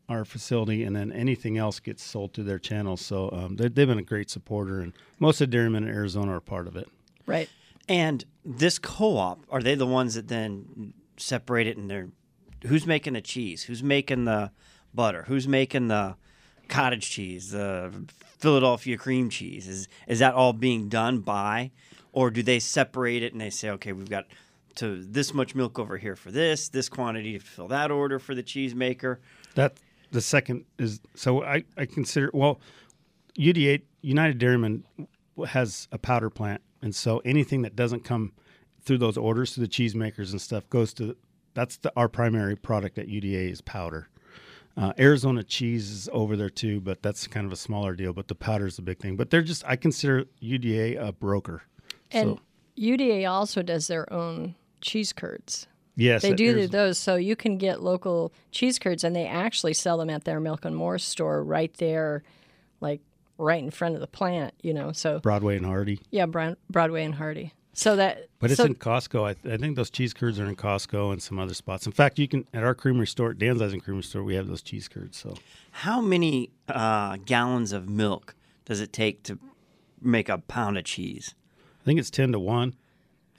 our 0.07 0.25
facility, 0.25 0.83
and 0.83 0.95
then 0.95 1.11
anything 1.11 1.57
else 1.57 1.79
gets 1.79 2.03
sold 2.03 2.33
to 2.33 2.43
their 2.43 2.59
channels. 2.59 3.01
So 3.01 3.29
um, 3.31 3.55
they, 3.57 3.67
they've 3.67 3.87
been 3.87 3.99
a 3.99 4.03
great 4.03 4.29
supporter, 4.29 4.79
and 4.79 4.93
most 5.19 5.39
of 5.41 5.49
dairymen 5.49 5.83
in 5.83 5.89
Arizona 5.89 6.37
are 6.37 6.41
part 6.41 6.67
of 6.67 6.75
it. 6.75 6.87
Right. 7.25 7.49
And 7.87 8.23
this 8.45 8.79
co-op, 8.79 9.45
are 9.49 9.61
they 9.61 9.75
the 9.75 9.85
ones 9.87 10.15
that 10.15 10.27
then 10.27 10.93
separate 11.17 11.67
it 11.67 11.75
and 11.75 11.89
they're 11.89 12.09
who's 12.65 12.85
making 12.85 13.13
the 13.13 13.21
cheese? 13.21 13.63
Who's 13.63 13.83
making 13.83 14.25
the 14.25 14.51
butter? 14.93 15.23
Who's 15.27 15.47
making 15.47 15.87
the 15.87 16.15
cottage 16.67 17.09
cheese, 17.09 17.51
the 17.51 17.91
Philadelphia 18.39 18.97
cream 18.97 19.29
cheese? 19.29 19.67
Is 19.67 19.87
is 20.07 20.19
that 20.19 20.33
all 20.33 20.53
being 20.53 20.89
done 20.89 21.19
by 21.19 21.71
or 22.11 22.31
do 22.31 22.41
they 22.41 22.59
separate 22.59 23.23
it 23.23 23.33
and 23.33 23.41
they 23.41 23.49
say, 23.49 23.69
okay, 23.71 23.93
we've 23.93 24.09
got 24.09 24.25
to 24.75 25.03
this 25.03 25.33
much 25.33 25.55
milk 25.55 25.77
over 25.77 25.97
here 25.97 26.15
for 26.15 26.31
this, 26.31 26.69
this 26.69 26.89
quantity 26.89 27.37
to 27.37 27.39
fill 27.39 27.67
that 27.67 27.91
order 27.91 28.17
for 28.17 28.33
the 28.33 28.43
cheesemaker? 28.43 29.17
That 29.55 29.77
the 30.11 30.21
second 30.21 30.65
is 30.77 31.01
so 31.15 31.43
I, 31.43 31.63
I 31.77 31.85
consider 31.85 32.31
well 32.33 32.59
UDA 33.37 33.83
United 34.01 34.39
Dairymen 34.39 34.83
has 35.47 35.87
a 35.91 35.97
powder 35.97 36.29
plant 36.29 36.61
and 36.81 36.95
so 36.95 37.19
anything 37.23 37.61
that 37.61 37.75
doesn't 37.75 38.03
come 38.03 38.33
through 38.83 38.97
those 38.97 39.17
orders 39.17 39.53
to 39.53 39.59
the 39.59 39.67
cheesemakers 39.67 40.31
and 40.31 40.41
stuff 40.41 40.67
goes 40.69 40.93
to 40.95 41.15
that's 41.53 41.77
the, 41.77 41.91
our 41.95 42.07
primary 42.07 42.55
product 42.55 42.97
at 42.97 43.07
UDA 43.07 43.51
is 43.51 43.61
powder. 43.61 44.09
Uh, 44.79 44.93
Arizona 44.97 45.43
cheese 45.43 45.89
is 45.91 46.09
over 46.13 46.37
there 46.37 46.49
too, 46.49 46.79
but 46.79 47.01
that's 47.03 47.27
kind 47.27 47.45
of 47.45 47.51
a 47.51 47.57
smaller 47.57 47.93
deal. 47.95 48.13
But 48.13 48.29
the 48.29 48.35
powder 48.35 48.65
is 48.65 48.79
a 48.79 48.81
big 48.81 48.97
thing. 48.99 49.17
But 49.17 49.29
they're 49.29 49.41
just 49.41 49.63
I 49.67 49.75
consider 49.75 50.25
UDA 50.41 50.95
a 50.95 51.11
broker. 51.11 51.63
And 52.11 52.37
so 52.37 52.39
UDA 52.81 53.29
also 53.29 53.61
does 53.61 53.87
their 53.87 54.11
own 54.11 54.55
cheese 54.79 55.11
curds. 55.11 55.67
yes, 55.97 56.21
They 56.21 56.33
do 56.33 56.51
Arizona- 56.51 56.67
those, 56.69 56.97
so 56.97 57.15
you 57.15 57.35
can 57.35 57.57
get 57.57 57.83
local 57.83 58.31
cheese 58.51 58.79
curds, 58.79 59.03
and 59.03 59.13
they 59.13 59.25
actually 59.27 59.73
sell 59.73 59.97
them 59.97 60.09
at 60.09 60.23
their 60.23 60.39
Milk 60.39 60.63
and 60.63 60.73
More 60.75 60.97
store 60.97 61.43
right 61.43 61.73
there, 61.73 62.23
like 62.79 63.01
right 63.37 63.61
in 63.61 63.71
front 63.71 63.95
of 63.95 64.01
the 64.01 64.07
plant. 64.07 64.53
You 64.61 64.73
know, 64.73 64.93
so 64.93 65.19
Broadway 65.19 65.57
and 65.57 65.65
Hardy. 65.65 65.99
yeah, 66.09 66.25
Broadway 66.25 67.03
and 67.03 67.15
Hardy. 67.15 67.53
So 67.79 67.95
that, 67.95 68.27
But 68.39 68.51
it's 68.51 68.57
so, 68.57 68.65
in 68.65 68.75
Costco. 68.75 69.23
I, 69.23 69.53
I 69.53 69.55
think 69.55 69.77
those 69.77 69.89
cheese 69.89 70.13
curds 70.13 70.37
are 70.37 70.45
in 70.45 70.57
Costco 70.57 71.13
and 71.13 71.23
some 71.23 71.39
other 71.39 71.53
spots. 71.53 71.85
In 71.85 71.93
fact, 71.93 72.19
you 72.19 72.27
can 72.27 72.45
at 72.53 72.61
our 72.61 72.75
creamery 72.75 73.07
store, 73.07 73.33
Danzeisen 73.33 73.81
Creamery 73.81 74.03
Store, 74.03 74.21
we 74.21 74.35
have 74.35 74.47
those 74.47 74.61
cheese 74.61 74.89
curds. 74.89 75.17
So 75.17 75.35
How 75.71 76.01
many 76.01 76.49
uh, 76.67 77.15
gallons 77.23 77.71
of 77.71 77.87
milk 77.87 78.35
does 78.65 78.81
it 78.81 78.91
take 78.91 79.23
to 79.23 79.39
make 80.01 80.27
a 80.27 80.39
pound 80.39 80.77
of 80.77 80.83
cheese? 80.83 81.35
I 81.81 81.85
think 81.85 82.01
it's 82.01 82.09
ten 82.09 82.33
to 82.33 82.39
one. 82.39 82.75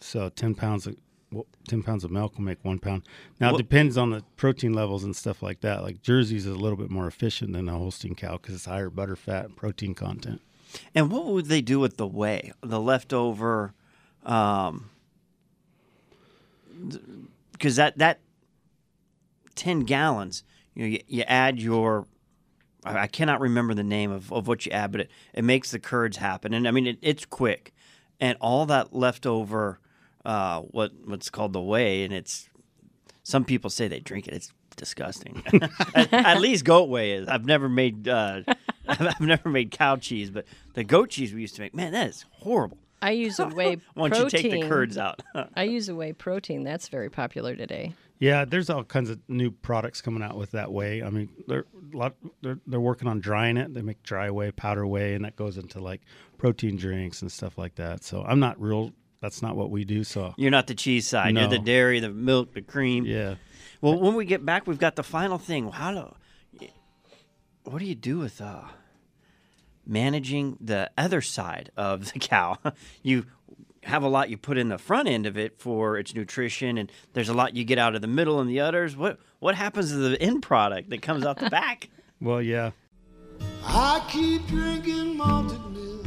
So 0.01 0.31
ten 0.31 0.55
pounds 0.55 0.87
of 0.87 0.97
well, 1.31 1.45
ten 1.69 1.83
pounds 1.83 2.03
of 2.03 2.11
milk 2.11 2.37
will 2.39 2.45
make 2.45 2.65
one 2.65 2.79
pound. 2.79 3.03
Now 3.41 3.53
What- 3.53 3.61
it 3.61 3.65
depends 3.65 3.99
on 3.99 4.09
the 4.09 4.25
protein 4.39 4.73
levels 4.73 5.05
and 5.05 5.15
stuff 5.15 5.43
like 5.43 5.61
that. 5.61 5.83
Like 5.83 6.01
Jersey's 6.01 6.47
is 6.47 6.55
a 6.55 6.59
little 6.59 6.79
bit 6.79 6.89
more 6.91 7.07
efficient 7.07 7.53
than 7.53 7.69
a 7.69 7.73
Holstein 7.77 8.15
cow 8.15 8.39
because 8.39 8.55
it's 8.55 8.65
higher 8.65 8.89
butter, 8.89 9.17
fat, 9.17 9.45
and 9.45 9.55
protein 9.57 9.93
content. 9.95 10.41
And 10.95 11.11
what 11.13 11.27
would 11.27 11.47
they 11.47 11.61
do 11.61 11.79
with 11.79 11.99
the 11.99 12.07
whey, 12.07 12.53
the 12.63 12.81
leftover? 12.81 13.75
Um, 14.31 14.91
because 17.53 17.77
that 17.77 17.99
that 17.99 18.21
ten 19.55 19.81
gallons, 19.81 20.45
you 20.75 20.83
know, 20.83 20.89
you, 20.89 21.01
you 21.07 21.23
add 21.23 21.61
your. 21.61 22.07
I 22.83 23.09
cannot 23.09 23.41
remember 23.41 23.75
the 23.75 23.85
name 23.85 24.11
of, 24.11 24.33
of 24.33 24.49
what 24.49 24.65
you 24.65 24.73
add, 24.73 24.91
but 24.91 25.03
it, 25.03 25.11
it 25.35 25.45
makes 25.45 25.71
the 25.71 25.79
curds 25.79 26.17
happen, 26.17 26.55
and 26.55 26.67
I 26.67 26.71
mean 26.71 26.87
it, 26.87 26.99
it's 27.03 27.27
quick, 27.27 27.75
and 28.19 28.39
all 28.41 28.65
that 28.67 28.95
leftover, 28.95 29.81
uh, 30.25 30.61
what 30.61 30.93
what's 31.05 31.29
called 31.29 31.53
the 31.53 31.61
whey, 31.61 32.05
and 32.05 32.15
it's 32.15 32.49
some 33.23 33.45
people 33.45 33.69
say 33.69 33.87
they 33.89 34.01
drink 34.01 34.29
it. 34.29 34.33
It's 34.33 34.53
disgusting. 34.77 35.43
at, 35.95 36.13
at 36.13 36.41
least 36.41 36.65
goat 36.65 36.89
whey 36.89 37.13
is. 37.13 37.29
I've 37.29 37.45
never 37.45 37.69
made 37.69 38.09
uh, 38.09 38.43
I've 38.89 39.21
never 39.21 39.51
made 39.51 39.73
cow 39.73 39.97
cheese, 39.97 40.31
but 40.31 40.47
the 40.75 40.85
goat 40.85 41.11
cheese 41.11 41.35
we 41.35 41.43
used 41.43 41.57
to 41.57 41.61
make, 41.61 41.75
man, 41.75 41.93
that 41.93 42.09
is 42.09 42.25
horrible. 42.31 42.79
I 43.03 43.13
use 43.13 43.39
a 43.39 43.47
whey 43.55 43.79
Once 43.95 44.19
protein. 44.19 44.45
you 44.45 44.51
take 44.51 44.63
the 44.63 44.69
curds 44.69 44.99
out. 44.99 45.23
I 45.55 45.65
use 45.65 45.89
a 45.89 45.95
whey 45.95 46.13
protein. 46.13 46.65
That's 46.65 46.89
very 46.89 47.09
popular 47.11 47.57
today. 47.57 47.95
Yeah, 48.19 48.45
there's 48.45 48.69
all 48.69 48.85
kinds 48.85 49.09
of 49.09 49.19
new 49.29 49.51
products 49.51 50.03
coming 50.03 50.23
out 50.23 50.37
with 50.37 50.51
that 50.51 50.71
whey. 50.71 51.03
I 51.03 51.09
mean, 51.09 51.31
they're 51.49 51.65
a 51.93 51.97
lot. 51.97 52.15
They're, 52.43 52.59
they're 52.67 52.79
working 52.81 53.09
on 53.09 53.21
drying 53.21 53.57
it. 53.57 53.73
They 53.73 53.81
make 53.81 54.03
dry 54.03 54.31
whey, 54.31 54.51
powder 54.51 54.87
whey, 54.87 55.15
and 55.15 55.25
that 55.25 55.37
goes 55.37 55.57
into 55.57 55.81
like 55.81 56.03
protein 56.37 56.77
drinks 56.77 57.23
and 57.23 57.33
stuff 57.33 57.57
like 57.57 57.77
that. 57.77 58.05
So 58.05 58.23
I'm 58.23 58.39
not 58.39 58.61
real. 58.61 58.93
That's 59.23 59.41
not 59.41 59.57
what 59.57 59.71
we 59.71 59.85
do. 59.87 60.05
So 60.05 60.35
You're 60.37 60.51
not 60.51 60.67
the 60.67 60.75
cheese 60.75 61.07
side. 61.07 61.35
You're 61.35 61.49
the 61.49 61.59
dairy, 61.59 62.01
the 62.01 62.11
milk, 62.11 62.53
the 62.55 62.63
cream. 62.63 63.05
yeah, 63.07 63.37
Well, 63.81 63.99
when 63.99 64.15
we 64.15 64.25
get 64.27 64.45
back, 64.45 64.67
we've 64.67 64.79
got 64.79 64.97
the 64.97 65.03
final 65.03 65.39
thing. 65.39 65.71
How 65.71 65.93
do? 65.93 66.69
What 67.65 67.79
do 67.79 67.85
you 67.85 67.95
do 67.95 68.19
with 68.19 68.41
uh, 68.41 68.63
managing 69.91 70.57
the 70.61 70.91
other 70.97 71.21
side 71.21 71.71
of 71.77 72.13
the 72.13 72.19
cow? 72.21 72.57
you 73.03 73.27
have 73.85 74.03
a 74.03 74.09
lot 74.09 74.29
you 74.31 74.37
put 74.37 74.57
in 74.59 74.69
the 74.69 74.79
front 74.79 75.09
end 75.09 75.27
of 75.27 75.37
it 75.39 75.59
for 75.59 75.97
its 75.99 76.15
nutrition, 76.15 76.77
and 76.79 76.93
there's 77.15 77.29
a 77.31 77.35
lot 77.35 77.57
you 77.57 77.65
get 77.65 77.79
out 77.79 77.95
of 77.95 78.01
the 78.03 78.07
middle 78.07 78.39
and 78.41 78.49
the 78.49 78.61
others. 78.61 78.97
What 78.97 79.19
what 79.41 79.55
happens 79.55 79.91
to 79.91 79.97
the 79.97 80.21
end 80.21 80.43
product 80.43 80.91
that 80.91 81.03
comes 81.03 81.25
out 81.25 81.39
the 81.39 81.51
back? 81.61 81.89
well, 82.21 82.41
yeah. 82.43 82.71
I 83.65 84.05
keep 84.11 84.47
drinking 84.47 85.17
malted 85.17 85.59
milk, 85.73 86.07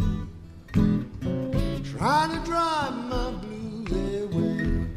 trying 1.83 2.31
to 2.31 2.45
drive 2.45 2.93
my 3.09 3.31
blues 3.41 3.91
away. 4.23 4.87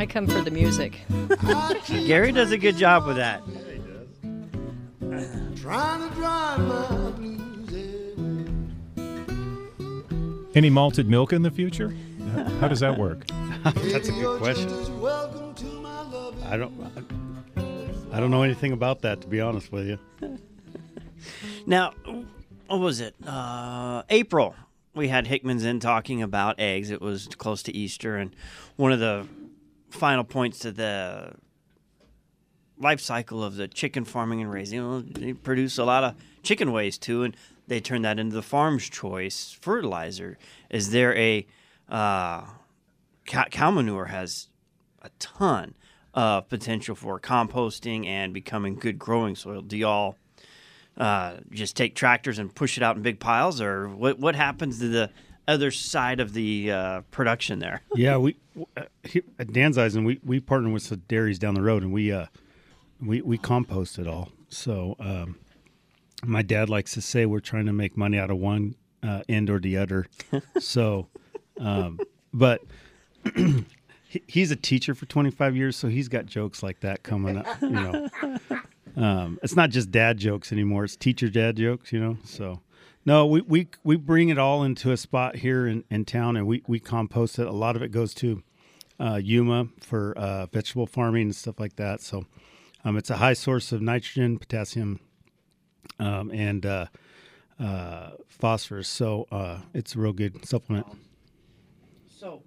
I 0.00 0.06
come 0.06 0.26
for 0.26 0.40
the 0.40 0.50
music. 0.50 1.00
Gary 2.06 2.32
does 2.32 2.52
a 2.52 2.58
good 2.58 2.76
job 2.78 3.06
with 3.06 3.16
that. 3.16 3.42
Any 10.54 10.70
malted 10.70 11.08
milk 11.08 11.32
in 11.32 11.42
the 11.42 11.50
future? 11.50 11.94
How 12.60 12.68
does 12.68 12.80
that 12.80 12.98
work? 12.98 13.26
That's 13.64 14.08
a 14.08 14.12
good 14.12 14.40
question. 14.40 15.00
welcome 15.00 15.54
to 15.54 15.64
my 15.64 16.32
I 16.44 16.56
don't. 16.56 16.74
I 18.12 18.20
don't 18.20 18.30
know 18.30 18.42
anything 18.42 18.72
about 18.72 19.02
that 19.02 19.20
to 19.22 19.28
be 19.28 19.40
honest 19.40 19.72
with 19.72 19.86
you. 19.86 19.98
Now, 21.66 21.92
what 22.66 22.80
was 22.80 23.00
it? 23.00 23.14
Uh, 23.26 24.02
April. 24.08 24.54
We 24.94 25.08
had 25.08 25.26
Hickman's 25.26 25.64
in 25.64 25.80
talking 25.80 26.22
about 26.22 26.58
eggs. 26.58 26.90
It 26.90 27.02
was 27.02 27.28
close 27.36 27.62
to 27.64 27.76
Easter, 27.76 28.16
and 28.16 28.34
one 28.76 28.90
of 28.90 29.00
the 29.00 29.28
final 29.90 30.24
points 30.24 30.60
to 30.60 30.72
the 30.72 31.34
life 32.80 33.00
cycle 33.00 33.42
of 33.42 33.56
the 33.56 33.68
chicken 33.68 34.04
farming 34.04 34.40
and 34.40 34.50
raising. 34.50 34.88
Well, 34.88 35.02
they 35.06 35.32
produce 35.32 35.78
a 35.78 35.84
lot 35.84 36.04
of 36.04 36.14
chicken 36.42 36.72
waste 36.72 37.02
too, 37.02 37.22
and 37.22 37.36
they 37.66 37.80
turn 37.80 38.02
that 38.02 38.18
into 38.18 38.34
the 38.34 38.42
farm's 38.42 38.88
choice 38.88 39.56
fertilizer. 39.60 40.38
Is 40.70 40.90
there 40.90 41.16
a 41.16 41.46
uh, 41.88 42.44
cow, 43.26 43.70
manure 43.70 44.06
has 44.06 44.48
a 45.02 45.10
ton 45.18 45.74
of 46.14 46.48
potential 46.48 46.94
for 46.94 47.20
composting 47.20 48.06
and 48.06 48.32
becoming 48.32 48.76
good 48.76 48.98
growing 48.98 49.36
soil? 49.36 49.60
Do 49.60 49.76
y'all 49.76 50.16
uh, 50.96 51.36
just 51.50 51.76
take 51.76 51.94
tractors 51.94 52.38
and 52.38 52.54
push 52.54 52.76
it 52.76 52.82
out 52.82 52.96
in 52.96 53.02
big 53.02 53.20
piles, 53.20 53.60
or 53.60 53.88
what? 53.88 54.18
What 54.18 54.34
happens 54.34 54.78
to 54.80 54.88
the 54.88 55.10
other 55.46 55.70
side 55.70 56.20
of 56.20 56.32
the 56.32 56.70
uh, 56.72 57.00
production 57.10 57.58
there? 57.58 57.82
yeah, 57.94 58.16
we 58.16 58.36
uh, 58.76 58.84
at 59.38 59.48
Danzeisen, 59.48 60.04
we 60.04 60.20
we 60.24 60.40
partner 60.40 60.70
with 60.70 60.82
some 60.82 61.02
dairies 61.08 61.38
down 61.38 61.54
the 61.54 61.62
road, 61.62 61.82
and 61.82 61.92
we 61.92 62.12
uh 62.12 62.26
we 63.00 63.22
we 63.22 63.38
compost 63.38 63.98
it 63.98 64.06
all. 64.06 64.30
So 64.48 64.96
um, 64.98 65.38
my 66.24 66.42
dad 66.42 66.68
likes 66.68 66.94
to 66.94 67.00
say 67.00 67.26
we're 67.26 67.40
trying 67.40 67.66
to 67.66 67.72
make 67.72 67.96
money 67.96 68.18
out 68.18 68.30
of 68.30 68.38
one 68.38 68.74
uh, 69.02 69.22
end 69.28 69.50
or 69.50 69.58
the 69.58 69.76
other. 69.76 70.06
so, 70.58 71.08
um, 71.60 72.00
but 72.32 72.62
he, 73.34 74.22
he's 74.26 74.50
a 74.50 74.56
teacher 74.56 74.94
for 74.94 75.06
25 75.06 75.56
years, 75.56 75.76
so 75.76 75.88
he's 75.88 76.08
got 76.08 76.26
jokes 76.26 76.62
like 76.62 76.80
that 76.80 77.02
coming 77.02 77.36
up. 77.36 77.46
You 77.62 77.70
know, 77.70 78.08
um, 78.96 79.38
it's 79.42 79.56
not 79.56 79.70
just 79.70 79.90
dad 79.90 80.18
jokes 80.18 80.52
anymore; 80.52 80.84
it's 80.84 80.96
teacher 80.96 81.28
dad 81.28 81.56
jokes. 81.56 81.92
You 81.92 82.00
know, 82.00 82.18
so. 82.24 82.60
No, 83.06 83.24
we, 83.24 83.40
we 83.40 83.68
we 83.84 83.96
bring 83.96 84.28
it 84.28 84.36
all 84.36 84.62
into 84.64 84.92
a 84.92 84.96
spot 84.98 85.36
here 85.36 85.66
in, 85.66 85.82
in 85.88 86.04
town, 86.04 86.36
and 86.36 86.46
we, 86.46 86.62
we 86.66 86.78
compost 86.78 87.38
it. 87.38 87.46
A 87.46 87.52
lot 87.52 87.74
of 87.74 87.80
it 87.80 87.90
goes 87.90 88.12
to 88.14 88.42
uh, 89.00 89.18
Yuma 89.22 89.68
for 89.80 90.12
uh, 90.18 90.44
vegetable 90.46 90.86
farming 90.86 91.22
and 91.22 91.36
stuff 91.36 91.58
like 91.58 91.76
that. 91.76 92.02
So 92.02 92.26
um, 92.88 92.96
it's 92.96 93.10
a 93.10 93.16
high 93.16 93.34
source 93.34 93.70
of 93.70 93.82
nitrogen, 93.82 94.38
potassium, 94.38 95.00
um, 95.98 96.30
and 96.30 96.64
uh, 96.64 96.86
uh, 97.60 98.10
phosphorus. 98.26 98.88
So 98.88 99.26
uh, 99.30 99.58
it's 99.74 99.94
a 99.94 99.98
real 99.98 100.14
good 100.14 100.46
supplement. 100.46 100.86
So, 102.08 102.42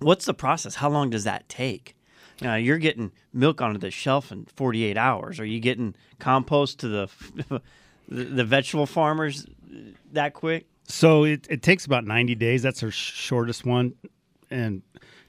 what's 0.00 0.26
the 0.26 0.34
process? 0.34 0.76
How 0.76 0.90
long 0.90 1.08
does 1.08 1.24
that 1.24 1.48
take? 1.48 1.96
Now 2.42 2.56
you're 2.56 2.78
getting 2.78 3.12
milk 3.32 3.62
onto 3.62 3.78
the 3.78 3.90
shelf 3.90 4.30
in 4.30 4.44
48 4.56 4.98
hours. 4.98 5.40
Are 5.40 5.44
you 5.46 5.60
getting 5.60 5.94
compost 6.18 6.80
to 6.80 6.88
the 6.88 7.08
the, 8.08 8.44
vegetable 8.44 8.86
farmers 8.86 9.46
that 10.12 10.34
quick? 10.34 10.66
So 10.86 11.24
it, 11.24 11.46
it 11.48 11.62
takes 11.62 11.86
about 11.86 12.04
90 12.04 12.34
days. 12.34 12.62
That's 12.62 12.82
our 12.82 12.90
shortest 12.90 13.64
one, 13.64 13.94
and 14.50 14.82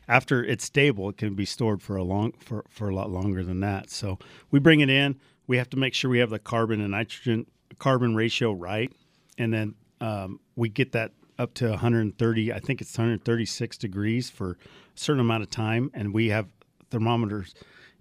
after 0.08 0.44
it's 0.44 0.64
stable, 0.64 1.10
it 1.10 1.18
can 1.18 1.36
be 1.36 1.46
stored 1.46 1.82
for 1.82 1.96
a 1.96 2.04
long 2.04 2.34
for, 2.40 2.66
for 2.70 2.90
a 2.90 2.96
lot 2.96 3.10
longer 3.10 3.44
than 3.44 3.60
that. 3.62 3.90
So 3.90 4.20
we 4.52 4.60
bring 4.60 4.80
it 4.80 4.90
in. 4.90 5.20
We 5.48 5.58
have 5.58 5.70
to 5.72 5.78
make 5.78 5.94
sure 5.94 6.10
we 6.10 6.20
have 6.20 6.30
the 6.30 6.40
carbon 6.40 6.82
and 6.82 6.92
nitrogen 6.92 7.46
carbon 7.80 8.16
ratio 8.16 8.52
right, 8.52 8.92
and 9.38 9.54
then 9.54 9.76
um, 10.02 10.40
we 10.56 10.70
get 10.70 10.92
that 10.94 11.12
up 11.38 11.54
to 11.56 11.70
130. 11.70 12.54
I 12.54 12.60
think 12.60 12.82
it's 12.82 12.98
136 12.98 13.78
degrees 13.78 14.30
for 14.30 14.52
a 14.52 14.58
certain 14.96 15.22
amount 15.22 15.44
of 15.44 15.50
time, 15.50 15.92
and 15.94 16.14
we 16.14 16.30
have 16.30 16.48
thermometers 16.90 17.54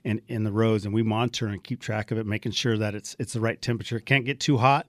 in 0.05 0.21
in 0.29 0.45
the 0.45 0.53
rows, 0.53 0.85
and 0.85 0.95
we 0.95 1.03
monitor 1.03 1.47
and 1.47 1.63
keep 1.63 1.81
track 1.81 2.11
of 2.11 2.19
it, 2.19 2.27
making 2.27 2.53
sure 2.53 2.77
that 2.79 2.95
it's 2.95 3.17
it's 3.19 3.33
the 3.33 3.41
right 3.41 3.61
temperature. 3.61 3.97
It 3.97 4.07
can't 4.07 4.25
get 4.25 4.41
too 4.41 4.59
hot, 4.59 4.87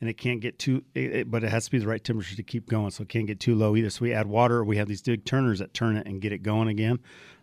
and 0.00 0.08
it 0.08 0.14
can't 0.14 0.40
get 0.40 0.58
too, 0.58 0.84
it, 0.94 1.12
it- 1.14 1.30
but 1.30 1.44
it 1.44 1.50
has 1.50 1.64
to 1.66 1.70
be 1.70 1.78
the 1.78 1.86
right 1.86 2.02
temperature 2.02 2.36
to 2.36 2.42
keep 2.42 2.68
going. 2.68 2.90
So 2.90 3.02
it 3.02 3.08
can't 3.08 3.26
get 3.26 3.40
too 3.40 3.54
low 3.54 3.76
either. 3.76 3.90
So 3.90 4.02
we 4.02 4.12
add 4.12 4.26
water. 4.26 4.64
We 4.64 4.76
have 4.76 4.88
these 4.88 5.02
big 5.02 5.24
turners 5.24 5.58
that 5.58 5.74
turn 5.74 5.96
it 5.96 6.06
and 6.06 6.20
get 6.20 6.32
it 6.32 6.42
going 6.42 6.68
again. 6.68 6.98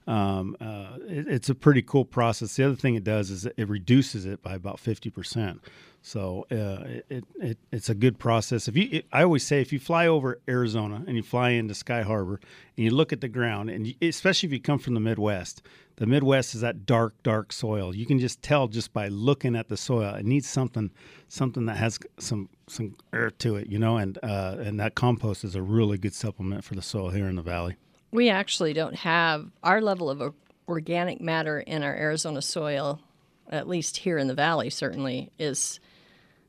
Um, 0.07 0.55
uh, 0.61 0.97
it, 1.07 1.27
it's 1.27 1.49
a 1.49 1.55
pretty 1.55 1.81
cool 1.81 2.05
process. 2.05 2.55
The 2.55 2.63
other 2.63 2.75
thing 2.75 2.95
it 2.95 3.03
does 3.03 3.31
is 3.31 3.45
it 3.45 3.67
reduces 3.67 4.25
it 4.25 4.43
by 4.43 4.53
about 4.55 4.79
fifty 4.79 5.09
percent. 5.09 5.61
So 6.01 6.45
uh, 6.51 6.85
it, 6.87 7.05
it, 7.09 7.23
it 7.41 7.57
it's 7.71 7.89
a 7.89 7.95
good 7.95 8.19
process. 8.19 8.67
If 8.67 8.77
you, 8.77 8.87
it, 8.91 9.05
I 9.11 9.23
always 9.23 9.43
say, 9.43 9.61
if 9.61 9.73
you 9.73 9.79
fly 9.79 10.05
over 10.05 10.39
Arizona 10.47 11.03
and 11.07 11.17
you 11.17 11.23
fly 11.23 11.49
into 11.49 11.73
Sky 11.73 12.03
Harbor 12.03 12.39
and 12.77 12.83
you 12.85 12.91
look 12.91 13.11
at 13.11 13.21
the 13.21 13.27
ground, 13.27 13.71
and 13.71 13.87
you, 13.87 13.95
especially 14.03 14.45
if 14.45 14.53
you 14.53 14.61
come 14.61 14.77
from 14.77 14.93
the 14.93 14.99
Midwest, 14.99 15.63
the 15.95 16.05
Midwest 16.05 16.53
is 16.53 16.61
that 16.61 16.85
dark, 16.85 17.15
dark 17.23 17.51
soil. 17.51 17.95
You 17.95 18.05
can 18.05 18.19
just 18.19 18.43
tell 18.43 18.67
just 18.67 18.93
by 18.93 19.07
looking 19.07 19.55
at 19.55 19.69
the 19.69 19.77
soil. 19.77 20.13
It 20.13 20.25
needs 20.25 20.47
something, 20.47 20.91
something 21.27 21.65
that 21.65 21.77
has 21.77 21.97
some 22.19 22.49
some 22.67 22.95
earth 23.11 23.39
to 23.39 23.55
it, 23.55 23.67
you 23.71 23.79
know. 23.79 23.97
And 23.97 24.19
uh, 24.21 24.57
and 24.59 24.79
that 24.79 24.93
compost 24.93 25.43
is 25.43 25.55
a 25.55 25.63
really 25.63 25.97
good 25.97 26.13
supplement 26.13 26.63
for 26.63 26.75
the 26.75 26.83
soil 26.83 27.09
here 27.09 27.27
in 27.27 27.35
the 27.35 27.41
valley. 27.41 27.77
We 28.11 28.29
actually 28.29 28.73
don't 28.73 28.95
have 28.95 29.49
our 29.63 29.81
level 29.81 30.09
of 30.09 30.33
organic 30.67 31.21
matter 31.21 31.59
in 31.59 31.83
our 31.83 31.93
Arizona 31.93 32.41
soil, 32.41 32.99
at 33.49 33.67
least 33.67 33.97
here 33.97 34.17
in 34.17 34.27
the 34.27 34.33
valley, 34.33 34.69
certainly, 34.69 35.31
is 35.37 35.79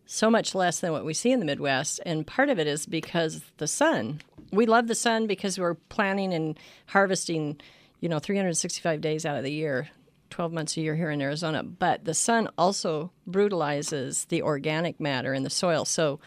so 0.07 0.31
much 0.31 0.55
less 0.55 0.81
than 0.81 0.93
what 0.93 1.05
we 1.05 1.13
see 1.13 1.33
in 1.33 1.41
the 1.41 1.47
Midwest. 1.47 2.01
And 2.07 2.27
part 2.27 2.49
of 2.49 2.59
it 2.59 2.67
is 2.67 2.87
because 2.87 3.43
the 3.59 3.67
sun. 3.67 4.21
We 4.53 4.67
love 4.67 4.87
the 4.87 4.95
sun 4.95 5.27
because 5.27 5.59
we're 5.59 5.75
planting 5.75 6.33
and 6.33 6.59
harvesting, 6.87 7.61
you 8.01 8.09
know, 8.09 8.21
365 8.21 9.01
days 9.01 9.27
out 9.27 9.37
of 9.37 9.43
the 9.43 9.53
year, 9.53 9.89
12 10.31 10.53
months 10.53 10.77
a 10.77 10.81
year 10.81 10.95
here 10.95 11.11
in 11.11 11.21
Arizona. 11.21 11.65
But 11.65 12.05
the 12.05 12.15
sun 12.15 12.49
also 12.57 13.11
brutalizes 13.27 14.27
the 14.27 14.43
organic 14.43 15.01
matter 15.01 15.35
in 15.35 15.43
the 15.43 15.51
soil. 15.51 15.85
So 15.85 16.21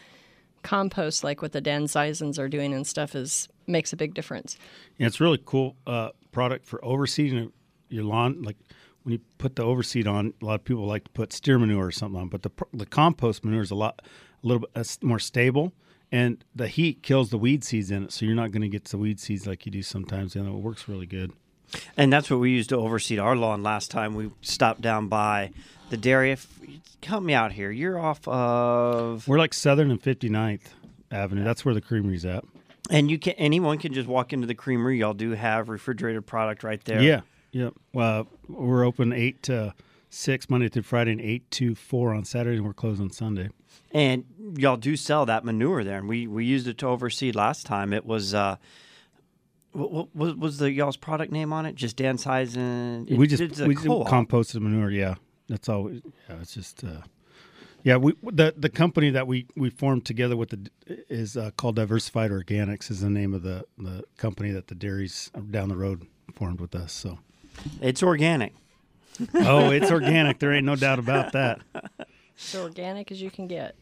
compost, 0.62 1.24
like 1.24 1.40
what 1.40 1.52
the 1.52 1.62
Danzeisens 1.62 2.38
are 2.38 2.48
doing 2.48 2.74
and 2.74 2.86
stuff, 2.86 3.14
is 3.14 3.48
makes 3.70 3.92
a 3.92 3.96
big 3.96 4.14
difference. 4.14 4.56
Yeah, 4.98 5.06
it's 5.06 5.20
a 5.20 5.24
really 5.24 5.40
cool 5.44 5.76
uh, 5.86 6.10
product 6.32 6.66
for 6.66 6.78
overseeding 6.80 7.52
your 7.88 8.04
lawn. 8.04 8.42
Like 8.42 8.56
when 9.02 9.12
you 9.12 9.20
put 9.38 9.56
the 9.56 9.64
overseed 9.64 10.06
on, 10.06 10.34
a 10.40 10.44
lot 10.44 10.54
of 10.56 10.64
people 10.64 10.86
like 10.86 11.04
to 11.04 11.10
put 11.10 11.32
steer 11.32 11.58
manure 11.58 11.86
or 11.86 11.92
something 11.92 12.20
on, 12.20 12.28
but 12.28 12.42
the 12.42 12.50
the 12.72 12.86
compost 12.86 13.44
manure 13.44 13.62
is 13.62 13.70
a 13.70 13.74
lot, 13.74 14.00
a 14.42 14.46
little 14.46 14.60
bit 14.60 14.70
uh, 14.74 14.84
more 15.02 15.18
stable, 15.18 15.72
and 16.12 16.44
the 16.54 16.68
heat 16.68 17.02
kills 17.02 17.30
the 17.30 17.38
weed 17.38 17.64
seeds 17.64 17.90
in 17.90 18.04
it, 18.04 18.12
so 18.12 18.26
you're 18.26 18.34
not 18.34 18.50
going 18.50 18.62
to 18.62 18.68
get 18.68 18.84
the 18.84 18.98
weed 18.98 19.20
seeds 19.20 19.46
like 19.46 19.64
you 19.66 19.72
do 19.72 19.82
sometimes. 19.82 20.34
And 20.34 20.48
it 20.48 20.52
works 20.52 20.88
really 20.88 21.06
good. 21.06 21.32
And 21.96 22.12
that's 22.12 22.30
what 22.30 22.40
we 22.40 22.50
used 22.50 22.70
to 22.70 22.76
overseed 22.76 23.22
our 23.22 23.36
lawn 23.36 23.62
last 23.62 23.92
time 23.92 24.14
we 24.14 24.30
stopped 24.42 24.80
down 24.80 25.06
by 25.06 25.52
the 25.90 25.96
dairy. 25.96 26.32
If, 26.32 26.48
help 27.02 27.22
me 27.22 27.32
out 27.32 27.52
here. 27.52 27.70
You're 27.70 27.98
off 27.98 28.26
of, 28.26 29.28
We're 29.28 29.38
like 29.38 29.54
Southern 29.54 29.90
and 29.90 30.02
59th 30.02 30.62
Avenue. 31.12 31.44
That's 31.44 31.64
where 31.64 31.74
the 31.74 31.80
creamery's 31.80 32.24
at. 32.24 32.44
And 32.90 33.10
you 33.10 33.18
can 33.18 33.34
anyone 33.34 33.78
can 33.78 33.92
just 33.94 34.08
walk 34.08 34.32
into 34.32 34.46
the 34.46 34.54
creamery. 34.54 34.98
Y'all 34.98 35.14
do 35.14 35.30
have 35.30 35.68
refrigerated 35.68 36.26
product 36.26 36.62
right 36.64 36.82
there. 36.84 37.00
Yeah, 37.00 37.20
yeah. 37.52 37.70
Well, 37.92 38.26
we're 38.48 38.84
open 38.84 39.12
eight 39.12 39.42
to 39.44 39.74
six 40.10 40.50
Monday 40.50 40.68
through 40.68 40.82
Friday, 40.82 41.12
and 41.12 41.20
eight 41.20 41.48
to 41.52 41.74
four 41.74 42.12
on 42.12 42.24
Saturday, 42.24 42.56
and 42.56 42.66
we're 42.66 42.72
closed 42.74 43.00
on 43.00 43.10
Sunday. 43.10 43.48
and 43.92 44.24
y'all 44.56 44.76
do 44.76 44.96
sell 44.96 45.24
that 45.26 45.44
manure 45.44 45.84
there, 45.84 45.98
and 45.98 46.08
we 46.08 46.26
we 46.26 46.44
used 46.44 46.66
it 46.66 46.78
to 46.78 46.86
overseed 46.86 47.34
last 47.34 47.64
time. 47.66 47.92
It 47.92 48.04
was. 48.04 48.34
uh 48.34 48.56
what, 49.72 50.08
what 50.16 50.36
was 50.36 50.58
the 50.58 50.72
y'all's 50.72 50.96
product 50.96 51.30
name 51.30 51.52
on 51.52 51.64
it? 51.64 51.76
Just 51.76 51.96
Danzeisen 51.96 53.08
we 53.16 53.28
just 53.28 53.40
we 53.60 53.74
just 53.74 53.86
composted 53.86 54.60
manure. 54.60 54.90
Yeah, 54.90 55.14
that's 55.48 55.68
all. 55.68 55.84
we- 55.84 56.02
Yeah, 56.28 56.36
it's 56.40 56.54
just. 56.54 56.82
Uh, 56.82 57.02
yeah, 57.82 57.96
we 57.96 58.14
the 58.22 58.54
the 58.56 58.68
company 58.68 59.10
that 59.10 59.26
we 59.26 59.46
we 59.56 59.70
formed 59.70 60.04
together 60.04 60.36
with 60.36 60.50
the 60.50 60.70
is 61.08 61.36
uh, 61.36 61.50
called 61.56 61.76
Diversified 61.76 62.30
Organics 62.30 62.90
is 62.90 63.00
the 63.00 63.10
name 63.10 63.34
of 63.34 63.42
the 63.42 63.64
the 63.78 64.04
company 64.16 64.50
that 64.52 64.68
the 64.68 64.74
dairies 64.74 65.30
down 65.50 65.68
the 65.68 65.76
road 65.76 66.06
formed 66.34 66.60
with 66.60 66.74
us. 66.74 66.92
So. 66.92 67.18
It's 67.82 68.02
organic. 68.02 68.54
oh, 69.34 69.70
it's 69.70 69.90
organic. 69.90 70.38
There 70.38 70.52
ain't 70.52 70.64
no 70.64 70.76
doubt 70.76 70.98
about 70.98 71.32
that. 71.32 71.60
So 72.36 72.62
organic 72.62 73.10
as 73.12 73.20
you 73.20 73.30
can 73.30 73.46
get. 73.48 73.74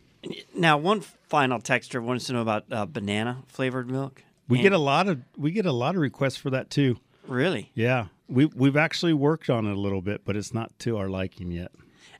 Now, 0.52 0.76
one 0.78 1.00
final 1.00 1.60
texture 1.60 2.02
wants 2.02 2.26
to 2.26 2.32
know 2.32 2.42
about 2.42 2.64
uh, 2.72 2.86
banana 2.86 3.44
flavored 3.46 3.88
milk. 3.88 4.24
We 4.48 4.58
And- 4.58 4.62
get 4.64 4.72
a 4.72 4.78
lot 4.78 5.06
of 5.08 5.20
we 5.36 5.52
get 5.52 5.64
a 5.66 5.72
lot 5.72 5.94
of 5.94 6.00
requests 6.00 6.36
for 6.38 6.50
that 6.50 6.70
too. 6.70 6.98
really, 7.28 7.70
Yeah, 7.74 8.06
we 8.28 8.46
we've 8.46 8.76
actually 8.76 9.12
worked 9.12 9.48
on 9.50 9.66
it 9.66 9.72
a 9.72 9.80
little 9.80 10.02
bit, 10.02 10.22
but 10.24 10.34
it's 10.36 10.52
not 10.52 10.76
to 10.80 10.96
our 10.96 11.08
liking 11.08 11.52
yet. 11.52 11.70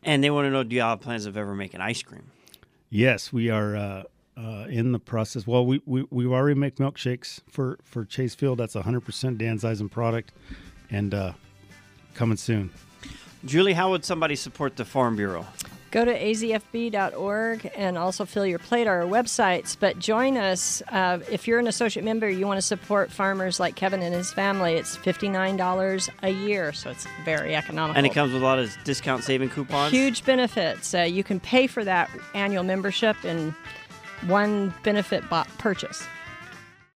And 0.04 0.22
they 0.22 0.30
want 0.30 0.46
to 0.46 0.50
know: 0.50 0.62
Do 0.62 0.76
y'all 0.76 0.90
have 0.90 1.00
plans 1.00 1.26
of 1.26 1.36
ever 1.36 1.54
making 1.54 1.80
ice 1.80 2.02
cream? 2.02 2.30
Yes, 2.90 3.32
we 3.32 3.50
are 3.50 3.76
uh, 3.76 4.02
uh, 4.36 4.66
in 4.68 4.92
the 4.92 4.98
process. 4.98 5.46
Well, 5.46 5.66
we, 5.66 5.82
we 5.84 6.06
we 6.10 6.26
already 6.26 6.58
make 6.58 6.76
milkshakes 6.76 7.40
for 7.48 7.78
for 7.84 8.04
Chase 8.04 8.34
Field. 8.34 8.58
That's 8.58 8.76
a 8.76 8.82
hundred 8.82 9.00
percent 9.00 9.38
Danzeisen 9.38 9.90
product, 9.90 10.32
and 10.90 11.12
uh, 11.12 11.32
coming 12.14 12.36
soon. 12.36 12.70
Julie, 13.44 13.74
how 13.74 13.90
would 13.90 14.04
somebody 14.04 14.36
support 14.36 14.76
the 14.76 14.84
Farm 14.84 15.16
Bureau? 15.16 15.46
Go 15.90 16.04
to 16.04 16.12
azfb.org 16.18 17.70
and 17.74 17.96
also 17.96 18.24
fill 18.24 18.44
your 18.46 18.58
plate 18.58 18.82
at 18.82 18.88
our 18.88 19.02
websites. 19.02 19.76
But 19.78 19.98
join 19.98 20.36
us 20.36 20.82
uh, 20.90 21.20
if 21.30 21.48
you're 21.48 21.58
an 21.58 21.66
associate 21.66 22.04
member. 22.04 22.28
You 22.28 22.46
want 22.46 22.58
to 22.58 22.62
support 22.66 23.10
farmers 23.10 23.58
like 23.58 23.74
Kevin 23.74 24.02
and 24.02 24.14
his 24.14 24.32
family. 24.32 24.74
It's 24.74 24.96
fifty 24.96 25.28
nine 25.28 25.56
dollars 25.56 26.10
a 26.22 26.30
year, 26.30 26.72
so 26.72 26.90
it's 26.90 27.06
very 27.24 27.56
economical. 27.56 27.96
And 27.96 28.06
it 28.06 28.12
comes 28.12 28.32
with 28.32 28.42
a 28.42 28.44
lot 28.44 28.58
of 28.58 28.76
discount 28.84 29.24
saving 29.24 29.48
coupons. 29.50 29.92
huge 29.92 30.24
benefits. 30.24 30.94
Uh, 30.94 31.00
you 31.00 31.24
can 31.24 31.40
pay 31.40 31.66
for 31.66 31.84
that 31.84 32.10
annual 32.34 32.62
membership 32.64 33.16
in 33.24 33.54
one 34.26 34.74
benefit 34.82 35.28
bo- 35.30 35.44
purchase. 35.58 36.04